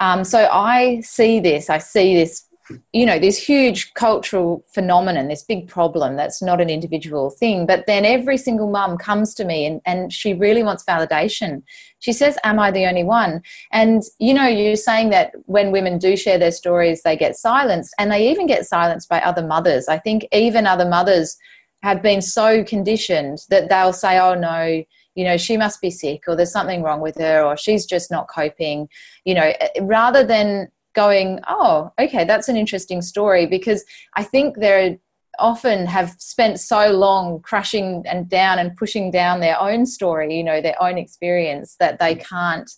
Um, 0.00 0.24
so 0.24 0.48
I 0.50 1.00
see 1.02 1.38
this, 1.38 1.70
I 1.70 1.78
see 1.78 2.16
this, 2.16 2.46
you 2.92 3.04
know, 3.04 3.18
this 3.18 3.36
huge 3.36 3.92
cultural 3.94 4.64
phenomenon, 4.72 5.28
this 5.28 5.42
big 5.42 5.68
problem 5.68 6.16
that's 6.16 6.42
not 6.42 6.60
an 6.60 6.70
individual 6.70 7.30
thing. 7.30 7.66
But 7.66 7.86
then 7.86 8.04
every 8.04 8.38
single 8.38 8.70
mum 8.70 8.96
comes 8.96 9.34
to 9.34 9.44
me 9.44 9.66
and, 9.66 9.80
and 9.84 10.12
she 10.12 10.32
really 10.32 10.62
wants 10.62 10.84
validation. 10.84 11.62
She 11.98 12.12
says, 12.12 12.38
Am 12.42 12.58
I 12.58 12.70
the 12.70 12.86
only 12.86 13.04
one? 13.04 13.42
And, 13.72 14.02
you 14.18 14.32
know, 14.32 14.46
you're 14.46 14.76
saying 14.76 15.10
that 15.10 15.32
when 15.46 15.72
women 15.72 15.98
do 15.98 16.16
share 16.16 16.38
their 16.38 16.52
stories, 16.52 17.02
they 17.02 17.16
get 17.16 17.36
silenced 17.36 17.94
and 17.98 18.10
they 18.10 18.30
even 18.30 18.46
get 18.46 18.66
silenced 18.66 19.08
by 19.08 19.20
other 19.20 19.46
mothers. 19.46 19.88
I 19.88 19.98
think 19.98 20.26
even 20.32 20.66
other 20.66 20.88
mothers 20.88 21.36
have 21.82 22.00
been 22.00 22.22
so 22.22 22.64
conditioned 22.64 23.40
that 23.50 23.68
they'll 23.68 23.92
say, 23.92 24.18
Oh, 24.18 24.34
no 24.34 24.84
you 25.14 25.24
know 25.24 25.36
she 25.36 25.56
must 25.56 25.80
be 25.80 25.90
sick 25.90 26.24
or 26.26 26.34
there's 26.34 26.50
something 26.50 26.82
wrong 26.82 27.00
with 27.00 27.16
her 27.16 27.42
or 27.44 27.56
she's 27.56 27.86
just 27.86 28.10
not 28.10 28.28
coping 28.28 28.88
you 29.24 29.34
know 29.34 29.52
eh, 29.60 29.68
rather 29.80 30.24
than 30.24 30.68
going 30.94 31.40
oh 31.48 31.92
okay 31.98 32.24
that's 32.24 32.48
an 32.48 32.56
interesting 32.56 33.02
story 33.02 33.46
because 33.46 33.84
i 34.14 34.22
think 34.22 34.56
they're 34.56 34.96
often 35.38 35.86
have 35.86 36.14
spent 36.18 36.60
so 36.60 36.90
long 36.92 37.40
crushing 37.40 38.04
and 38.06 38.28
down 38.28 38.58
and 38.58 38.76
pushing 38.76 39.10
down 39.10 39.40
their 39.40 39.60
own 39.60 39.84
story 39.84 40.36
you 40.36 40.44
know 40.44 40.60
their 40.60 40.80
own 40.80 40.96
experience 40.96 41.76
that 41.80 41.98
they 41.98 42.14
can't 42.14 42.70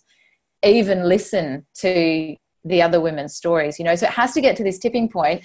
even 0.63 1.03
listen 1.03 1.65
to 1.75 2.35
the 2.65 2.81
other 2.81 2.99
women's 2.99 3.35
stories 3.35 3.79
you 3.79 3.85
know? 3.85 3.95
So 3.95 4.07
it 4.07 4.13
has 4.13 4.33
to 4.33 4.41
get 4.41 4.55
to 4.57 4.63
this 4.63 4.79
tipping 4.79 5.07
point 5.07 5.43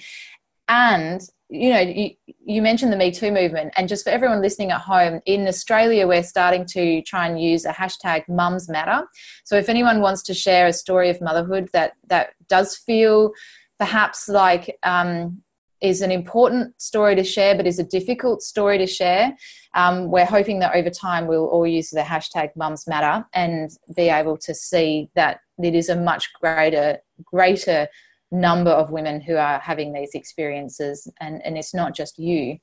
and 0.67 1.21
you 1.49 1.69
know, 1.69 1.81
you, 1.81 2.09
you 2.43 2.61
mentioned 2.63 2.91
the 2.91 2.97
Me 2.97 3.11
Too 3.11 3.31
movement, 3.31 3.73
and 3.77 3.87
just 3.87 4.03
for 4.03 4.09
everyone 4.09 4.41
listening 4.41 4.71
at 4.71 4.81
home, 4.81 5.21
in 5.25 5.47
Australia, 5.47 6.07
we're 6.07 6.23
starting 6.23 6.65
to 6.67 7.01
try 7.03 7.27
and 7.27 7.39
use 7.39 7.65
a 7.65 7.71
hashtag 7.71 8.27
Mums 8.27 8.67
Matter. 8.69 9.05
So 9.43 9.55
if 9.55 9.69
anyone 9.69 10.01
wants 10.01 10.23
to 10.23 10.33
share 10.33 10.65
a 10.65 10.73
story 10.73 11.09
of 11.09 11.21
motherhood 11.21 11.69
that 11.73 11.93
that 12.07 12.31
does 12.49 12.75
feel 12.75 13.33
perhaps 13.77 14.27
like 14.27 14.77
um, 14.83 15.43
is 15.79 16.01
an 16.01 16.11
important 16.11 16.81
story 16.81 17.13
to 17.15 17.23
share, 17.23 17.55
but 17.55 17.67
is 17.67 17.77
a 17.77 17.83
difficult 17.83 18.41
story 18.41 18.77
to 18.77 18.87
share. 18.87 19.35
Um, 19.75 20.09
we're 20.09 20.25
hoping 20.25 20.59
that 20.59 20.75
over 20.75 20.89
time 20.89 21.27
we'll 21.27 21.47
all 21.47 21.67
use 21.67 21.89
the 21.89 22.01
hashtag 22.01 22.49
Mums 22.55 22.87
Matter 22.87 23.25
and 23.33 23.69
be 23.95 24.09
able 24.09 24.37
to 24.37 24.55
see 24.55 25.09
that 25.15 25.41
it 25.61 25.75
is 25.75 25.89
a 25.89 25.95
much 25.95 26.31
greater, 26.33 26.99
greater 27.25 27.87
number 28.33 28.71
of 28.71 28.89
women 28.89 29.21
who 29.21 29.35
are 29.35 29.59
having 29.59 29.93
these 29.93 30.11
experiences 30.13 31.07
and, 31.21 31.41
and 31.45 31.57
it's 31.57 31.73
not 31.73 31.93
just 31.95 32.17
you 32.17 32.57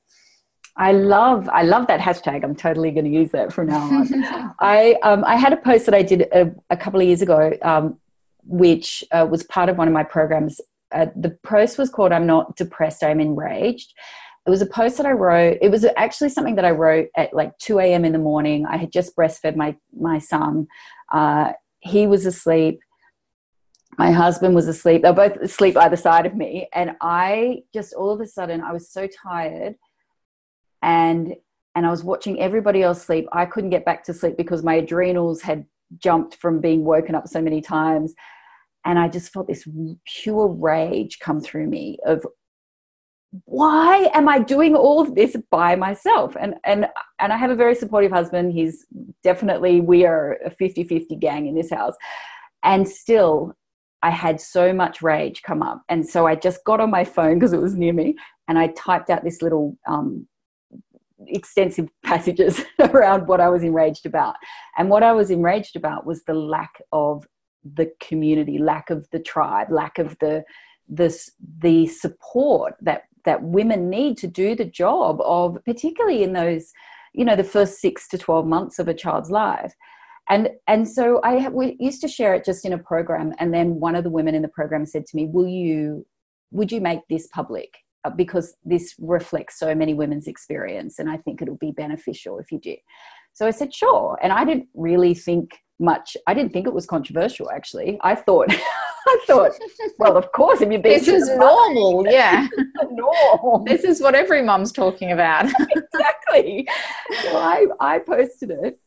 I 0.77 0.93
love 0.93 1.49
I 1.49 1.63
love 1.63 1.87
that 1.87 1.99
hashtag. 1.99 2.43
I'm 2.43 2.55
totally 2.55 2.91
going 2.91 3.05
to 3.05 3.11
use 3.11 3.31
that 3.31 3.51
from 3.51 3.67
now 3.67 3.81
on. 3.81 4.53
I 4.59 4.95
um, 5.03 5.23
I 5.25 5.35
had 5.35 5.53
a 5.53 5.57
post 5.57 5.85
that 5.85 5.93
I 5.93 6.01
did 6.01 6.21
a, 6.33 6.53
a 6.69 6.77
couple 6.77 7.01
of 7.01 7.07
years 7.07 7.21
ago, 7.21 7.51
um, 7.61 7.99
which 8.43 9.03
uh, 9.11 9.27
was 9.29 9.43
part 9.43 9.69
of 9.69 9.77
one 9.77 9.87
of 9.87 9.93
my 9.93 10.03
programs. 10.03 10.61
Uh, 10.91 11.07
the 11.15 11.37
post 11.43 11.77
was 11.77 11.89
called 11.89 12.11
"I'm 12.11 12.25
not 12.25 12.55
depressed, 12.55 13.03
I'm 13.03 13.19
enraged." 13.19 13.93
It 14.45 14.49
was 14.49 14.61
a 14.61 14.65
post 14.65 14.97
that 14.97 15.05
I 15.05 15.11
wrote. 15.11 15.57
It 15.61 15.69
was 15.69 15.85
actually 15.97 16.29
something 16.29 16.55
that 16.55 16.65
I 16.65 16.71
wrote 16.71 17.09
at 17.15 17.31
like 17.33 17.55
2 17.59 17.77
a.m. 17.77 18.05
in 18.05 18.11
the 18.11 18.17
morning. 18.17 18.65
I 18.65 18.77
had 18.77 18.91
just 18.91 19.15
breastfed 19.15 19.55
my 19.55 19.75
my 19.93 20.19
son. 20.19 20.67
Uh, 21.11 21.51
he 21.81 22.07
was 22.07 22.25
asleep 22.25 22.79
my 23.97 24.11
husband 24.11 24.55
was 24.55 24.67
asleep. 24.67 25.01
They 25.01 25.09
were 25.09 25.29
both 25.29 25.37
asleep 25.37 25.77
either 25.77 25.97
side 25.97 26.25
of 26.25 26.35
me. 26.35 26.67
And 26.73 26.95
I 27.01 27.63
just 27.73 27.93
all 27.93 28.11
of 28.11 28.21
a 28.21 28.27
sudden 28.27 28.61
I 28.61 28.71
was 28.71 28.89
so 28.89 29.07
tired 29.07 29.75
and 30.81 31.35
and 31.75 31.85
I 31.85 31.89
was 31.89 32.03
watching 32.03 32.41
everybody 32.41 32.83
else 32.83 33.03
sleep. 33.03 33.27
I 33.31 33.45
couldn't 33.45 33.69
get 33.69 33.85
back 33.85 34.03
to 34.05 34.13
sleep 34.13 34.35
because 34.35 34.63
my 34.63 34.75
adrenals 34.75 35.41
had 35.41 35.65
jumped 35.97 36.35
from 36.35 36.59
being 36.59 36.83
woken 36.83 37.15
up 37.15 37.27
so 37.27 37.41
many 37.41 37.61
times. 37.61 38.13
And 38.85 38.99
I 38.99 39.07
just 39.07 39.31
felt 39.31 39.47
this 39.47 39.67
pure 40.05 40.47
rage 40.47 41.19
come 41.19 41.39
through 41.39 41.67
me 41.67 41.97
of 42.05 42.25
why 43.45 44.09
am 44.13 44.27
I 44.27 44.39
doing 44.39 44.75
all 44.75 44.99
of 44.99 45.15
this 45.15 45.37
by 45.49 45.75
myself? 45.75 46.35
And 46.39 46.55
and 46.65 46.87
and 47.19 47.31
I 47.31 47.37
have 47.37 47.51
a 47.51 47.55
very 47.55 47.75
supportive 47.75 48.11
husband. 48.11 48.51
He's 48.53 48.85
definitely 49.23 49.79
we 49.79 50.05
are 50.05 50.33
a 50.45 50.49
50-50 50.49 51.19
gang 51.19 51.47
in 51.47 51.55
this 51.55 51.69
house. 51.71 51.95
And 52.63 52.87
still 52.87 53.55
I 54.03 54.09
had 54.09 54.41
so 54.41 54.73
much 54.73 55.01
rage 55.01 55.43
come 55.43 55.61
up. 55.61 55.83
And 55.89 56.07
so 56.07 56.25
I 56.27 56.35
just 56.35 56.63
got 56.65 56.79
on 56.79 56.89
my 56.89 57.03
phone 57.03 57.35
because 57.35 57.53
it 57.53 57.61
was 57.61 57.75
near 57.75 57.93
me 57.93 58.15
and 58.47 58.57
I 58.57 58.67
typed 58.67 59.09
out 59.09 59.23
this 59.23 59.41
little 59.41 59.77
um, 59.87 60.27
extensive 61.27 61.89
passages 62.03 62.61
around 62.79 63.27
what 63.27 63.39
I 63.39 63.49
was 63.49 63.63
enraged 63.63 64.05
about. 64.05 64.35
And 64.77 64.89
what 64.89 65.03
I 65.03 65.13
was 65.13 65.29
enraged 65.31 65.75
about 65.75 66.05
was 66.05 66.23
the 66.23 66.33
lack 66.33 66.81
of 66.91 67.25
the 67.63 67.91
community, 67.99 68.57
lack 68.57 68.89
of 68.89 69.07
the 69.11 69.19
tribe, 69.19 69.71
lack 69.71 69.99
of 69.99 70.17
the 70.19 70.43
the, 70.89 71.17
the 71.59 71.87
support 71.87 72.75
that 72.81 73.03
that 73.23 73.41
women 73.41 73.89
need 73.89 74.17
to 74.17 74.27
do 74.27 74.55
the 74.55 74.65
job 74.65 75.21
of 75.21 75.57
particularly 75.63 76.23
in 76.23 76.33
those 76.33 76.73
you 77.13 77.23
know 77.23 77.35
the 77.35 77.43
first 77.43 77.79
6 77.79 78.07
to 78.09 78.17
12 78.17 78.45
months 78.45 78.77
of 78.77 78.89
a 78.89 78.93
child's 78.93 79.31
life 79.31 79.73
and 80.29 80.49
and 80.67 80.87
so 80.87 81.19
I 81.23 81.49
we 81.49 81.75
used 81.79 82.01
to 82.01 82.07
share 82.07 82.33
it 82.35 82.45
just 82.45 82.65
in 82.65 82.73
a 82.73 82.77
program, 82.77 83.33
and 83.39 83.53
then 83.53 83.79
one 83.79 83.95
of 83.95 84.03
the 84.03 84.09
women 84.09 84.35
in 84.35 84.41
the 84.41 84.47
program 84.47 84.85
said 84.85 85.05
to 85.07 85.15
me, 85.15 85.25
"Will 85.25 85.47
you, 85.47 86.05
would 86.51 86.71
you 86.71 86.81
make 86.81 87.01
this 87.09 87.27
public?" 87.27 87.73
Uh, 88.03 88.09
because 88.09 88.55
this 88.65 88.95
reflects 88.99 89.59
so 89.59 89.75
many 89.75 89.93
women's 89.93 90.27
experience, 90.27 90.99
and 90.99 91.09
I 91.09 91.17
think 91.17 91.41
it'll 91.41 91.57
be 91.57 91.71
beneficial 91.71 92.39
if 92.39 92.51
you 92.51 92.59
do. 92.59 92.75
So 93.33 93.45
I 93.45 93.51
said, 93.51 93.73
"Sure," 93.73 94.17
and 94.21 94.31
I 94.31 94.45
didn't 94.45 94.67
really 94.73 95.13
think 95.13 95.51
much. 95.79 96.15
I 96.27 96.33
didn't 96.33 96.53
think 96.53 96.67
it 96.67 96.73
was 96.73 96.85
controversial. 96.85 97.51
Actually, 97.51 97.99
I 98.01 98.15
thought, 98.15 98.47
I 99.07 99.19
thought, 99.27 99.51
well, 99.97 100.15
of 100.15 100.31
course, 100.31 100.61
if 100.61 100.71
you've 100.71 100.83
been 100.83 100.99
this 100.99 101.07
is 101.07 101.29
normal, 101.29 102.05
yeah, 102.09 102.47
normal. 102.91 103.63
This 103.65 103.83
is 103.83 104.01
what 104.01 104.15
every 104.15 104.43
mum's 104.43 104.71
talking 104.71 105.11
about. 105.11 105.45
exactly. 105.75 106.67
So 107.23 107.37
I 107.37 107.65
I 107.79 107.99
posted 107.99 108.51
it 108.51 108.79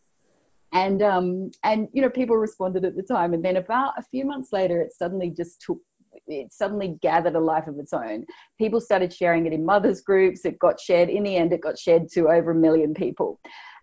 and 0.75 1.03
um, 1.03 1.51
and 1.63 1.89
you 1.93 2.03
know 2.03 2.11
people 2.11 2.37
responded 2.37 2.85
at 2.85 2.97
the 2.97 3.03
time. 3.03 3.33
And 3.33 3.45
then 3.45 3.57
about 3.57 3.95
a 3.97 4.03
few 4.03 4.27
months 4.27 4.53
later 4.53 4.83
it 4.83 4.93
suddenly 4.93 5.31
just 5.31 5.63
took 5.63 5.79
it 6.27 6.53
suddenly 6.53 6.97
gathered 7.01 7.37
a 7.37 7.41
life 7.41 7.67
of 7.67 7.79
its 7.79 7.93
own. 7.93 8.25
People 8.59 8.81
started 8.81 9.13
sharing 9.13 9.47
it 9.47 9.53
in 9.53 9.65
mothers 9.65 10.01
groups. 10.01 10.45
It 10.45 10.59
got 10.59 10.79
shared 10.79 11.09
in 11.09 11.23
the 11.23 11.37
end 11.37 11.53
it 11.53 11.63
got 11.63 11.79
shared 11.79 12.09
to 12.13 12.29
over 12.29 12.51
a 12.51 12.57
million 12.57 12.93
people. 12.93 13.41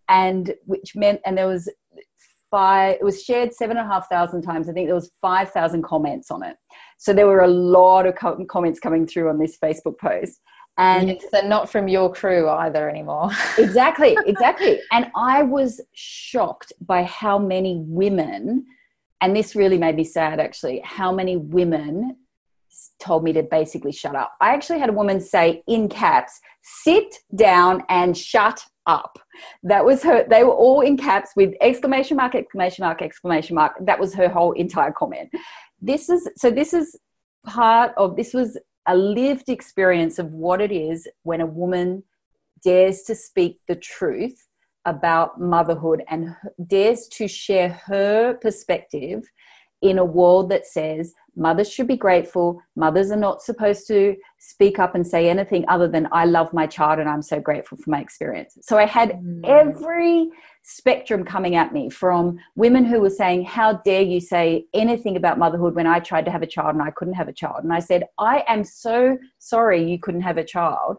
And 0.10 0.54
which 0.66 0.96
meant 0.96 1.22
and 1.26 1.38
there 1.38 1.48
was 1.48 1.72
five 2.50 2.98
it 3.00 3.04
was 3.04 3.24
shared 3.24 3.54
seven 3.54 3.78
and 3.78 3.90
a 3.90 3.92
half 3.92 4.10
thousand 4.10 4.42
times. 4.42 4.70
I 4.70 4.74
think 4.74 4.88
there 4.88 4.96
was 4.96 5.12
five 5.22 5.50
thousand 5.52 5.84
comments 5.84 6.30
on 6.30 6.44
it. 6.44 6.58
So 6.98 7.14
there 7.14 7.28
were 7.28 7.42
a 7.42 7.48
lot 7.48 8.06
of 8.06 8.16
comments 8.16 8.80
coming 8.80 9.08
through 9.08 9.30
on 9.30 9.40
this 9.40 9.58
facebook 9.58 9.98
post 9.98 10.42
and 10.82 11.10
yes, 11.10 11.26
they're 11.32 11.44
not 11.48 11.70
from 11.70 11.88
your 11.88 12.12
crew 12.12 12.50
either 12.50 12.89
anymore. 12.89 13.30
Exactly 13.58 14.17
exactly. 14.26 14.80
And 14.91 15.12
i 15.15 15.44
was 15.44 15.82
shocked 15.94 16.74
by 16.82 17.04
how 17.04 17.38
many 17.38 17.84
women 17.88 18.65
and 19.22 19.36
this 19.36 19.56
really 19.56 19.78
made 19.78 19.96
me 19.96 20.04
sad 20.04 20.39
actually 20.39 20.82
how 20.84 21.12
many 21.12 21.38
women 21.38 22.17
told 23.00 23.24
me 23.24 23.34
to 23.34 23.44
basically 23.44 23.91
shut 23.91 24.15
up. 24.15 24.34
I 24.41 24.54
actually 24.54 24.80
had 24.80 24.89
a 24.89 24.94
woman 24.94 25.20
say 25.20 25.63
in 25.67 25.89
caps 25.89 26.39
sit 26.62 27.17
down 27.36 27.84
and 27.89 28.17
shut 28.17 28.65
up. 28.86 29.20
That 29.63 29.86
was 29.86 30.02
her 30.04 30.26
they 30.28 30.44
were 30.44 30.54
all 30.65 30.82
in 30.82 30.98
caps 30.98 31.32
with 31.36 31.54
exclamation 31.62 32.17
mark 32.17 32.36
exclamation 32.36 32.84
mark 32.86 33.02
exclamation 33.02 33.56
mark. 33.56 33.74
That 33.82 34.00
was 34.00 34.13
her 34.15 34.30
whole 34.30 34.54
entire 34.54 34.91
comment. 34.91 35.30
This 35.82 36.10
is 36.10 36.28
so 36.36 36.50
this 36.50 36.74
is 36.74 36.98
part 37.46 37.91
of 37.98 38.15
this 38.15 38.34
was 38.34 38.58
a 38.88 38.96
lived 38.96 39.50
experience 39.50 40.20
of 40.20 40.32
what 40.34 40.62
it 40.62 40.72
is 40.72 41.08
when 41.24 41.41
a 41.41 41.46
woman 41.46 42.04
dares 42.63 43.04
to 43.04 43.15
speak 43.15 43.60
the 43.67 43.76
truth 43.76 44.48
about 44.86 45.39
motherhood 45.39 46.04
and 46.10 46.36
dares 46.67 47.08
to 47.08 47.28
share 47.28 47.70
her 47.70 48.34
perspective 48.36 49.24
in 49.82 49.99
a 49.99 50.06
world 50.06 50.49
that 50.49 50.66
says 50.66 51.14
mothers 51.36 51.72
should 51.72 51.88
be 51.88 51.97
grateful, 51.97 52.62
mothers 52.76 53.12
are 53.12 53.18
not 53.18 53.41
supposed 53.41 53.88
to 53.88 54.16
speak 54.44 54.80
up 54.80 54.96
and 54.96 55.06
say 55.06 55.30
anything 55.30 55.64
other 55.68 55.88
than 55.88 56.08
I 56.12 56.26
love 56.26 56.52
my 56.52 56.66
child 56.66 56.98
and 56.98 57.08
I'm 57.08 57.22
so 57.22 57.39
grateful 57.39 57.78
for 57.78 57.92
my 57.92 58.02
experience. 58.02 58.58
So 58.62 58.76
I 58.76 58.88
had 58.88 59.12
mm. 59.12 59.42
every 59.46 60.30
spectrum 60.64 61.24
coming 61.24 61.56
at 61.56 61.72
me 61.72 61.92
from 61.92 62.39
women 62.56 62.84
who 62.84 63.00
were 63.02 63.12
saying, 63.12 63.46
How 63.46 63.74
dare 63.74 64.02
you 64.02 64.20
say 64.20 64.66
anything 64.74 65.16
about 65.16 65.38
motherhood 65.38 65.76
when 65.76 65.86
I 65.86 66.00
tried 66.00 66.26
to 66.26 66.32
have 66.32 66.42
a 66.42 66.48
child 66.48 66.74
and 66.74 66.82
I 66.82 66.89
couldn't 66.89 67.14
have 67.14 67.28
a 67.28 67.34
child? 67.34 67.64
And 67.64 67.72
I 67.72 67.78
said, 67.78 68.06
I 68.18 68.44
am 68.48 68.64
so 68.64 69.20
sorry 69.38 69.88
you 69.88 70.00
couldn't 70.00 70.22
have 70.22 70.39
a 70.39 70.44
child. 70.44 70.98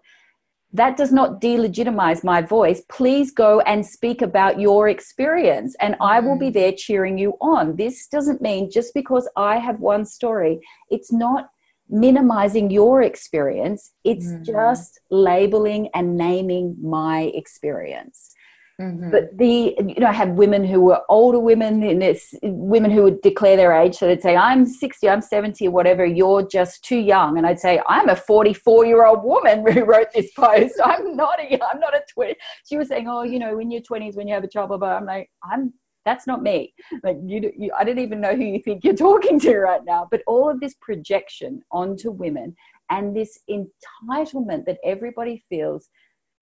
That 0.72 0.97
does 0.97 1.12
not 1.12 1.40
delegitimize 1.40 2.22
my 2.22 2.43
voice. 2.43 2.80
Please 2.88 3.32
go 3.32 3.59
and 3.62 3.84
speak 3.84 4.22
about 4.22 4.61
your 4.61 4.88
experience, 4.88 5.74
and 5.80 5.97
I 6.01 6.20
will 6.20 6.38
be 6.38 6.51
mm. 6.51 6.55
there 6.55 6.72
cheering 6.72 7.18
you 7.18 7.34
on. 7.40 7.74
This 7.74 8.07
doesn't 8.07 8.40
mean 8.40 8.70
just 8.70 8.95
because 8.95 9.28
I 9.36 9.59
have 9.59 9.80
one 9.80 10.05
story, 10.05 10.61
it's 10.90 11.12
not 11.12 11.49
minimizing 11.89 12.70
your 12.70 13.03
experience, 13.03 13.93
it's 14.05 14.26
mm-hmm. 14.26 14.45
just 14.45 15.01
labeling 15.11 15.89
and 15.95 16.16
naming 16.16 16.76
my 16.83 17.33
experience. 17.35 18.35
Mm-hmm. 18.80 19.11
But 19.11 19.37
the 19.37 19.76
you 19.78 20.01
know 20.01 20.07
I 20.07 20.12
had 20.12 20.37
women 20.37 20.64
who 20.64 20.80
were 20.80 21.03
older 21.09 21.39
women 21.39 21.83
and 21.83 22.03
it's 22.03 22.35
women 22.43 22.91
who 22.91 23.03
would 23.03 23.20
declare 23.20 23.57
their 23.57 23.72
age. 23.72 23.97
So 23.97 24.07
they'd 24.07 24.22
say, 24.22 24.35
I'm 24.35 24.66
60, 24.66 25.09
I'm 25.09 25.20
70 25.20 25.68
or 25.68 25.70
whatever, 25.70 26.05
you're 26.07 26.47
just 26.49 26.83
too 26.83 26.97
young. 26.97 27.37
And 27.37 27.47
I'd 27.47 27.61
say, 27.61 27.80
I'm 27.87 28.09
a 28.09 28.16
44 28.16 28.87
year 28.87 29.05
old 29.05 29.22
woman 29.22 29.66
who 29.72 29.85
wrote 29.85 30.09
this 30.14 30.33
post. 30.33 30.74
I'm 30.83 31.14
not 31.16 31.39
a 31.39 31.53
I'm 31.53 31.80
not 31.80 31.95
a 31.95 32.03
20. 32.12 32.35
She 32.66 32.76
was 32.76 32.89
saying, 32.89 33.09
Oh, 33.09 33.22
you 33.22 33.39
know, 33.39 33.59
in 33.59 33.70
your 33.70 33.83
20s 33.83 34.16
when 34.16 34.26
you 34.26 34.35
have 34.35 34.45
a 34.45 34.49
child, 34.49 34.68
blah, 34.68 34.78
blah. 34.78 34.97
I'm 34.97 35.07
like, 35.07 35.30
I'm 35.45 35.72
that's 36.05 36.26
not 36.26 36.42
me. 36.42 36.74
Like 37.03 37.18
you, 37.24 37.53
you 37.57 37.70
I 37.78 37.84
don't 37.84 37.98
even 37.98 38.20
know 38.20 38.34
who 38.34 38.44
you 38.44 38.61
think 38.61 38.84
you're 38.84 38.94
talking 38.94 39.38
to 39.40 39.59
right 39.59 39.84
now. 39.84 40.09
But 40.11 40.22
all 40.26 40.50
of 40.50 40.61
this 40.61 40.74
projection 40.80 41.62
onto 41.70 42.11
women 42.11 42.55
and 42.90 43.16
this 43.16 43.38
entitlement 43.48 44.64
that 44.66 44.78
everybody 44.84 45.44
feels 45.48 45.88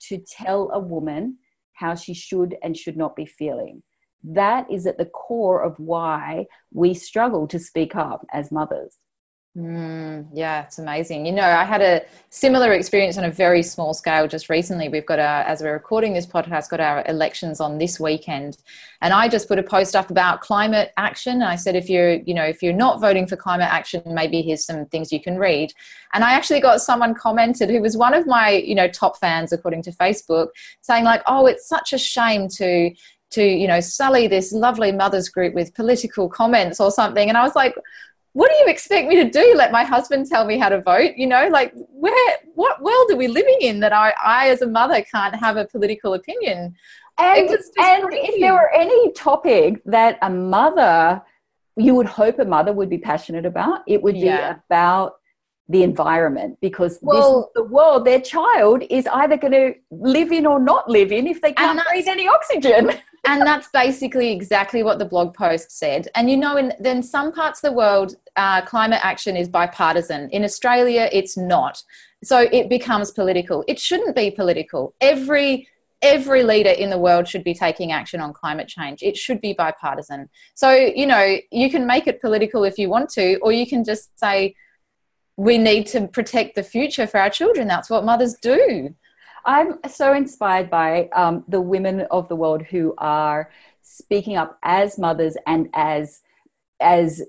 to 0.08 0.18
tell 0.18 0.70
a 0.72 0.80
woman 0.80 1.38
how 1.74 1.94
she 1.94 2.14
should 2.14 2.56
and 2.62 2.76
should 2.76 2.96
not 2.96 3.16
be 3.16 3.26
feeling. 3.26 3.82
That 4.22 4.70
is 4.70 4.86
at 4.86 4.98
the 4.98 5.06
core 5.06 5.62
of 5.62 5.78
why 5.78 6.46
we 6.72 6.92
struggle 6.92 7.46
to 7.48 7.58
speak 7.58 7.96
up 7.96 8.26
as 8.32 8.52
mothers. 8.52 8.96
Mm, 9.56 10.28
yeah, 10.32 10.62
it's 10.62 10.78
amazing. 10.78 11.26
You 11.26 11.32
know, 11.32 11.42
I 11.42 11.64
had 11.64 11.82
a 11.82 12.02
similar 12.28 12.72
experience 12.72 13.18
on 13.18 13.24
a 13.24 13.32
very 13.32 13.64
small 13.64 13.92
scale 13.94 14.28
just 14.28 14.48
recently. 14.48 14.88
We've 14.88 15.04
got 15.04 15.18
our, 15.18 15.42
as 15.42 15.60
we're 15.60 15.72
recording 15.72 16.12
this 16.12 16.24
podcast, 16.24 16.70
got 16.70 16.78
our 16.78 17.04
elections 17.08 17.60
on 17.60 17.76
this 17.76 17.98
weekend. 17.98 18.58
And 19.02 19.12
I 19.12 19.26
just 19.26 19.48
put 19.48 19.58
a 19.58 19.62
post 19.64 19.96
up 19.96 20.08
about 20.08 20.40
climate 20.40 20.92
action. 20.96 21.42
I 21.42 21.56
said, 21.56 21.74
if 21.74 21.90
you're, 21.90 22.12
you 22.12 22.32
know, 22.32 22.44
if 22.44 22.62
you're 22.62 22.72
not 22.72 23.00
voting 23.00 23.26
for 23.26 23.34
climate 23.34 23.68
action, 23.68 24.02
maybe 24.06 24.40
here's 24.40 24.64
some 24.64 24.86
things 24.86 25.10
you 25.10 25.20
can 25.20 25.36
read. 25.36 25.72
And 26.12 26.22
I 26.22 26.30
actually 26.30 26.60
got 26.60 26.80
someone 26.80 27.12
commented 27.12 27.70
who 27.70 27.82
was 27.82 27.96
one 27.96 28.14
of 28.14 28.28
my, 28.28 28.50
you 28.50 28.76
know, 28.76 28.86
top 28.86 29.18
fans 29.18 29.52
according 29.52 29.82
to 29.82 29.90
Facebook 29.90 30.50
saying 30.80 31.02
like, 31.02 31.22
oh, 31.26 31.46
it's 31.46 31.68
such 31.68 31.92
a 31.92 31.98
shame 31.98 32.46
to, 32.50 32.92
to 33.30 33.44
you 33.44 33.68
know 33.68 33.78
sully 33.78 34.26
this 34.26 34.52
lovely 34.52 34.90
mothers 34.90 35.28
group 35.28 35.54
with 35.54 35.72
political 35.74 36.28
comments 36.28 36.80
or 36.80 36.90
something 36.90 37.28
and 37.28 37.38
i 37.38 37.42
was 37.44 37.54
like 37.54 37.74
what 38.32 38.48
do 38.50 38.56
you 38.56 38.66
expect 38.66 39.08
me 39.08 39.16
to 39.16 39.28
do? 39.28 39.54
Let 39.56 39.72
my 39.72 39.82
husband 39.82 40.26
tell 40.26 40.44
me 40.44 40.58
how 40.58 40.68
to 40.68 40.80
vote? 40.80 41.12
You 41.16 41.26
know, 41.26 41.48
like 41.48 41.72
where, 41.74 42.36
what 42.54 42.80
world 42.82 43.10
are 43.10 43.16
we 43.16 43.26
living 43.26 43.58
in 43.60 43.80
that 43.80 43.92
I, 43.92 44.14
I 44.24 44.48
as 44.50 44.62
a 44.62 44.68
mother 44.68 45.02
can't 45.02 45.34
have 45.34 45.56
a 45.56 45.66
political 45.66 46.14
opinion? 46.14 46.74
And, 47.18 47.50
and 47.50 47.58
if 48.12 48.40
there 48.40 48.54
were 48.54 48.70
any 48.72 49.12
topic 49.12 49.82
that 49.84 50.18
a 50.22 50.30
mother, 50.30 51.20
you 51.76 51.94
would 51.94 52.06
hope 52.06 52.38
a 52.38 52.44
mother 52.44 52.72
would 52.72 52.88
be 52.88 52.98
passionate 52.98 53.44
about, 53.44 53.82
it 53.86 54.02
would 54.02 54.16
yeah. 54.16 54.52
be 54.52 54.60
about 54.68 55.14
the 55.70 55.84
environment 55.84 56.58
because 56.60 56.98
well, 57.00 57.16
this 57.16 57.46
is 57.46 57.52
the 57.54 57.72
world 57.72 58.04
their 58.04 58.20
child 58.20 58.82
is 58.90 59.06
either 59.06 59.36
going 59.36 59.52
to 59.52 59.72
live 59.90 60.32
in 60.32 60.44
or 60.44 60.58
not 60.58 60.90
live 60.90 61.12
in 61.12 61.28
if 61.28 61.40
they 61.40 61.52
can't 61.52 61.80
breathe 61.88 62.08
any 62.08 62.26
oxygen. 62.26 62.90
and 63.26 63.42
that's 63.42 63.68
basically 63.68 64.32
exactly 64.32 64.82
what 64.82 64.98
the 64.98 65.04
blog 65.04 65.32
post 65.32 65.70
said. 65.70 66.08
And 66.16 66.28
you 66.28 66.36
know, 66.36 66.56
in 66.56 66.72
then 66.80 67.02
some 67.02 67.32
parts 67.32 67.62
of 67.62 67.70
the 67.70 67.76
world, 67.76 68.16
uh, 68.34 68.62
climate 68.62 69.00
action 69.02 69.36
is 69.36 69.48
bipartisan. 69.48 70.28
In 70.30 70.42
Australia, 70.42 71.08
it's 71.12 71.36
not. 71.36 71.82
So 72.24 72.48
it 72.52 72.68
becomes 72.68 73.12
political. 73.12 73.64
It 73.68 73.78
shouldn't 73.78 74.16
be 74.16 74.30
political. 74.30 74.94
Every 75.00 75.68
every 76.02 76.42
leader 76.42 76.70
in 76.70 76.90
the 76.90 76.98
world 76.98 77.28
should 77.28 77.44
be 77.44 77.54
taking 77.54 77.92
action 77.92 78.20
on 78.20 78.32
climate 78.32 78.66
change. 78.66 79.02
It 79.02 79.16
should 79.16 79.40
be 79.40 79.52
bipartisan. 79.52 80.30
So, 80.54 80.72
you 80.72 81.06
know, 81.06 81.36
you 81.50 81.70
can 81.70 81.86
make 81.86 82.06
it 82.06 82.22
political 82.22 82.64
if 82.64 82.78
you 82.78 82.88
want 82.88 83.10
to, 83.10 83.38
or 83.42 83.52
you 83.52 83.66
can 83.66 83.84
just 83.84 84.18
say, 84.18 84.54
we 85.40 85.56
need 85.56 85.86
to 85.86 86.06
protect 86.06 86.54
the 86.54 86.62
future 86.62 87.06
for 87.06 87.18
our 87.18 87.30
children. 87.30 87.66
That's 87.66 87.88
what 87.88 88.04
mothers 88.04 88.34
do. 88.42 88.94
I'm 89.46 89.78
so 89.88 90.12
inspired 90.12 90.68
by 90.68 91.08
um, 91.14 91.44
the 91.48 91.62
women 91.62 92.02
of 92.10 92.28
the 92.28 92.36
world 92.36 92.60
who 92.60 92.92
are 92.98 93.50
speaking 93.80 94.36
up 94.36 94.58
as 94.62 94.98
mothers 94.98 95.38
and 95.46 95.70
as 95.72 96.20
as 96.78 97.22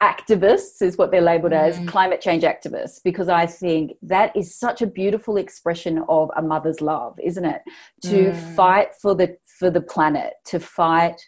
activists 0.00 0.80
is 0.80 0.96
what 0.96 1.10
they're 1.10 1.20
labeled 1.20 1.52
mm. 1.52 1.60
as 1.60 1.78
climate 1.90 2.20
change 2.20 2.42
activists 2.42 3.00
because 3.02 3.28
i 3.28 3.44
think 3.44 3.92
that 4.00 4.34
is 4.34 4.54
such 4.54 4.80
a 4.80 4.86
beautiful 4.86 5.36
expression 5.36 6.02
of 6.08 6.30
a 6.36 6.42
mother's 6.42 6.80
love 6.80 7.18
isn't 7.22 7.44
it 7.44 7.60
to 8.00 8.30
mm. 8.30 8.56
fight 8.56 8.94
for 8.94 9.14
the 9.14 9.36
for 9.58 9.70
the 9.70 9.80
planet 9.80 10.34
to 10.44 10.58
fight 10.58 11.20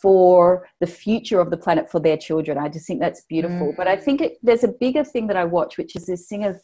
for 0.00 0.68
the 0.80 0.86
future 0.86 1.40
of 1.40 1.50
the 1.50 1.56
planet 1.56 1.90
for 1.90 2.00
their 2.00 2.16
children 2.16 2.58
i 2.58 2.68
just 2.68 2.86
think 2.86 3.00
that's 3.00 3.22
beautiful 3.22 3.72
mm. 3.72 3.76
but 3.76 3.86
i 3.86 3.96
think 3.96 4.20
it, 4.20 4.38
there's 4.42 4.64
a 4.64 4.68
bigger 4.68 5.04
thing 5.04 5.26
that 5.26 5.36
i 5.36 5.44
watch 5.44 5.78
which 5.78 5.96
is 5.96 6.06
this 6.06 6.26
thing 6.26 6.44
of 6.44 6.60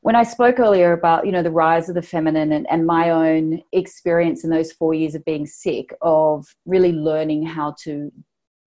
when 0.00 0.14
I 0.14 0.22
spoke 0.22 0.60
earlier 0.60 0.92
about 0.92 1.26
you 1.26 1.32
know 1.32 1.42
the 1.42 1.50
rise 1.50 1.88
of 1.88 1.94
the 1.94 2.02
feminine 2.02 2.52
and, 2.52 2.66
and 2.70 2.86
my 2.86 3.10
own 3.10 3.60
experience 3.72 4.44
in 4.44 4.50
those 4.50 4.72
four 4.72 4.94
years 4.94 5.14
of 5.14 5.24
being 5.24 5.46
sick, 5.46 5.92
of 6.02 6.46
really 6.66 6.92
learning 6.92 7.44
how 7.44 7.74
to 7.82 8.12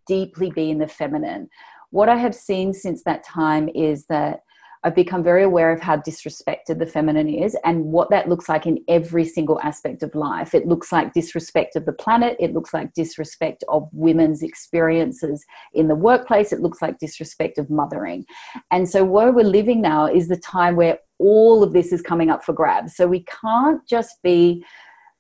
deeply 0.08 0.52
be 0.52 0.70
in 0.70 0.78
the 0.78 0.88
feminine, 0.88 1.50
what 1.92 2.10
I 2.10 2.18
have 2.18 2.36
seen 2.36 2.74
since 2.74 3.04
that 3.04 3.24
time 3.24 3.70
is 3.70 4.06
that 4.08 4.42
I've 4.84 4.96
become 4.96 5.24
very 5.24 5.44
aware 5.44 5.72
of 5.72 5.80
how 5.80 5.98
disrespected 5.98 6.80
the 6.80 6.88
feminine 6.88 7.30
is 7.30 7.56
and 7.64 7.86
what 7.86 8.10
that 8.10 8.28
looks 8.28 8.50
like 8.50 8.66
in 8.66 8.84
every 8.88 9.26
single 9.26 9.60
aspect 9.62 10.02
of 10.02 10.16
life. 10.16 10.56
It 10.56 10.68
looks 10.68 10.92
like 10.92 11.14
disrespect 11.14 11.76
of 11.76 11.86
the 11.86 11.94
planet, 11.94 12.36
it 12.40 12.54
looks 12.54 12.74
like 12.74 12.94
disrespect 12.94 13.64
of 13.70 13.88
women's 13.94 14.42
experiences 14.42 15.46
in 15.74 15.88
the 15.88 15.96
workplace, 15.96 16.52
it 16.52 16.62
looks 16.62 16.82
like 16.82 16.98
disrespect 16.98 17.60
of 17.60 17.70
mothering. 17.70 18.26
And 18.72 18.90
so, 18.90 19.04
where 19.04 19.32
we're 19.32 19.44
living 19.44 19.82
now 19.82 20.08
is 20.08 20.28
the 20.28 20.38
time 20.38 20.76
where 20.76 20.98
all 21.20 21.62
of 21.62 21.74
this 21.74 21.92
is 21.92 22.02
coming 22.02 22.32
up 22.32 22.44
for 22.44 22.54
grabs. 22.54 22.96
So, 22.96 23.08
we 23.08 23.24
can't 23.42 23.86
just 23.88 24.22
be 24.24 24.66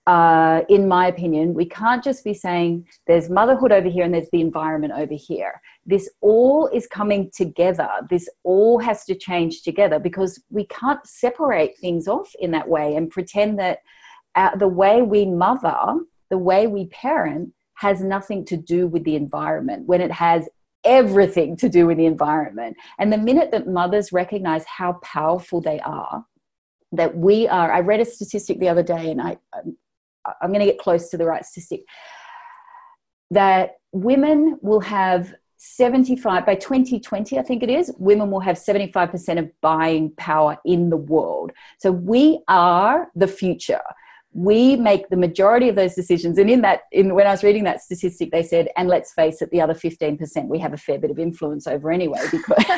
uh, 0.07 0.61
in 0.67 0.87
my 0.87 1.07
opinion, 1.07 1.53
we 1.53 1.65
can't 1.65 2.03
just 2.03 2.23
be 2.23 2.33
saying 2.33 2.87
there's 3.05 3.29
motherhood 3.29 3.71
over 3.71 3.87
here 3.87 4.03
and 4.03 4.13
there's 4.13 4.29
the 4.31 4.41
environment 4.41 4.93
over 4.95 5.13
here. 5.13 5.61
This 5.85 6.09
all 6.21 6.67
is 6.73 6.87
coming 6.87 7.29
together. 7.35 7.89
This 8.09 8.27
all 8.43 8.79
has 8.79 9.05
to 9.05 9.15
change 9.15 9.61
together 9.61 9.99
because 9.99 10.41
we 10.49 10.65
can't 10.65 11.05
separate 11.05 11.77
things 11.77 12.07
off 12.07 12.33
in 12.39 12.51
that 12.51 12.67
way 12.67 12.95
and 12.95 13.11
pretend 13.11 13.59
that 13.59 13.79
uh, 14.35 14.55
the 14.55 14.67
way 14.67 15.03
we 15.03 15.25
mother, 15.25 15.99
the 16.29 16.37
way 16.37 16.65
we 16.65 16.87
parent, 16.87 17.53
has 17.75 18.01
nothing 18.01 18.43
to 18.45 18.57
do 18.57 18.87
with 18.87 19.03
the 19.03 19.15
environment 19.15 19.87
when 19.87 20.01
it 20.01 20.11
has 20.11 20.49
everything 20.83 21.55
to 21.57 21.69
do 21.69 21.85
with 21.85 21.97
the 21.97 22.05
environment. 22.05 22.75
And 22.97 23.13
the 23.13 23.17
minute 23.17 23.51
that 23.51 23.67
mothers 23.67 24.11
recognize 24.11 24.65
how 24.65 24.93
powerful 25.03 25.61
they 25.61 25.79
are, 25.81 26.25
that 26.91 27.15
we 27.15 27.47
are, 27.47 27.71
I 27.71 27.81
read 27.81 27.99
a 27.99 28.05
statistic 28.05 28.59
the 28.59 28.69
other 28.69 28.83
day 28.83 29.11
and 29.11 29.21
I, 29.21 29.37
I'm 30.41 30.49
going 30.49 30.59
to 30.59 30.65
get 30.65 30.79
close 30.79 31.09
to 31.09 31.17
the 31.17 31.25
right 31.25 31.45
statistic, 31.45 31.81
that 33.31 33.75
women 33.91 34.57
will 34.61 34.81
have 34.81 35.33
75 35.63 36.43
by 36.43 36.55
2020 36.55 37.37
i 37.37 37.43
think 37.43 37.61
it 37.61 37.69
is 37.69 37.93
women 37.99 38.31
will 38.31 38.39
have 38.39 38.55
75% 38.55 39.37
of 39.37 39.47
buying 39.61 40.09
power 40.17 40.57
in 40.65 40.89
the 40.89 40.97
world. 40.97 41.51
So 41.77 41.91
we 41.91 42.41
are 42.47 43.11
the 43.13 43.27
future. 43.27 43.81
We 44.33 44.75
make 44.75 45.09
the 45.09 45.17
majority 45.17 45.69
of 45.69 45.75
those 45.75 45.93
decisions. 45.93 46.39
And 46.39 46.49
in 46.49 46.61
that 46.61 46.81
in 46.91 47.13
when 47.13 47.27
i 47.27 47.31
was 47.31 47.43
reading 47.43 47.63
that 47.65 47.81
statistic 47.81 48.31
they 48.31 48.41
said 48.41 48.69
and 48.75 48.89
let's 48.89 49.13
face 49.13 49.39
it 49.43 49.51
the 49.51 49.61
other 49.61 49.75
15% 49.75 50.47
we 50.47 50.57
have 50.57 50.73
a 50.73 50.77
fair 50.77 50.97
bit 50.97 51.11
of 51.11 51.19
influence 51.19 51.67
over 51.67 51.91
anyway. 51.91 52.21
Because 52.31 52.65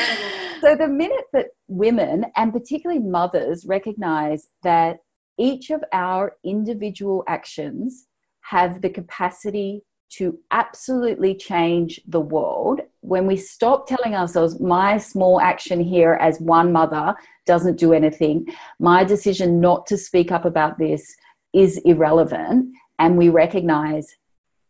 so 0.60 0.76
the 0.76 0.88
minute 0.88 1.24
that 1.32 1.46
women 1.70 2.26
and 2.36 2.52
particularly 2.52 3.00
mothers 3.00 3.64
recognize 3.64 4.48
that 4.62 4.98
each 5.38 5.70
of 5.70 5.82
our 5.92 6.36
individual 6.44 7.24
actions 7.26 8.06
have 8.42 8.82
the 8.82 8.90
capacity 8.90 9.82
to 10.10 10.38
absolutely 10.50 11.34
change 11.34 12.00
the 12.08 12.20
world. 12.20 12.80
When 13.00 13.26
we 13.26 13.36
stop 13.36 13.86
telling 13.86 14.14
ourselves 14.14 14.60
my 14.60 14.98
small 14.98 15.40
action 15.40 15.80
here 15.80 16.18
as 16.20 16.40
one 16.40 16.72
mother 16.72 17.14
doesn't 17.46 17.78
do 17.78 17.92
anything. 17.92 18.46
My 18.80 19.04
decision 19.04 19.60
not 19.60 19.86
to 19.86 19.96
speak 19.96 20.32
up 20.32 20.44
about 20.44 20.78
this 20.78 21.14
is 21.52 21.78
irrelevant 21.84 22.74
and 23.00 23.16
we 23.16 23.28
recognize 23.28 24.16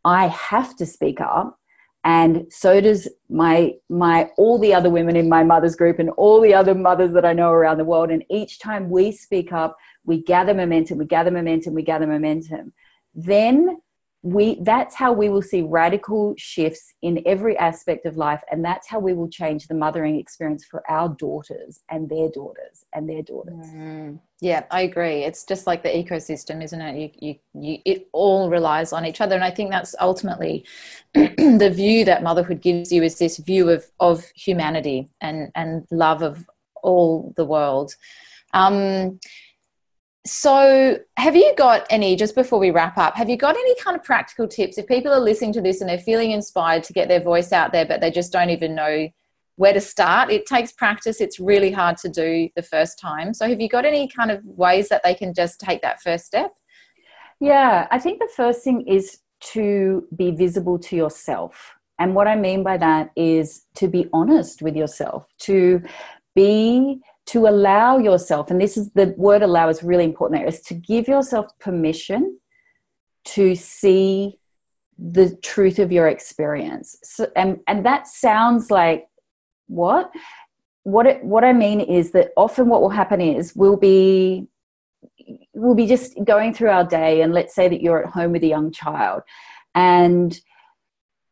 i 0.04 0.28
have 0.28 0.74
to 0.76 0.86
speak 0.86 1.20
up 1.20 1.59
and 2.04 2.46
so 2.50 2.80
does 2.80 3.08
my 3.28 3.74
my 3.88 4.30
all 4.38 4.58
the 4.58 4.72
other 4.72 4.88
women 4.88 5.16
in 5.16 5.28
my 5.28 5.44
mother's 5.44 5.76
group 5.76 5.98
and 5.98 6.10
all 6.10 6.40
the 6.40 6.54
other 6.54 6.74
mothers 6.74 7.12
that 7.12 7.26
I 7.26 7.34
know 7.34 7.50
around 7.50 7.78
the 7.78 7.84
world. 7.84 8.10
And 8.10 8.24
each 8.30 8.58
time 8.58 8.88
we 8.88 9.12
speak 9.12 9.52
up 9.52 9.76
we 10.04 10.22
gather 10.22 10.54
momentum 10.54 10.98
we 10.98 11.04
gather 11.04 11.30
momentum 11.30 11.74
we 11.74 11.82
gather 11.82 12.06
momentum. 12.06 12.72
Then 13.14 13.80
we 14.22 14.58
that's 14.62 14.94
how 14.94 15.12
we 15.12 15.30
will 15.30 15.40
see 15.40 15.62
radical 15.62 16.34
shifts 16.36 16.92
in 17.00 17.22
every 17.24 17.56
aspect 17.56 18.04
of 18.04 18.18
life 18.18 18.42
and 18.50 18.62
that's 18.62 18.86
how 18.86 18.98
we 18.98 19.14
will 19.14 19.28
change 19.28 19.66
the 19.66 19.74
mothering 19.74 20.18
experience 20.18 20.62
for 20.62 20.82
our 20.90 21.08
daughters 21.08 21.80
and 21.88 22.06
their 22.10 22.28
daughters 22.28 22.84
and 22.92 23.08
their 23.08 23.22
daughters. 23.22 23.66
Mm, 23.68 24.18
yeah 24.40 24.64
i 24.70 24.82
agree. 24.82 25.24
It's 25.24 25.44
just 25.44 25.66
like 25.66 25.82
the 25.82 25.88
ecosystem 25.88 26.62
isn't 26.62 26.80
it? 26.80 26.96
You, 27.00 27.10
you, 27.54 27.62
you 27.62 27.78
it 27.86 28.08
all 28.12 28.50
relies 28.50 28.92
on 28.92 29.06
each 29.06 29.22
other 29.22 29.34
and 29.34 29.44
i 29.44 29.50
think 29.50 29.70
that's 29.70 29.94
ultimately 30.00 30.66
the 31.14 31.72
view 31.74 32.04
that 32.04 32.22
motherhood 32.22 32.60
gives 32.60 32.92
you 32.92 33.02
is 33.02 33.18
this 33.18 33.38
view 33.38 33.70
of 33.70 33.86
of 34.00 34.24
humanity 34.34 35.08
and 35.22 35.50
and 35.54 35.86
love 35.90 36.22
of 36.22 36.46
all 36.82 37.32
the 37.36 37.44
world. 37.44 37.94
Um 38.52 39.20
so, 40.26 40.98
have 41.16 41.34
you 41.34 41.54
got 41.56 41.86
any, 41.88 42.14
just 42.14 42.34
before 42.34 42.58
we 42.58 42.70
wrap 42.70 42.98
up, 42.98 43.16
have 43.16 43.30
you 43.30 43.38
got 43.38 43.56
any 43.56 43.74
kind 43.76 43.96
of 43.96 44.04
practical 44.04 44.46
tips 44.46 44.76
if 44.76 44.86
people 44.86 45.12
are 45.12 45.20
listening 45.20 45.52
to 45.54 45.62
this 45.62 45.80
and 45.80 45.88
they're 45.88 45.98
feeling 45.98 46.32
inspired 46.32 46.84
to 46.84 46.92
get 46.92 47.08
their 47.08 47.20
voice 47.20 47.52
out 47.52 47.72
there, 47.72 47.86
but 47.86 48.02
they 48.02 48.10
just 48.10 48.30
don't 48.30 48.50
even 48.50 48.74
know 48.74 49.08
where 49.56 49.72
to 49.72 49.80
start? 49.80 50.30
It 50.30 50.44
takes 50.44 50.72
practice, 50.72 51.22
it's 51.22 51.40
really 51.40 51.70
hard 51.70 51.96
to 51.98 52.10
do 52.10 52.50
the 52.54 52.62
first 52.62 52.98
time. 52.98 53.32
So, 53.32 53.48
have 53.48 53.60
you 53.60 53.68
got 53.68 53.86
any 53.86 54.08
kind 54.08 54.30
of 54.30 54.44
ways 54.44 54.90
that 54.90 55.02
they 55.02 55.14
can 55.14 55.32
just 55.32 55.58
take 55.58 55.80
that 55.80 56.02
first 56.02 56.26
step? 56.26 56.52
Yeah, 57.40 57.88
I 57.90 57.98
think 57.98 58.18
the 58.18 58.28
first 58.36 58.62
thing 58.62 58.86
is 58.86 59.20
to 59.52 60.06
be 60.14 60.32
visible 60.32 60.78
to 60.80 60.96
yourself. 60.96 61.74
And 61.98 62.14
what 62.14 62.28
I 62.28 62.36
mean 62.36 62.62
by 62.62 62.76
that 62.76 63.10
is 63.16 63.64
to 63.76 63.88
be 63.88 64.06
honest 64.12 64.60
with 64.60 64.76
yourself, 64.76 65.26
to 65.40 65.82
be 66.34 67.00
to 67.30 67.46
allow 67.46 67.98
yourself, 67.98 68.50
and 68.50 68.60
this 68.60 68.76
is 68.76 68.90
the 68.90 69.14
word 69.16 69.42
allow 69.42 69.68
is 69.68 69.82
really 69.82 70.04
important 70.04 70.40
there, 70.40 70.48
is 70.48 70.60
to 70.62 70.74
give 70.74 71.06
yourself 71.06 71.46
permission 71.60 72.38
to 73.24 73.54
see 73.54 74.38
the 74.98 75.36
truth 75.36 75.78
of 75.78 75.92
your 75.92 76.08
experience. 76.08 76.96
So, 77.04 77.30
and, 77.36 77.60
and 77.68 77.86
that 77.86 78.08
sounds 78.08 78.70
like 78.70 79.06
what? 79.68 80.10
What, 80.82 81.06
it, 81.06 81.24
what 81.24 81.44
I 81.44 81.52
mean 81.52 81.80
is 81.80 82.10
that 82.12 82.30
often 82.36 82.68
what 82.68 82.80
will 82.80 82.90
happen 82.90 83.20
is 83.20 83.54
we'll 83.54 83.76
be 83.76 84.48
we'll 85.54 85.74
be 85.74 85.86
just 85.86 86.14
going 86.24 86.52
through 86.52 86.70
our 86.70 86.84
day 86.84 87.22
and 87.22 87.32
let's 87.32 87.54
say 87.54 87.68
that 87.68 87.80
you're 87.80 88.02
at 88.02 88.10
home 88.10 88.32
with 88.32 88.42
a 88.42 88.46
young 88.46 88.72
child 88.72 89.22
and 89.74 90.40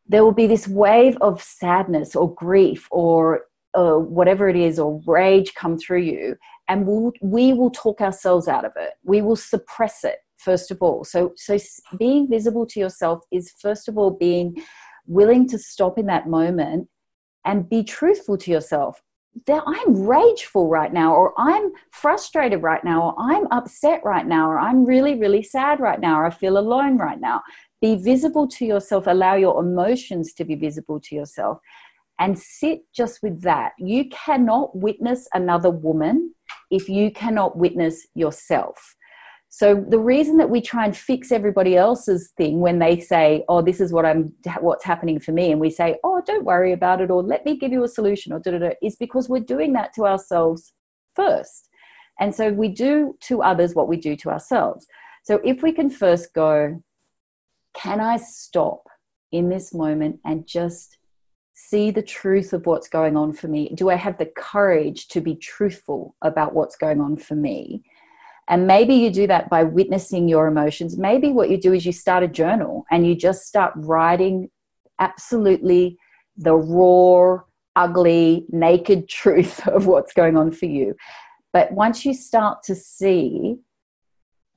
there 0.07 0.23
will 0.23 0.33
be 0.33 0.47
this 0.47 0.67
wave 0.67 1.17
of 1.21 1.41
sadness 1.41 2.15
or 2.15 2.33
grief 2.33 2.87
or 2.91 3.41
uh, 3.75 3.95
whatever 3.95 4.49
it 4.49 4.55
is 4.55 4.79
or 4.79 5.01
rage 5.05 5.53
come 5.53 5.77
through 5.77 6.01
you 6.01 6.35
and 6.67 6.85
we'll, 6.85 7.11
we 7.21 7.53
will 7.53 7.71
talk 7.71 8.01
ourselves 8.01 8.47
out 8.47 8.65
of 8.65 8.71
it. 8.75 8.93
We 9.03 9.21
will 9.21 9.35
suppress 9.35 10.03
it 10.03 10.17
first 10.39 10.71
of 10.71 10.77
all. 10.81 11.03
So 11.03 11.33
so 11.35 11.57
being 11.97 12.27
visible 12.27 12.65
to 12.67 12.79
yourself 12.79 13.23
is 13.31 13.53
first 13.61 13.87
of 13.87 13.97
all 13.97 14.11
being 14.11 14.55
willing 15.05 15.47
to 15.49 15.59
stop 15.59 15.97
in 15.97 16.05
that 16.07 16.27
moment 16.27 16.87
and 17.45 17.69
be 17.69 17.83
truthful 17.83 18.37
to 18.37 18.51
yourself. 18.51 19.01
That 19.45 19.63
I'm 19.65 20.07
rageful 20.07 20.69
right 20.69 20.91
now, 20.91 21.13
or 21.13 21.33
I'm 21.37 21.71
frustrated 21.91 22.63
right 22.63 22.83
now, 22.83 23.03
or 23.03 23.15
I'm 23.19 23.47
upset 23.51 24.01
right 24.03 24.25
now, 24.25 24.49
or 24.49 24.59
I'm 24.59 24.83
really, 24.83 25.15
really 25.15 25.43
sad 25.43 25.79
right 25.79 25.99
now, 25.99 26.19
or 26.19 26.25
I 26.25 26.29
feel 26.31 26.57
alone 26.57 26.97
right 26.97 27.19
now. 27.19 27.41
Be 27.79 27.95
visible 27.95 28.47
to 28.47 28.65
yourself, 28.65 29.07
allow 29.07 29.35
your 29.35 29.61
emotions 29.61 30.33
to 30.33 30.43
be 30.43 30.55
visible 30.55 30.99
to 31.01 31.15
yourself, 31.15 31.59
and 32.19 32.37
sit 32.37 32.81
just 32.93 33.23
with 33.23 33.41
that. 33.41 33.71
You 33.79 34.09
cannot 34.09 34.75
witness 34.75 35.27
another 35.33 35.69
woman 35.69 36.33
if 36.69 36.89
you 36.89 37.11
cannot 37.11 37.57
witness 37.57 38.05
yourself. 38.13 38.95
So 39.51 39.83
the 39.87 39.97
reason 39.97 40.37
that 40.37 40.49
we 40.51 40.61
try 40.61 40.85
and 40.85 40.95
fix 40.95 41.31
everybody 41.31 41.75
else's 41.75 42.31
thing 42.37 42.59
when 42.59 42.77
they 42.77 42.99
say, 42.99 43.43
"Oh, 43.49 43.63
this 43.63 43.81
is 43.81 43.91
what 43.91 44.05
I'm 44.05 44.31
what's 44.59 44.85
happening 44.85 45.19
for 45.19 45.31
me," 45.31 45.51
and 45.51 45.59
we 45.59 45.71
say, 45.71 45.97
"Oh, 46.03 46.21
don't 46.23 46.45
worry 46.45 46.71
about 46.71 47.01
it," 47.01 47.09
or 47.09 47.23
"Let 47.23 47.45
me 47.45 47.57
give 47.57 47.71
you 47.71 47.83
a 47.83 47.87
solution," 47.87 48.31
or 48.31 48.39
da 48.39 48.51
da 48.51 48.59
da, 48.59 48.73
is 48.83 48.95
because 48.95 49.27
we're 49.27 49.39
doing 49.39 49.73
that 49.73 49.93
to 49.93 50.05
ourselves 50.05 50.73
first. 51.15 51.69
And 52.19 52.35
so 52.35 52.51
we 52.51 52.67
do 52.67 53.17
to 53.21 53.41
others 53.41 53.73
what 53.73 53.87
we 53.87 53.97
do 53.97 54.15
to 54.17 54.29
ourselves. 54.29 54.85
So 55.23 55.39
if 55.43 55.63
we 55.63 55.71
can 55.71 55.89
first 55.89 56.33
go, 56.33 56.83
can 57.73 57.99
I 57.99 58.17
stop 58.17 58.87
in 59.31 59.49
this 59.49 59.73
moment 59.73 60.19
and 60.25 60.45
just 60.45 60.98
see 61.67 61.91
the 61.91 62.01
truth 62.01 62.53
of 62.53 62.65
what's 62.65 62.87
going 62.87 63.17
on 63.17 63.33
for 63.33 63.47
me? 63.47 63.71
Do 63.75 63.89
I 63.89 63.95
have 63.95 64.17
the 64.17 64.25
courage 64.25 65.07
to 65.09 65.21
be 65.21 65.35
truthful 65.35 66.15
about 66.21 66.53
what's 66.53 66.77
going 66.77 67.01
on 67.01 67.17
for 67.17 67.35
me? 67.35 67.83
And 68.47 68.65
maybe 68.65 68.95
you 68.95 69.11
do 69.11 69.27
that 69.27 69.49
by 69.49 69.63
witnessing 69.63 70.27
your 70.27 70.47
emotions. 70.47 70.97
Maybe 70.97 71.31
what 71.31 71.49
you 71.49 71.57
do 71.57 71.73
is 71.73 71.85
you 71.85 71.91
start 71.91 72.23
a 72.23 72.27
journal 72.27 72.85
and 72.89 73.05
you 73.05 73.13
just 73.13 73.45
start 73.45 73.73
writing 73.75 74.49
absolutely 74.99 75.97
the 76.37 76.55
raw, 76.55 77.41
ugly, 77.75 78.45
naked 78.49 79.09
truth 79.21 79.67
of 79.67 79.85
what's 79.85 80.13
going 80.13 80.37
on 80.37 80.51
for 80.51 80.65
you. 80.65 80.95
But 81.51 81.71
once 81.73 82.05
you 82.05 82.13
start 82.13 82.63
to 82.63 82.75
see 82.75 83.57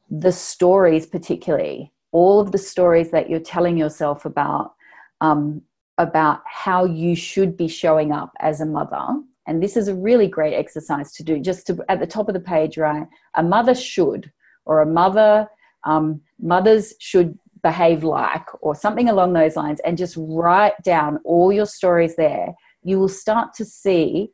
the 0.08 0.32
stories, 0.32 1.06
particularly 1.06 1.92
all 2.12 2.40
of 2.40 2.52
the 2.52 2.58
stories 2.58 3.10
that 3.10 3.28
you're 3.28 3.40
telling 3.40 3.76
yourself 3.76 4.24
about 4.24 4.74
um, 5.20 5.62
about 6.02 6.40
how 6.46 6.84
you 6.84 7.14
should 7.14 7.56
be 7.56 7.68
showing 7.68 8.12
up 8.12 8.32
as 8.40 8.60
a 8.60 8.66
mother. 8.66 9.06
And 9.46 9.62
this 9.62 9.76
is 9.76 9.88
a 9.88 9.94
really 9.94 10.28
great 10.28 10.54
exercise 10.54 11.12
to 11.14 11.24
do. 11.24 11.40
Just 11.40 11.66
to, 11.68 11.84
at 11.88 12.00
the 12.00 12.06
top 12.06 12.28
of 12.28 12.34
the 12.34 12.40
page, 12.40 12.76
right? 12.76 13.06
A 13.34 13.42
mother 13.42 13.74
should, 13.74 14.30
or 14.64 14.80
a 14.80 14.86
mother, 14.86 15.48
um, 15.84 16.20
mothers 16.40 16.94
should 16.98 17.38
behave 17.62 18.04
like, 18.04 18.46
or 18.60 18.74
something 18.74 19.08
along 19.08 19.32
those 19.32 19.56
lines, 19.56 19.80
and 19.84 19.96
just 19.96 20.16
write 20.18 20.80
down 20.82 21.18
all 21.24 21.52
your 21.52 21.66
stories 21.66 22.16
there. 22.16 22.54
You 22.82 22.98
will 22.98 23.08
start 23.08 23.54
to 23.54 23.64
see, 23.64 24.30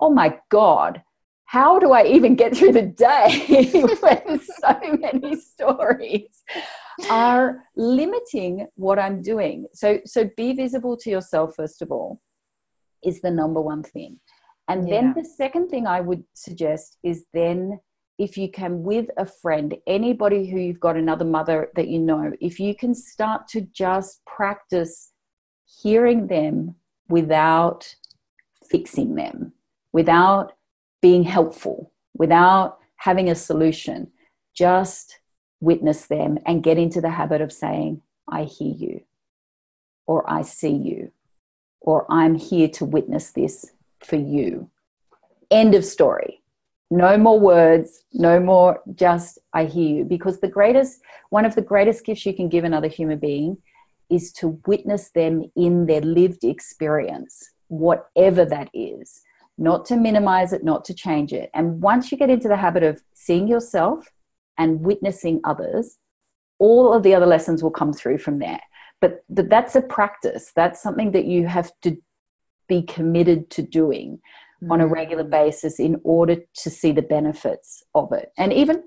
oh 0.00 0.10
my 0.10 0.38
God, 0.50 1.02
how 1.46 1.78
do 1.78 1.92
I 1.92 2.04
even 2.06 2.34
get 2.34 2.56
through 2.56 2.72
the 2.72 2.82
day 2.82 3.70
when 4.00 4.40
so 4.40 4.98
many 4.98 5.36
stories 5.36 6.42
are 7.10 7.64
limiting 7.76 8.66
what 8.74 8.98
I'm 8.98 9.22
doing? 9.22 9.66
So, 9.72 10.00
so 10.04 10.30
be 10.36 10.52
visible 10.52 10.96
to 10.98 11.10
yourself, 11.10 11.54
first 11.56 11.82
of 11.82 11.90
all, 11.90 12.20
is 13.04 13.20
the 13.20 13.30
number 13.30 13.60
one 13.60 13.82
thing. 13.82 14.18
And 14.68 14.88
yeah. 14.88 14.94
then 14.94 15.14
the 15.16 15.24
second 15.24 15.68
thing 15.68 15.86
I 15.86 16.00
would 16.00 16.24
suggest 16.34 16.98
is 17.02 17.24
then 17.32 17.78
if 18.18 18.36
you 18.38 18.50
can 18.50 18.82
with 18.82 19.10
a 19.18 19.26
friend 19.26 19.76
anybody 19.86 20.48
who 20.48 20.58
you've 20.58 20.80
got 20.80 20.96
another 20.96 21.24
mother 21.24 21.70
that 21.76 21.88
you 21.88 21.98
know 21.98 22.32
if 22.40 22.58
you 22.58 22.74
can 22.74 22.94
start 22.94 23.46
to 23.46 23.60
just 23.60 24.24
practice 24.24 25.12
hearing 25.66 26.26
them 26.26 26.74
without 27.10 27.94
fixing 28.70 29.16
them 29.16 29.52
without 29.92 30.54
being 31.02 31.22
helpful 31.22 31.92
without 32.18 32.78
having 32.96 33.30
a 33.30 33.34
solution. 33.34 34.10
Just 34.54 35.20
witness 35.60 36.06
them 36.06 36.38
and 36.46 36.62
get 36.62 36.78
into 36.78 37.00
the 37.00 37.10
habit 37.10 37.40
of 37.40 37.52
saying, 37.52 38.02
I 38.28 38.44
hear 38.44 38.74
you, 38.74 39.00
or 40.06 40.28
I 40.30 40.42
see 40.42 40.74
you, 40.74 41.12
or 41.80 42.06
I'm 42.10 42.34
here 42.34 42.68
to 42.68 42.84
witness 42.84 43.30
this 43.30 43.66
for 44.00 44.16
you. 44.16 44.70
End 45.50 45.74
of 45.74 45.84
story. 45.84 46.42
No 46.90 47.16
more 47.18 47.40
words, 47.40 48.04
no 48.12 48.38
more 48.38 48.80
just 48.94 49.38
I 49.52 49.64
hear 49.64 49.98
you. 49.98 50.04
Because 50.04 50.40
the 50.40 50.48
greatest, 50.48 51.00
one 51.30 51.44
of 51.44 51.54
the 51.54 51.62
greatest 51.62 52.04
gifts 52.04 52.26
you 52.26 52.34
can 52.34 52.48
give 52.48 52.64
another 52.64 52.88
human 52.88 53.18
being 53.18 53.58
is 54.08 54.32
to 54.34 54.60
witness 54.66 55.10
them 55.10 55.50
in 55.56 55.86
their 55.86 56.00
lived 56.00 56.44
experience, 56.44 57.50
whatever 57.68 58.44
that 58.44 58.70
is 58.72 59.22
not 59.58 59.86
to 59.86 59.96
minimize 59.96 60.52
it, 60.52 60.64
not 60.64 60.84
to 60.84 60.94
change 60.94 61.32
it. 61.32 61.50
And 61.54 61.80
once 61.80 62.12
you 62.12 62.18
get 62.18 62.30
into 62.30 62.48
the 62.48 62.56
habit 62.56 62.82
of 62.82 63.02
seeing 63.14 63.48
yourself 63.48 64.12
and 64.58 64.80
witnessing 64.80 65.40
others, 65.44 65.98
all 66.58 66.92
of 66.92 67.02
the 67.02 67.14
other 67.14 67.26
lessons 67.26 67.62
will 67.62 67.70
come 67.70 67.92
through 67.92 68.18
from 68.18 68.38
there. 68.38 68.60
But 69.00 69.22
that's 69.28 69.76
a 69.76 69.82
practice. 69.82 70.52
That's 70.56 70.82
something 70.82 71.12
that 71.12 71.26
you 71.26 71.46
have 71.46 71.70
to 71.82 71.96
be 72.68 72.82
committed 72.82 73.50
to 73.50 73.62
doing 73.62 74.20
mm. 74.62 74.70
on 74.70 74.80
a 74.80 74.86
regular 74.86 75.24
mm. 75.24 75.30
basis 75.30 75.78
in 75.78 76.00
order 76.02 76.36
to 76.54 76.70
see 76.70 76.92
the 76.92 77.02
benefits 77.02 77.82
of 77.94 78.12
it. 78.12 78.32
And 78.38 78.52
even, 78.52 78.84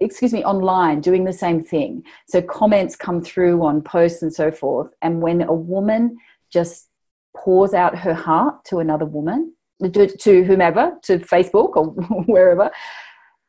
excuse 0.00 0.32
me, 0.32 0.44
online, 0.44 1.00
doing 1.00 1.24
the 1.24 1.32
same 1.32 1.64
thing. 1.64 2.02
So 2.28 2.42
comments 2.42 2.96
come 2.96 3.22
through 3.22 3.64
on 3.64 3.82
posts 3.82 4.22
and 4.22 4.34
so 4.34 4.50
forth. 4.50 4.90
And 5.00 5.22
when 5.22 5.42
a 5.42 5.54
woman 5.54 6.16
just 6.52 6.88
pours 7.36 7.74
out 7.74 7.96
her 7.98 8.14
heart 8.14 8.64
to 8.66 8.78
another 8.78 9.06
woman, 9.06 9.52
to, 9.82 10.06
to 10.06 10.44
whomever, 10.44 10.92
to 11.02 11.18
Facebook 11.18 11.76
or 11.76 11.86
wherever, 12.24 12.70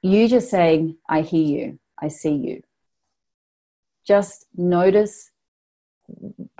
you 0.08 0.28
just 0.28 0.50
saying, 0.50 0.98
I 1.10 1.22
hear 1.22 1.44
you, 1.44 1.80
I 2.02 2.08
see 2.08 2.34
you. 2.34 2.62
Just 4.06 4.46
notice 4.56 5.32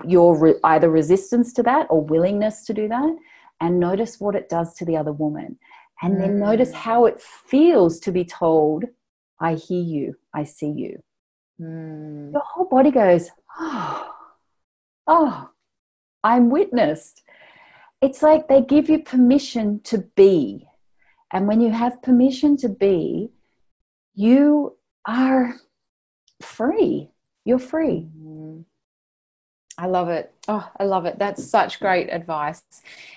your 0.06 0.36
re- 0.38 0.60
either 0.64 0.90
resistance 0.90 1.52
to 1.54 1.62
that 1.62 1.86
or 1.90 2.02
willingness 2.02 2.64
to 2.66 2.74
do 2.74 2.88
that 2.88 3.16
and 3.60 3.80
notice 3.80 4.20
what 4.20 4.34
it 4.34 4.48
does 4.48 4.74
to 4.74 4.84
the 4.84 4.96
other 4.96 5.12
woman 5.12 5.58
and 6.02 6.14
mm. 6.14 6.20
then 6.20 6.38
notice 6.38 6.72
how 6.72 7.06
it 7.06 7.20
feels 7.20 7.98
to 7.98 8.12
be 8.12 8.24
told 8.24 8.84
i 9.40 9.54
hear 9.54 9.82
you 9.82 10.14
i 10.34 10.44
see 10.44 10.70
you 10.70 11.02
mm. 11.60 12.32
your 12.32 12.42
whole 12.44 12.66
body 12.66 12.90
goes 12.90 13.30
oh, 13.58 14.14
oh 15.06 15.50
i'm 16.22 16.50
witnessed 16.50 17.22
it's 18.00 18.22
like 18.22 18.46
they 18.48 18.60
give 18.60 18.88
you 18.88 18.98
permission 19.02 19.80
to 19.80 19.98
be 20.14 20.66
and 21.32 21.48
when 21.48 21.60
you 21.60 21.70
have 21.70 22.02
permission 22.02 22.56
to 22.56 22.68
be 22.68 23.30
you 24.18 24.76
are 25.06 25.54
free 26.42 27.10
you're 27.44 27.58
free 27.58 28.08
mm. 28.18 28.64
I 29.78 29.86
love 29.86 30.08
it. 30.08 30.34
Oh, 30.48 30.68
I 30.80 30.84
love 30.84 31.06
it. 31.06 31.20
That's 31.20 31.44
such 31.44 31.78
great 31.78 32.08
advice. 32.08 32.62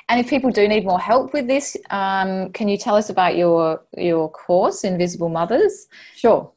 And 0.10 0.20
if 0.20 0.30
people 0.30 0.52
do 0.52 0.68
need 0.68 0.86
more 0.86 1.00
help 1.00 1.34
with 1.34 1.48
this, 1.48 1.76
um, 1.90 2.52
can 2.52 2.68
you 2.68 2.78
tell 2.78 2.96
us 2.96 3.10
about 3.10 3.36
your 3.36 3.82
your 3.98 4.30
course, 4.30 4.84
Invisible 4.84 5.30
Mothers? 5.30 5.88
Sure. 6.16 6.52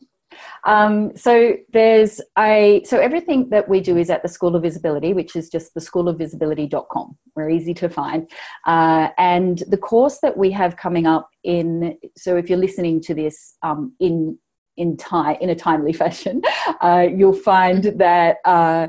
Um, 0.65 1.17
so 1.17 1.55
there's 1.73 2.21
a 2.39 2.83
so 2.85 2.99
everything 2.99 3.51
that 3.51 3.69
we 3.69 3.81
do 3.81 3.97
is 3.97 4.11
at 4.11 4.23
the 4.23 4.29
School 4.29 4.57
of 4.57 4.63
Visibility, 4.63 5.13
which 5.13 5.37
is 5.37 5.49
just 5.49 5.75
the 5.75 5.81
schoolofvisibility.com. 5.81 7.17
We're 7.35 7.51
easy 7.51 7.75
to 7.75 7.89
find. 7.89 8.31
Uh, 8.67 9.09
and 9.19 9.63
the 9.69 9.79
course 9.79 10.19
that 10.21 10.37
we 10.37 10.51
have 10.53 10.77
coming 10.77 11.07
up 11.07 11.29
in 11.43 11.97
so 12.17 12.37
if 12.37 12.49
you're 12.49 12.59
listening 12.59 13.01
to 13.03 13.15
this 13.15 13.57
um, 13.63 13.95
in 14.01 14.39
in 14.77 14.97
time 14.97 15.37
in 15.41 15.51
a 15.51 15.55
timely 15.55 15.93
fashion, 16.03 16.43
uh, 16.81 17.07
you'll 17.15 17.33
find 17.33 17.85
that. 17.99 18.39
Uh, 18.45 18.89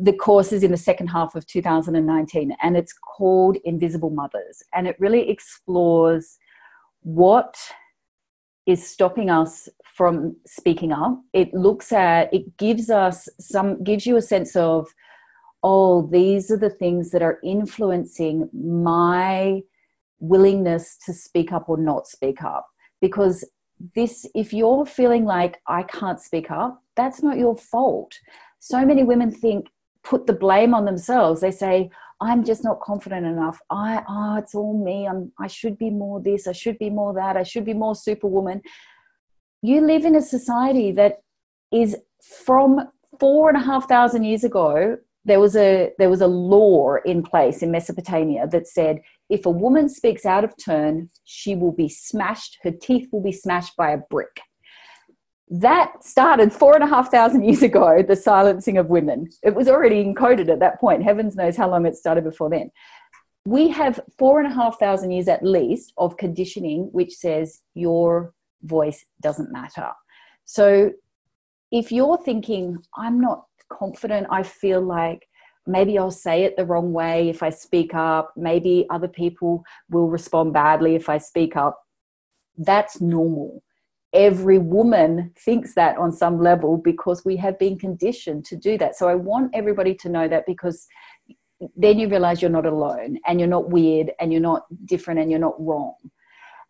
the 0.00 0.12
course 0.12 0.52
is 0.52 0.62
in 0.62 0.70
the 0.70 0.76
second 0.76 1.08
half 1.08 1.34
of 1.34 1.46
2019 1.46 2.56
and 2.62 2.76
it's 2.78 2.94
called 2.94 3.58
Invisible 3.64 4.08
Mothers. 4.08 4.62
And 4.72 4.88
it 4.88 4.96
really 4.98 5.28
explores 5.28 6.38
what 7.02 7.56
is 8.66 8.86
stopping 8.86 9.30
us 9.30 9.68
from 9.94 10.36
speaking 10.46 10.92
up. 10.92 11.20
It 11.32 11.52
looks 11.52 11.92
at, 11.92 12.32
it 12.32 12.56
gives 12.56 12.90
us 12.90 13.28
some, 13.38 13.82
gives 13.82 14.06
you 14.06 14.16
a 14.16 14.22
sense 14.22 14.56
of, 14.56 14.88
oh, 15.62 16.08
these 16.10 16.50
are 16.50 16.56
the 16.56 16.70
things 16.70 17.10
that 17.10 17.22
are 17.22 17.38
influencing 17.44 18.48
my 18.52 19.62
willingness 20.20 20.96
to 21.06 21.12
speak 21.12 21.52
up 21.52 21.68
or 21.68 21.76
not 21.76 22.06
speak 22.06 22.42
up. 22.42 22.66
Because 23.00 23.44
this, 23.94 24.26
if 24.34 24.52
you're 24.52 24.86
feeling 24.86 25.24
like 25.24 25.60
I 25.66 25.82
can't 25.82 26.20
speak 26.20 26.50
up, 26.50 26.82
that's 26.94 27.22
not 27.22 27.38
your 27.38 27.56
fault 27.56 28.14
so 28.62 28.86
many 28.86 29.02
women 29.02 29.32
think 29.32 29.66
put 30.04 30.28
the 30.28 30.32
blame 30.32 30.72
on 30.72 30.84
themselves. 30.84 31.40
They 31.40 31.50
say, 31.50 31.90
I'm 32.22 32.44
just 32.44 32.62
not 32.62 32.80
confident 32.80 33.26
enough. 33.26 33.58
I 33.68 34.04
oh, 34.08 34.36
it's 34.36 34.54
all 34.54 34.78
me. 34.78 35.08
I'm 35.08 35.32
I 35.40 35.48
should 35.48 35.76
be 35.76 35.90
more 35.90 36.20
this, 36.20 36.46
I 36.46 36.52
should 36.52 36.78
be 36.78 36.88
more 36.88 37.12
that, 37.14 37.36
I 37.36 37.42
should 37.42 37.64
be 37.64 37.74
more 37.74 37.96
superwoman. 37.96 38.62
You 39.60 39.80
live 39.80 40.04
in 40.04 40.14
a 40.14 40.22
society 40.22 40.92
that 40.92 41.18
is 41.72 41.96
from 42.46 42.80
four 43.18 43.48
and 43.48 43.58
a 43.58 43.66
half 43.66 43.88
thousand 43.88 44.22
years 44.24 44.44
ago. 44.44 44.98
There 45.24 45.40
was 45.40 45.56
a 45.56 45.90
there 45.98 46.10
was 46.10 46.20
a 46.20 46.28
law 46.28 46.96
in 47.04 47.24
place 47.24 47.60
in 47.62 47.72
Mesopotamia 47.72 48.46
that 48.48 48.68
said 48.68 49.00
if 49.28 49.44
a 49.44 49.50
woman 49.50 49.88
speaks 49.88 50.24
out 50.24 50.44
of 50.44 50.54
turn, 50.64 51.10
she 51.24 51.56
will 51.56 51.72
be 51.72 51.88
smashed, 51.88 52.58
her 52.62 52.70
teeth 52.70 53.08
will 53.12 53.22
be 53.22 53.32
smashed 53.32 53.76
by 53.76 53.90
a 53.90 53.98
brick 54.10 54.40
that 55.52 56.02
started 56.02 56.50
four 56.50 56.74
and 56.74 56.82
a 56.82 56.86
half 56.86 57.10
thousand 57.10 57.44
years 57.44 57.62
ago, 57.62 58.02
the 58.02 58.16
silencing 58.16 58.78
of 58.78 58.88
women. 58.88 59.28
It 59.42 59.54
was 59.54 59.68
already 59.68 60.02
encoded 60.02 60.48
at 60.48 60.60
that 60.60 60.80
point. 60.80 61.02
Heavens 61.02 61.36
knows 61.36 61.56
how 61.56 61.70
long 61.70 61.84
it 61.84 61.94
started 61.94 62.24
before 62.24 62.48
then. 62.48 62.70
We 63.44 63.68
have 63.68 64.00
four 64.18 64.40
and 64.40 64.50
a 64.50 64.54
half 64.54 64.78
thousand 64.78 65.10
years 65.10 65.28
at 65.28 65.44
least 65.44 65.92
of 65.98 66.16
conditioning 66.16 66.88
which 66.92 67.12
says 67.12 67.60
your 67.74 68.32
voice 68.62 69.04
doesn't 69.20 69.52
matter. 69.52 69.90
So 70.46 70.92
if 71.70 71.92
you're 71.92 72.18
thinking, 72.18 72.78
I'm 72.96 73.20
not 73.20 73.44
confident, 73.70 74.28
I 74.30 74.44
feel 74.44 74.80
like 74.80 75.26
maybe 75.66 75.98
I'll 75.98 76.10
say 76.10 76.44
it 76.44 76.56
the 76.56 76.64
wrong 76.64 76.94
way 76.94 77.28
if 77.28 77.42
I 77.42 77.50
speak 77.50 77.94
up, 77.94 78.32
maybe 78.36 78.86
other 78.88 79.08
people 79.08 79.64
will 79.90 80.08
respond 80.08 80.54
badly 80.54 80.94
if 80.94 81.10
I 81.10 81.18
speak 81.18 81.56
up, 81.56 81.78
that's 82.56 83.02
normal 83.02 83.62
every 84.12 84.58
woman 84.58 85.32
thinks 85.38 85.74
that 85.74 85.96
on 85.96 86.12
some 86.12 86.40
level 86.40 86.76
because 86.76 87.24
we 87.24 87.36
have 87.36 87.58
been 87.58 87.78
conditioned 87.78 88.44
to 88.46 88.56
do 88.56 88.76
that. 88.78 88.96
So 88.96 89.08
I 89.08 89.14
want 89.14 89.54
everybody 89.54 89.94
to 89.96 90.08
know 90.08 90.28
that 90.28 90.44
because 90.46 90.86
then 91.76 91.98
you 91.98 92.08
realize 92.08 92.42
you're 92.42 92.50
not 92.50 92.66
alone 92.66 93.18
and 93.26 93.40
you're 93.40 93.48
not 93.48 93.70
weird 93.70 94.12
and 94.20 94.32
you're 94.32 94.40
not 94.42 94.64
different 94.84 95.20
and 95.20 95.30
you're 95.30 95.40
not 95.40 95.54
wrong. 95.58 95.94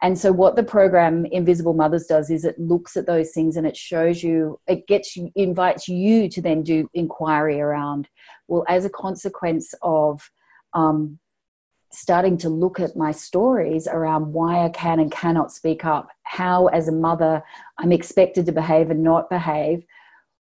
And 0.03 0.19
so 0.19 0.33
what 0.33 0.57
the 0.57 0.65
program 0.65 1.27
Invisible 1.27 1.75
Mothers 1.75 2.07
does 2.07 2.29
is 2.29 2.45
it 2.45 2.59
looks 2.59 2.97
at 2.97 3.07
those 3.07 3.31
things 3.31 3.57
and 3.57 3.67
it 3.67 3.77
shows 3.77 4.23
you, 4.23 4.59
it 4.67 4.87
gets 4.89 5.17
you, 5.17 5.31
invites 5.37 5.89
you 5.89 6.29
to 6.29 6.43
then 6.43 6.63
do 6.63 6.89
inquiry 6.93 7.61
around, 7.61 8.09
well, 8.49 8.65
as 8.69 8.85
a 8.85 8.91
consequence 8.91 9.73
of 9.83 10.21
um, 10.75 11.21
starting 11.93 12.39
to 12.39 12.49
look 12.49 12.81
at 12.81 12.97
my 12.97 13.13
stories 13.13 13.87
around 13.87 14.33
why 14.33 14.65
I 14.65 14.71
can 14.71 14.99
and 14.99 15.13
cannot 15.13 15.53
speak 15.53 15.85
up, 15.85 16.09
how, 16.23 16.67
as 16.69 16.89
a 16.89 16.93
mother, 16.93 17.43
I'm 17.79 17.93
expected 17.93 18.47
to 18.47 18.53
behave 18.53 18.91
and 18.91 19.03
not 19.03 19.29
behave. 19.29 19.85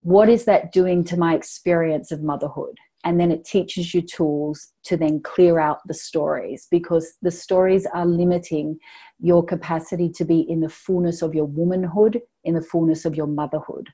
What 0.04 0.30
is 0.30 0.46
that 0.46 0.72
doing 0.72 1.04
to 1.06 1.18
my 1.18 1.36
experience 1.36 2.12
of 2.12 2.22
motherhood? 2.22 2.78
And 3.04 3.20
then 3.20 3.32
it 3.32 3.44
teaches 3.44 3.96
you 3.96 4.04
tools 4.04 4.74
to 4.84 4.96
then 4.96 5.22
clear 5.22 5.60
out 5.60 5.80
the 5.88 5.94
stories 5.94 6.68
because 6.70 7.16
the 7.24 7.32
stories 7.32 7.88
are 7.88 8.06
limiting 8.06 8.78
your 9.20 9.44
capacity 9.44 10.10
to 10.10 10.24
be 10.24 10.42
in 10.42 10.60
the 10.60 10.70
fullness 10.70 11.24
of 11.24 11.34
your 11.34 11.46
womanhood, 11.46 12.22
in 12.44 12.54
the 12.54 12.62
fullness 12.62 13.04
of 13.06 13.16
your 13.16 13.26
motherhood. 13.26 13.90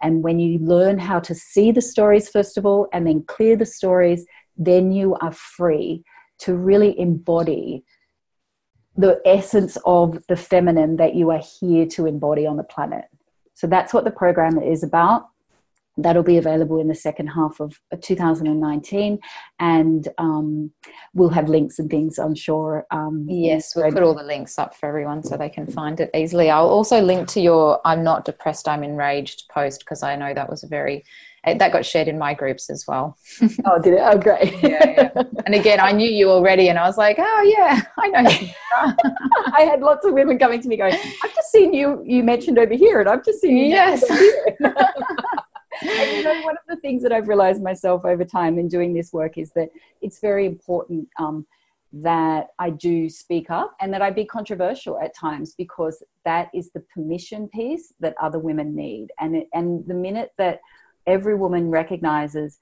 And 0.00 0.22
when 0.22 0.38
you 0.38 0.60
learn 0.60 0.98
how 0.98 1.18
to 1.20 1.34
see 1.34 1.72
the 1.72 1.82
stories, 1.82 2.28
first 2.28 2.56
of 2.56 2.64
all, 2.64 2.88
and 2.92 3.06
then 3.06 3.24
clear 3.26 3.56
the 3.56 3.66
stories, 3.66 4.24
then 4.56 4.92
you 4.92 5.16
are 5.16 5.32
free 5.32 6.04
to 6.42 6.54
really 6.54 6.98
embody 6.98 7.84
the 8.96 9.20
essence 9.24 9.78
of 9.84 10.24
the 10.28 10.36
feminine 10.36 10.96
that 10.96 11.14
you 11.14 11.30
are 11.30 11.42
here 11.60 11.86
to 11.86 12.06
embody 12.06 12.46
on 12.46 12.56
the 12.56 12.64
planet. 12.64 13.04
So 13.54 13.66
that's 13.66 13.94
what 13.94 14.04
the 14.04 14.10
program 14.10 14.60
is 14.60 14.82
about. 14.82 15.28
That'll 15.98 16.22
be 16.22 16.38
available 16.38 16.80
in 16.80 16.88
the 16.88 16.94
second 16.94 17.26
half 17.28 17.60
of 17.60 17.78
2019, 18.00 19.18
and 19.58 20.08
um, 20.16 20.72
we'll 21.12 21.28
have 21.28 21.50
links 21.50 21.78
and 21.78 21.90
things. 21.90 22.18
I'm 22.18 22.34
sure. 22.34 22.86
Um, 22.90 23.26
yes, 23.28 23.76
we'll 23.76 23.92
put 23.92 24.02
all 24.02 24.14
the 24.14 24.22
links 24.22 24.58
up 24.58 24.74
for 24.74 24.88
everyone 24.88 25.22
so 25.22 25.36
they 25.36 25.50
can 25.50 25.66
find 25.66 26.00
it 26.00 26.08
easily. 26.14 26.48
I'll 26.48 26.70
also 26.70 27.02
link 27.02 27.28
to 27.28 27.42
your 27.42 27.78
"I'm 27.84 28.02
not 28.02 28.24
depressed, 28.24 28.68
I'm 28.68 28.82
enraged" 28.82 29.50
post 29.50 29.80
because 29.80 30.02
I 30.02 30.16
know 30.16 30.32
that 30.32 30.48
was 30.48 30.64
a 30.64 30.66
very 30.66 31.04
that 31.44 31.72
got 31.72 31.84
shared 31.84 32.06
in 32.08 32.18
my 32.18 32.34
groups 32.34 32.70
as 32.70 32.86
well. 32.86 33.18
oh, 33.64 33.80
did 33.80 33.94
it? 33.94 34.00
Oh, 34.00 34.16
great. 34.16 34.52
yeah, 34.62 35.10
yeah. 35.14 35.22
And 35.44 35.54
again, 35.54 35.80
I 35.80 35.92
knew 35.92 36.08
you 36.08 36.30
already, 36.30 36.68
and 36.68 36.78
I 36.78 36.86
was 36.86 36.96
like, 36.96 37.16
oh 37.18 37.42
yeah, 37.42 37.82
I 37.98 38.08
know. 38.08 38.30
You 38.30 38.48
I 39.52 39.62
had 39.62 39.80
lots 39.80 40.06
of 40.06 40.12
women 40.12 40.38
coming 40.38 40.60
to 40.60 40.68
me 40.68 40.76
going, 40.76 40.94
I've 40.94 41.34
just 41.34 41.50
seen 41.50 41.74
you. 41.74 42.02
You 42.06 42.22
mentioned 42.22 42.58
over 42.58 42.74
here, 42.74 43.00
and 43.00 43.08
I've 43.08 43.24
just 43.24 43.40
seen 43.40 43.56
you. 43.56 43.66
Yes. 43.66 44.08
and 44.08 44.70
you 45.82 46.22
know, 46.22 46.42
one 46.42 46.56
of 46.56 46.62
the 46.68 46.76
things 46.80 47.02
that 47.02 47.12
I've 47.12 47.26
realized 47.28 47.62
myself 47.62 48.04
over 48.04 48.24
time 48.24 48.58
in 48.58 48.68
doing 48.68 48.94
this 48.94 49.12
work 49.12 49.36
is 49.36 49.50
that 49.52 49.70
it's 50.00 50.20
very 50.20 50.46
important. 50.46 51.08
Um, 51.18 51.46
that 51.94 52.48
I 52.58 52.70
do 52.70 53.10
speak 53.10 53.50
up 53.50 53.76
and 53.80 53.92
that 53.92 54.00
I 54.00 54.10
be 54.10 54.24
controversial 54.24 54.98
at 54.98 55.14
times 55.14 55.54
because 55.54 56.02
that 56.24 56.48
is 56.54 56.70
the 56.70 56.80
permission 56.94 57.48
piece 57.48 57.92
that 58.00 58.14
other 58.18 58.38
women 58.38 58.74
need. 58.74 59.08
And 59.20 59.36
it, 59.36 59.48
and 59.52 59.86
the 59.86 59.92
minute 59.92 60.32
that 60.38 60.60
every 61.06 61.34
woman 61.34 61.70
recognizes 61.70 62.58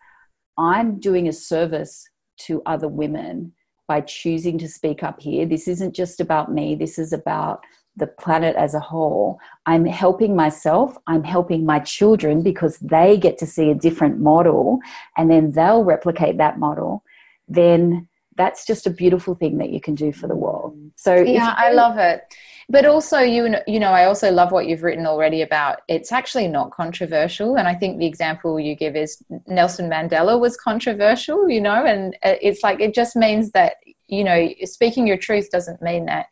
I'm 0.58 0.98
doing 0.98 1.28
a 1.28 1.32
service 1.32 2.08
to 2.46 2.62
other 2.66 2.88
women 2.88 3.52
by 3.88 4.00
choosing 4.02 4.58
to 4.58 4.68
speak 4.68 5.02
up 5.02 5.20
here. 5.20 5.46
This 5.46 5.66
isn't 5.66 5.94
just 5.94 6.20
about 6.20 6.52
me, 6.52 6.74
this 6.74 6.98
is 6.98 7.12
about 7.12 7.64
the 7.96 8.06
planet 8.06 8.54
as 8.56 8.74
a 8.74 8.80
whole. 8.80 9.40
I'm 9.66 9.84
helping 9.84 10.36
myself, 10.36 10.96
I'm 11.06 11.24
helping 11.24 11.66
my 11.66 11.80
children 11.80 12.42
because 12.42 12.78
they 12.78 13.16
get 13.16 13.36
to 13.38 13.46
see 13.46 13.70
a 13.70 13.74
different 13.74 14.20
model 14.20 14.78
and 15.16 15.30
then 15.30 15.52
they'll 15.52 15.84
replicate 15.84 16.38
that 16.38 16.58
model. 16.58 17.02
Then 17.48 18.08
that's 18.36 18.64
just 18.64 18.86
a 18.86 18.90
beautiful 18.90 19.34
thing 19.34 19.58
that 19.58 19.70
you 19.70 19.80
can 19.80 19.94
do 19.94 20.12
for 20.12 20.28
the 20.28 20.36
world. 20.36 20.78
So, 20.96 21.16
yeah, 21.16 21.54
I 21.56 21.72
love 21.72 21.98
it 21.98 22.22
but 22.70 22.86
also 22.86 23.18
you 23.18 23.56
you 23.66 23.80
know 23.80 23.90
i 23.90 24.04
also 24.04 24.30
love 24.30 24.52
what 24.52 24.66
you've 24.66 24.82
written 24.82 25.06
already 25.06 25.42
about 25.42 25.80
it's 25.88 26.12
actually 26.12 26.46
not 26.46 26.70
controversial 26.70 27.56
and 27.56 27.66
i 27.66 27.74
think 27.74 27.98
the 27.98 28.06
example 28.06 28.58
you 28.58 28.74
give 28.74 28.96
is 28.96 29.22
nelson 29.46 29.90
mandela 29.90 30.38
was 30.38 30.56
controversial 30.56 31.48
you 31.50 31.60
know 31.60 31.84
and 31.84 32.14
uh, 32.24 32.34
it's 32.40 32.62
like 32.62 32.80
it 32.80 32.94
just 32.94 33.16
means 33.16 33.50
that 33.50 33.74
you 34.06 34.24
know 34.24 34.48
speaking 34.64 35.06
your 35.06 35.16
truth 35.16 35.50
doesn't 35.50 35.82
mean 35.82 36.06
that 36.06 36.26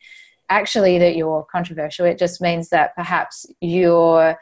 actually 0.48 0.98
that 0.98 1.16
you're 1.16 1.46
controversial 1.50 2.06
it 2.06 2.18
just 2.18 2.40
means 2.40 2.70
that 2.70 2.94
perhaps 2.94 3.44
you're 3.60 4.38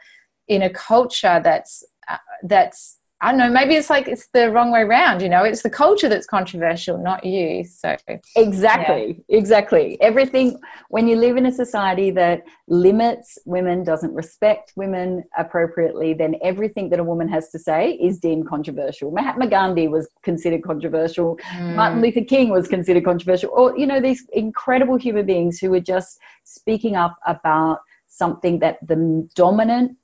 in 0.47 0.61
a 0.61 0.69
culture 0.69 1.41
that's 1.43 1.83
uh, 2.07 2.17
that's 2.43 2.99
I 3.19 3.31
don't 3.31 3.39
know, 3.39 3.49
maybe 3.49 3.73
it's 3.73 3.89
like 3.89 4.07
it's 4.07 4.27
the 4.27 4.51
wrong 4.51 4.71
way 4.71 4.81
around, 4.81 5.23
you 5.23 5.29
know, 5.29 5.43
it's 5.43 5.63
the 5.63 5.71
culture 5.71 6.07
that's 6.07 6.27
controversial, 6.27 6.99
not 6.99 7.25
you. 7.25 7.63
So, 7.63 7.95
exactly, 8.35 9.23
yeah. 9.27 9.37
exactly. 9.39 9.99
Everything, 10.01 10.59
when 10.89 11.07
you 11.07 11.15
live 11.15 11.35
in 11.35 11.47
a 11.47 11.51
society 11.51 12.11
that 12.11 12.43
limits 12.67 13.39
women, 13.45 13.83
doesn't 13.83 14.13
respect 14.13 14.73
women 14.75 15.23
appropriately, 15.35 16.13
then 16.13 16.35
everything 16.43 16.89
that 16.89 16.99
a 16.99 17.03
woman 17.03 17.27
has 17.27 17.49
to 17.49 17.57
say 17.57 17.93
is 17.93 18.19
deemed 18.19 18.47
controversial. 18.47 19.09
Mahatma 19.09 19.47
Gandhi 19.47 19.87
was 19.87 20.07
considered 20.21 20.61
controversial, 20.61 21.37
mm. 21.55 21.75
Martin 21.75 22.01
Luther 22.01 22.23
King 22.23 22.49
was 22.49 22.67
considered 22.67 23.03
controversial, 23.03 23.49
or, 23.51 23.75
you 23.75 23.87
know, 23.87 23.99
these 23.99 24.27
incredible 24.31 24.95
human 24.95 25.25
beings 25.25 25.57
who 25.57 25.71
were 25.71 25.79
just 25.79 26.19
speaking 26.43 26.95
up 26.95 27.17
about 27.25 27.79
something 28.05 28.59
that 28.59 28.77
the 28.87 29.27
dominant 29.33 29.97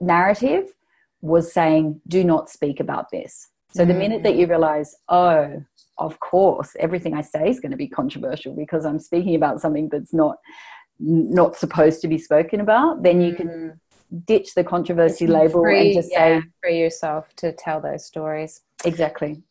narrative 0.00 0.74
was 1.20 1.52
saying, 1.52 2.00
do 2.08 2.24
not 2.24 2.48
speak 2.48 2.80
about 2.80 3.10
this. 3.10 3.48
So 3.72 3.84
the 3.84 3.94
minute 3.94 4.22
that 4.24 4.36
you 4.36 4.46
mm. 4.46 4.50
realize, 4.50 4.96
oh, 5.08 5.62
of 5.98 6.18
course, 6.18 6.74
everything 6.80 7.14
I 7.14 7.20
say 7.20 7.48
is 7.48 7.60
going 7.60 7.70
to 7.70 7.76
be 7.76 7.86
controversial 7.86 8.54
because 8.54 8.84
I'm 8.84 8.98
speaking 8.98 9.34
about 9.34 9.60
something 9.60 9.88
that's 9.88 10.12
not 10.12 10.36
not 11.02 11.56
supposed 11.56 12.02
to 12.02 12.08
be 12.08 12.18
spoken 12.18 12.60
about, 12.60 13.02
then 13.02 13.22
you 13.22 13.34
can 13.34 13.48
mm. 13.48 14.26
ditch 14.26 14.54
the 14.54 14.64
controversy 14.64 15.26
label 15.26 15.62
free, 15.62 15.86
and 15.86 15.94
just 15.94 16.10
yeah, 16.12 16.40
say 16.40 16.46
free 16.60 16.78
yourself 16.78 17.34
to 17.36 17.52
tell 17.52 17.80
those 17.80 18.04
stories. 18.04 18.60
Exactly. 18.84 19.42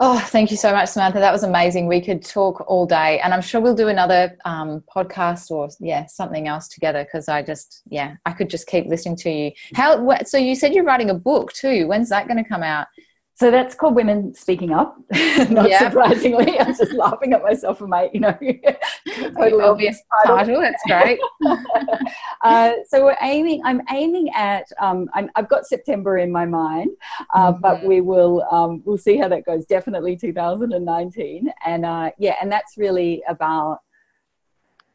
Oh, 0.00 0.18
thank 0.18 0.50
you 0.50 0.56
so 0.56 0.72
much, 0.72 0.88
Samantha. 0.88 1.20
That 1.20 1.30
was 1.30 1.44
amazing. 1.44 1.86
We 1.86 2.00
could 2.00 2.24
talk 2.24 2.64
all 2.66 2.84
day, 2.84 3.20
and 3.20 3.32
I'm 3.32 3.40
sure 3.40 3.60
we'll 3.60 3.76
do 3.76 3.86
another 3.86 4.36
um, 4.44 4.82
podcast 4.92 5.52
or 5.52 5.68
yeah, 5.78 6.06
something 6.06 6.48
else 6.48 6.66
together. 6.66 7.04
Because 7.04 7.28
I 7.28 7.42
just 7.42 7.82
yeah, 7.88 8.16
I 8.26 8.32
could 8.32 8.50
just 8.50 8.66
keep 8.66 8.86
listening 8.86 9.14
to 9.18 9.30
you. 9.30 9.52
How? 9.74 10.18
So 10.24 10.36
you 10.36 10.56
said 10.56 10.74
you're 10.74 10.84
writing 10.84 11.10
a 11.10 11.14
book 11.14 11.52
too. 11.52 11.86
When's 11.86 12.08
that 12.08 12.26
going 12.26 12.42
to 12.42 12.48
come 12.48 12.64
out? 12.64 12.88
So 13.36 13.50
that's 13.50 13.74
called 13.74 13.96
Women 13.96 14.32
Speaking 14.32 14.72
Up. 14.72 14.96
Not 15.50 15.68
surprisingly, 15.72 16.58
I'm 16.58 16.76
just 16.76 16.92
laughing 16.92 17.32
at 17.32 17.42
myself 17.42 17.78
for 17.78 17.88
my, 17.88 18.08
you 18.14 18.20
know, 18.20 18.38
totally 19.36 19.64
obvious 19.64 20.00
title. 20.24 20.60
That's 20.60 20.82
great. 20.86 21.18
uh, 22.44 22.74
so 22.86 23.04
we're 23.04 23.16
aiming. 23.22 23.60
I'm 23.64 23.82
aiming 23.90 24.30
at. 24.36 24.66
Um, 24.80 25.08
i 25.14 25.28
have 25.34 25.48
got 25.48 25.66
September 25.66 26.18
in 26.18 26.30
my 26.30 26.46
mind, 26.46 26.90
uh, 27.34 27.50
mm-hmm. 27.50 27.60
but 27.60 27.82
we 27.82 28.00
will. 28.00 28.46
Um, 28.52 28.82
we'll 28.84 28.98
see 28.98 29.16
how 29.16 29.26
that 29.26 29.44
goes. 29.44 29.66
Definitely 29.66 30.16
2019, 30.16 31.52
and 31.66 31.84
uh, 31.84 32.10
yeah, 32.18 32.36
and 32.40 32.52
that's 32.52 32.76
really 32.76 33.20
about 33.28 33.80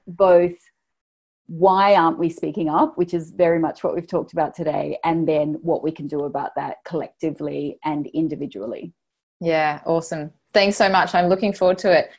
both 0.08 0.56
why 1.50 1.96
aren't 1.96 2.20
we 2.20 2.30
speaking 2.30 2.70
up, 2.70 2.96
which 2.98 3.14
is 3.14 3.32
very 3.32 3.58
much 3.58 3.84
what 3.84 3.96
we've 3.96 4.08
talked 4.08 4.34
about 4.34 4.56
today, 4.56 5.00
and 5.04 5.28
then 5.28 5.58
what 5.62 5.84
we 5.84 5.92
can 5.92 6.08
do 6.08 6.26
about 6.26 6.52
that 6.56 6.78
collectively 6.86 7.80
and 7.84 8.06
individually. 8.08 8.94
Yeah, 9.42 9.82
awesome. 9.86 10.32
Thanks 10.54 10.78
so 10.78 10.90
much. 10.90 11.16
I'm 11.16 11.28
looking 11.28 11.52
forward 11.54 11.80
to 11.80 11.92
it. 11.92 12.12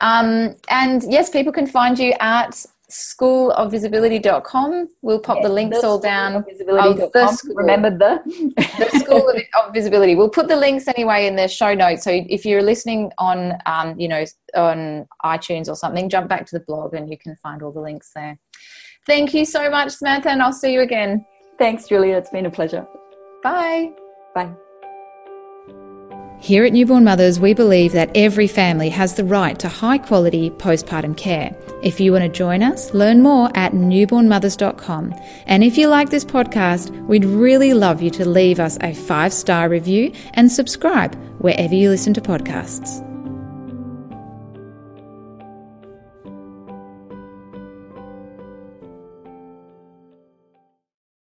Um, 0.00 0.56
and 0.70 1.04
yes, 1.12 1.28
people 1.28 1.52
can 1.52 1.66
find 1.66 1.98
you 1.98 2.14
at 2.20 2.64
schoolofvisibility.com. 2.90 4.88
We'll 5.02 5.20
pop 5.20 5.36
yes, 5.36 5.46
the 5.46 5.52
links 5.52 5.80
the 5.80 5.86
all 5.86 5.98
down. 5.98 6.44
the 6.44 7.32
school. 7.36 7.54
Remember 7.54 7.90
the? 7.90 8.22
the 8.56 8.98
School 8.98 9.28
of 9.28 9.74
Visibility. 9.74 10.14
We'll 10.16 10.30
put 10.30 10.48
the 10.48 10.56
links 10.56 10.88
anyway 10.88 11.26
in 11.26 11.36
the 11.36 11.48
show 11.48 11.74
notes. 11.74 12.02
So 12.04 12.10
if 12.12 12.46
you're 12.46 12.62
listening 12.62 13.12
on, 13.18 13.58
um, 13.66 14.00
you 14.00 14.08
know, 14.08 14.24
on 14.54 15.06
iTunes 15.24 15.68
or 15.68 15.76
something, 15.76 16.08
jump 16.08 16.28
back 16.28 16.46
to 16.46 16.58
the 16.58 16.64
blog 16.64 16.94
and 16.94 17.10
you 17.10 17.18
can 17.18 17.36
find 17.36 17.62
all 17.62 17.72
the 17.72 17.80
links 17.80 18.10
there. 18.14 18.38
Thank 19.06 19.34
you 19.34 19.44
so 19.44 19.70
much, 19.70 19.92
Samantha, 19.92 20.30
and 20.30 20.42
I'll 20.42 20.52
see 20.52 20.72
you 20.72 20.80
again. 20.82 21.24
Thanks, 21.58 21.88
Julia. 21.88 22.16
It's 22.16 22.30
been 22.30 22.46
a 22.46 22.50
pleasure. 22.50 22.86
Bye. 23.42 23.92
Bye. 24.34 24.52
Here 26.40 26.64
at 26.64 26.72
Newborn 26.72 27.04
Mothers, 27.04 27.38
we 27.38 27.52
believe 27.52 27.92
that 27.92 28.10
every 28.14 28.46
family 28.46 28.88
has 28.88 29.14
the 29.14 29.24
right 29.24 29.58
to 29.58 29.68
high 29.68 29.98
quality 29.98 30.48
postpartum 30.48 31.14
care. 31.14 31.54
If 31.82 32.00
you 32.00 32.12
want 32.12 32.24
to 32.24 32.30
join 32.30 32.62
us, 32.62 32.94
learn 32.94 33.20
more 33.22 33.50
at 33.54 33.72
newbornmothers.com. 33.72 35.14
And 35.46 35.62
if 35.62 35.76
you 35.76 35.88
like 35.88 36.08
this 36.08 36.24
podcast, 36.24 36.90
we'd 37.06 37.26
really 37.26 37.74
love 37.74 38.00
you 38.00 38.10
to 38.12 38.26
leave 38.26 38.58
us 38.58 38.78
a 38.80 38.94
five 38.94 39.34
star 39.34 39.68
review 39.68 40.12
and 40.32 40.50
subscribe 40.50 41.14
wherever 41.40 41.74
you 41.74 41.90
listen 41.90 42.14
to 42.14 42.22
podcasts. 42.22 43.06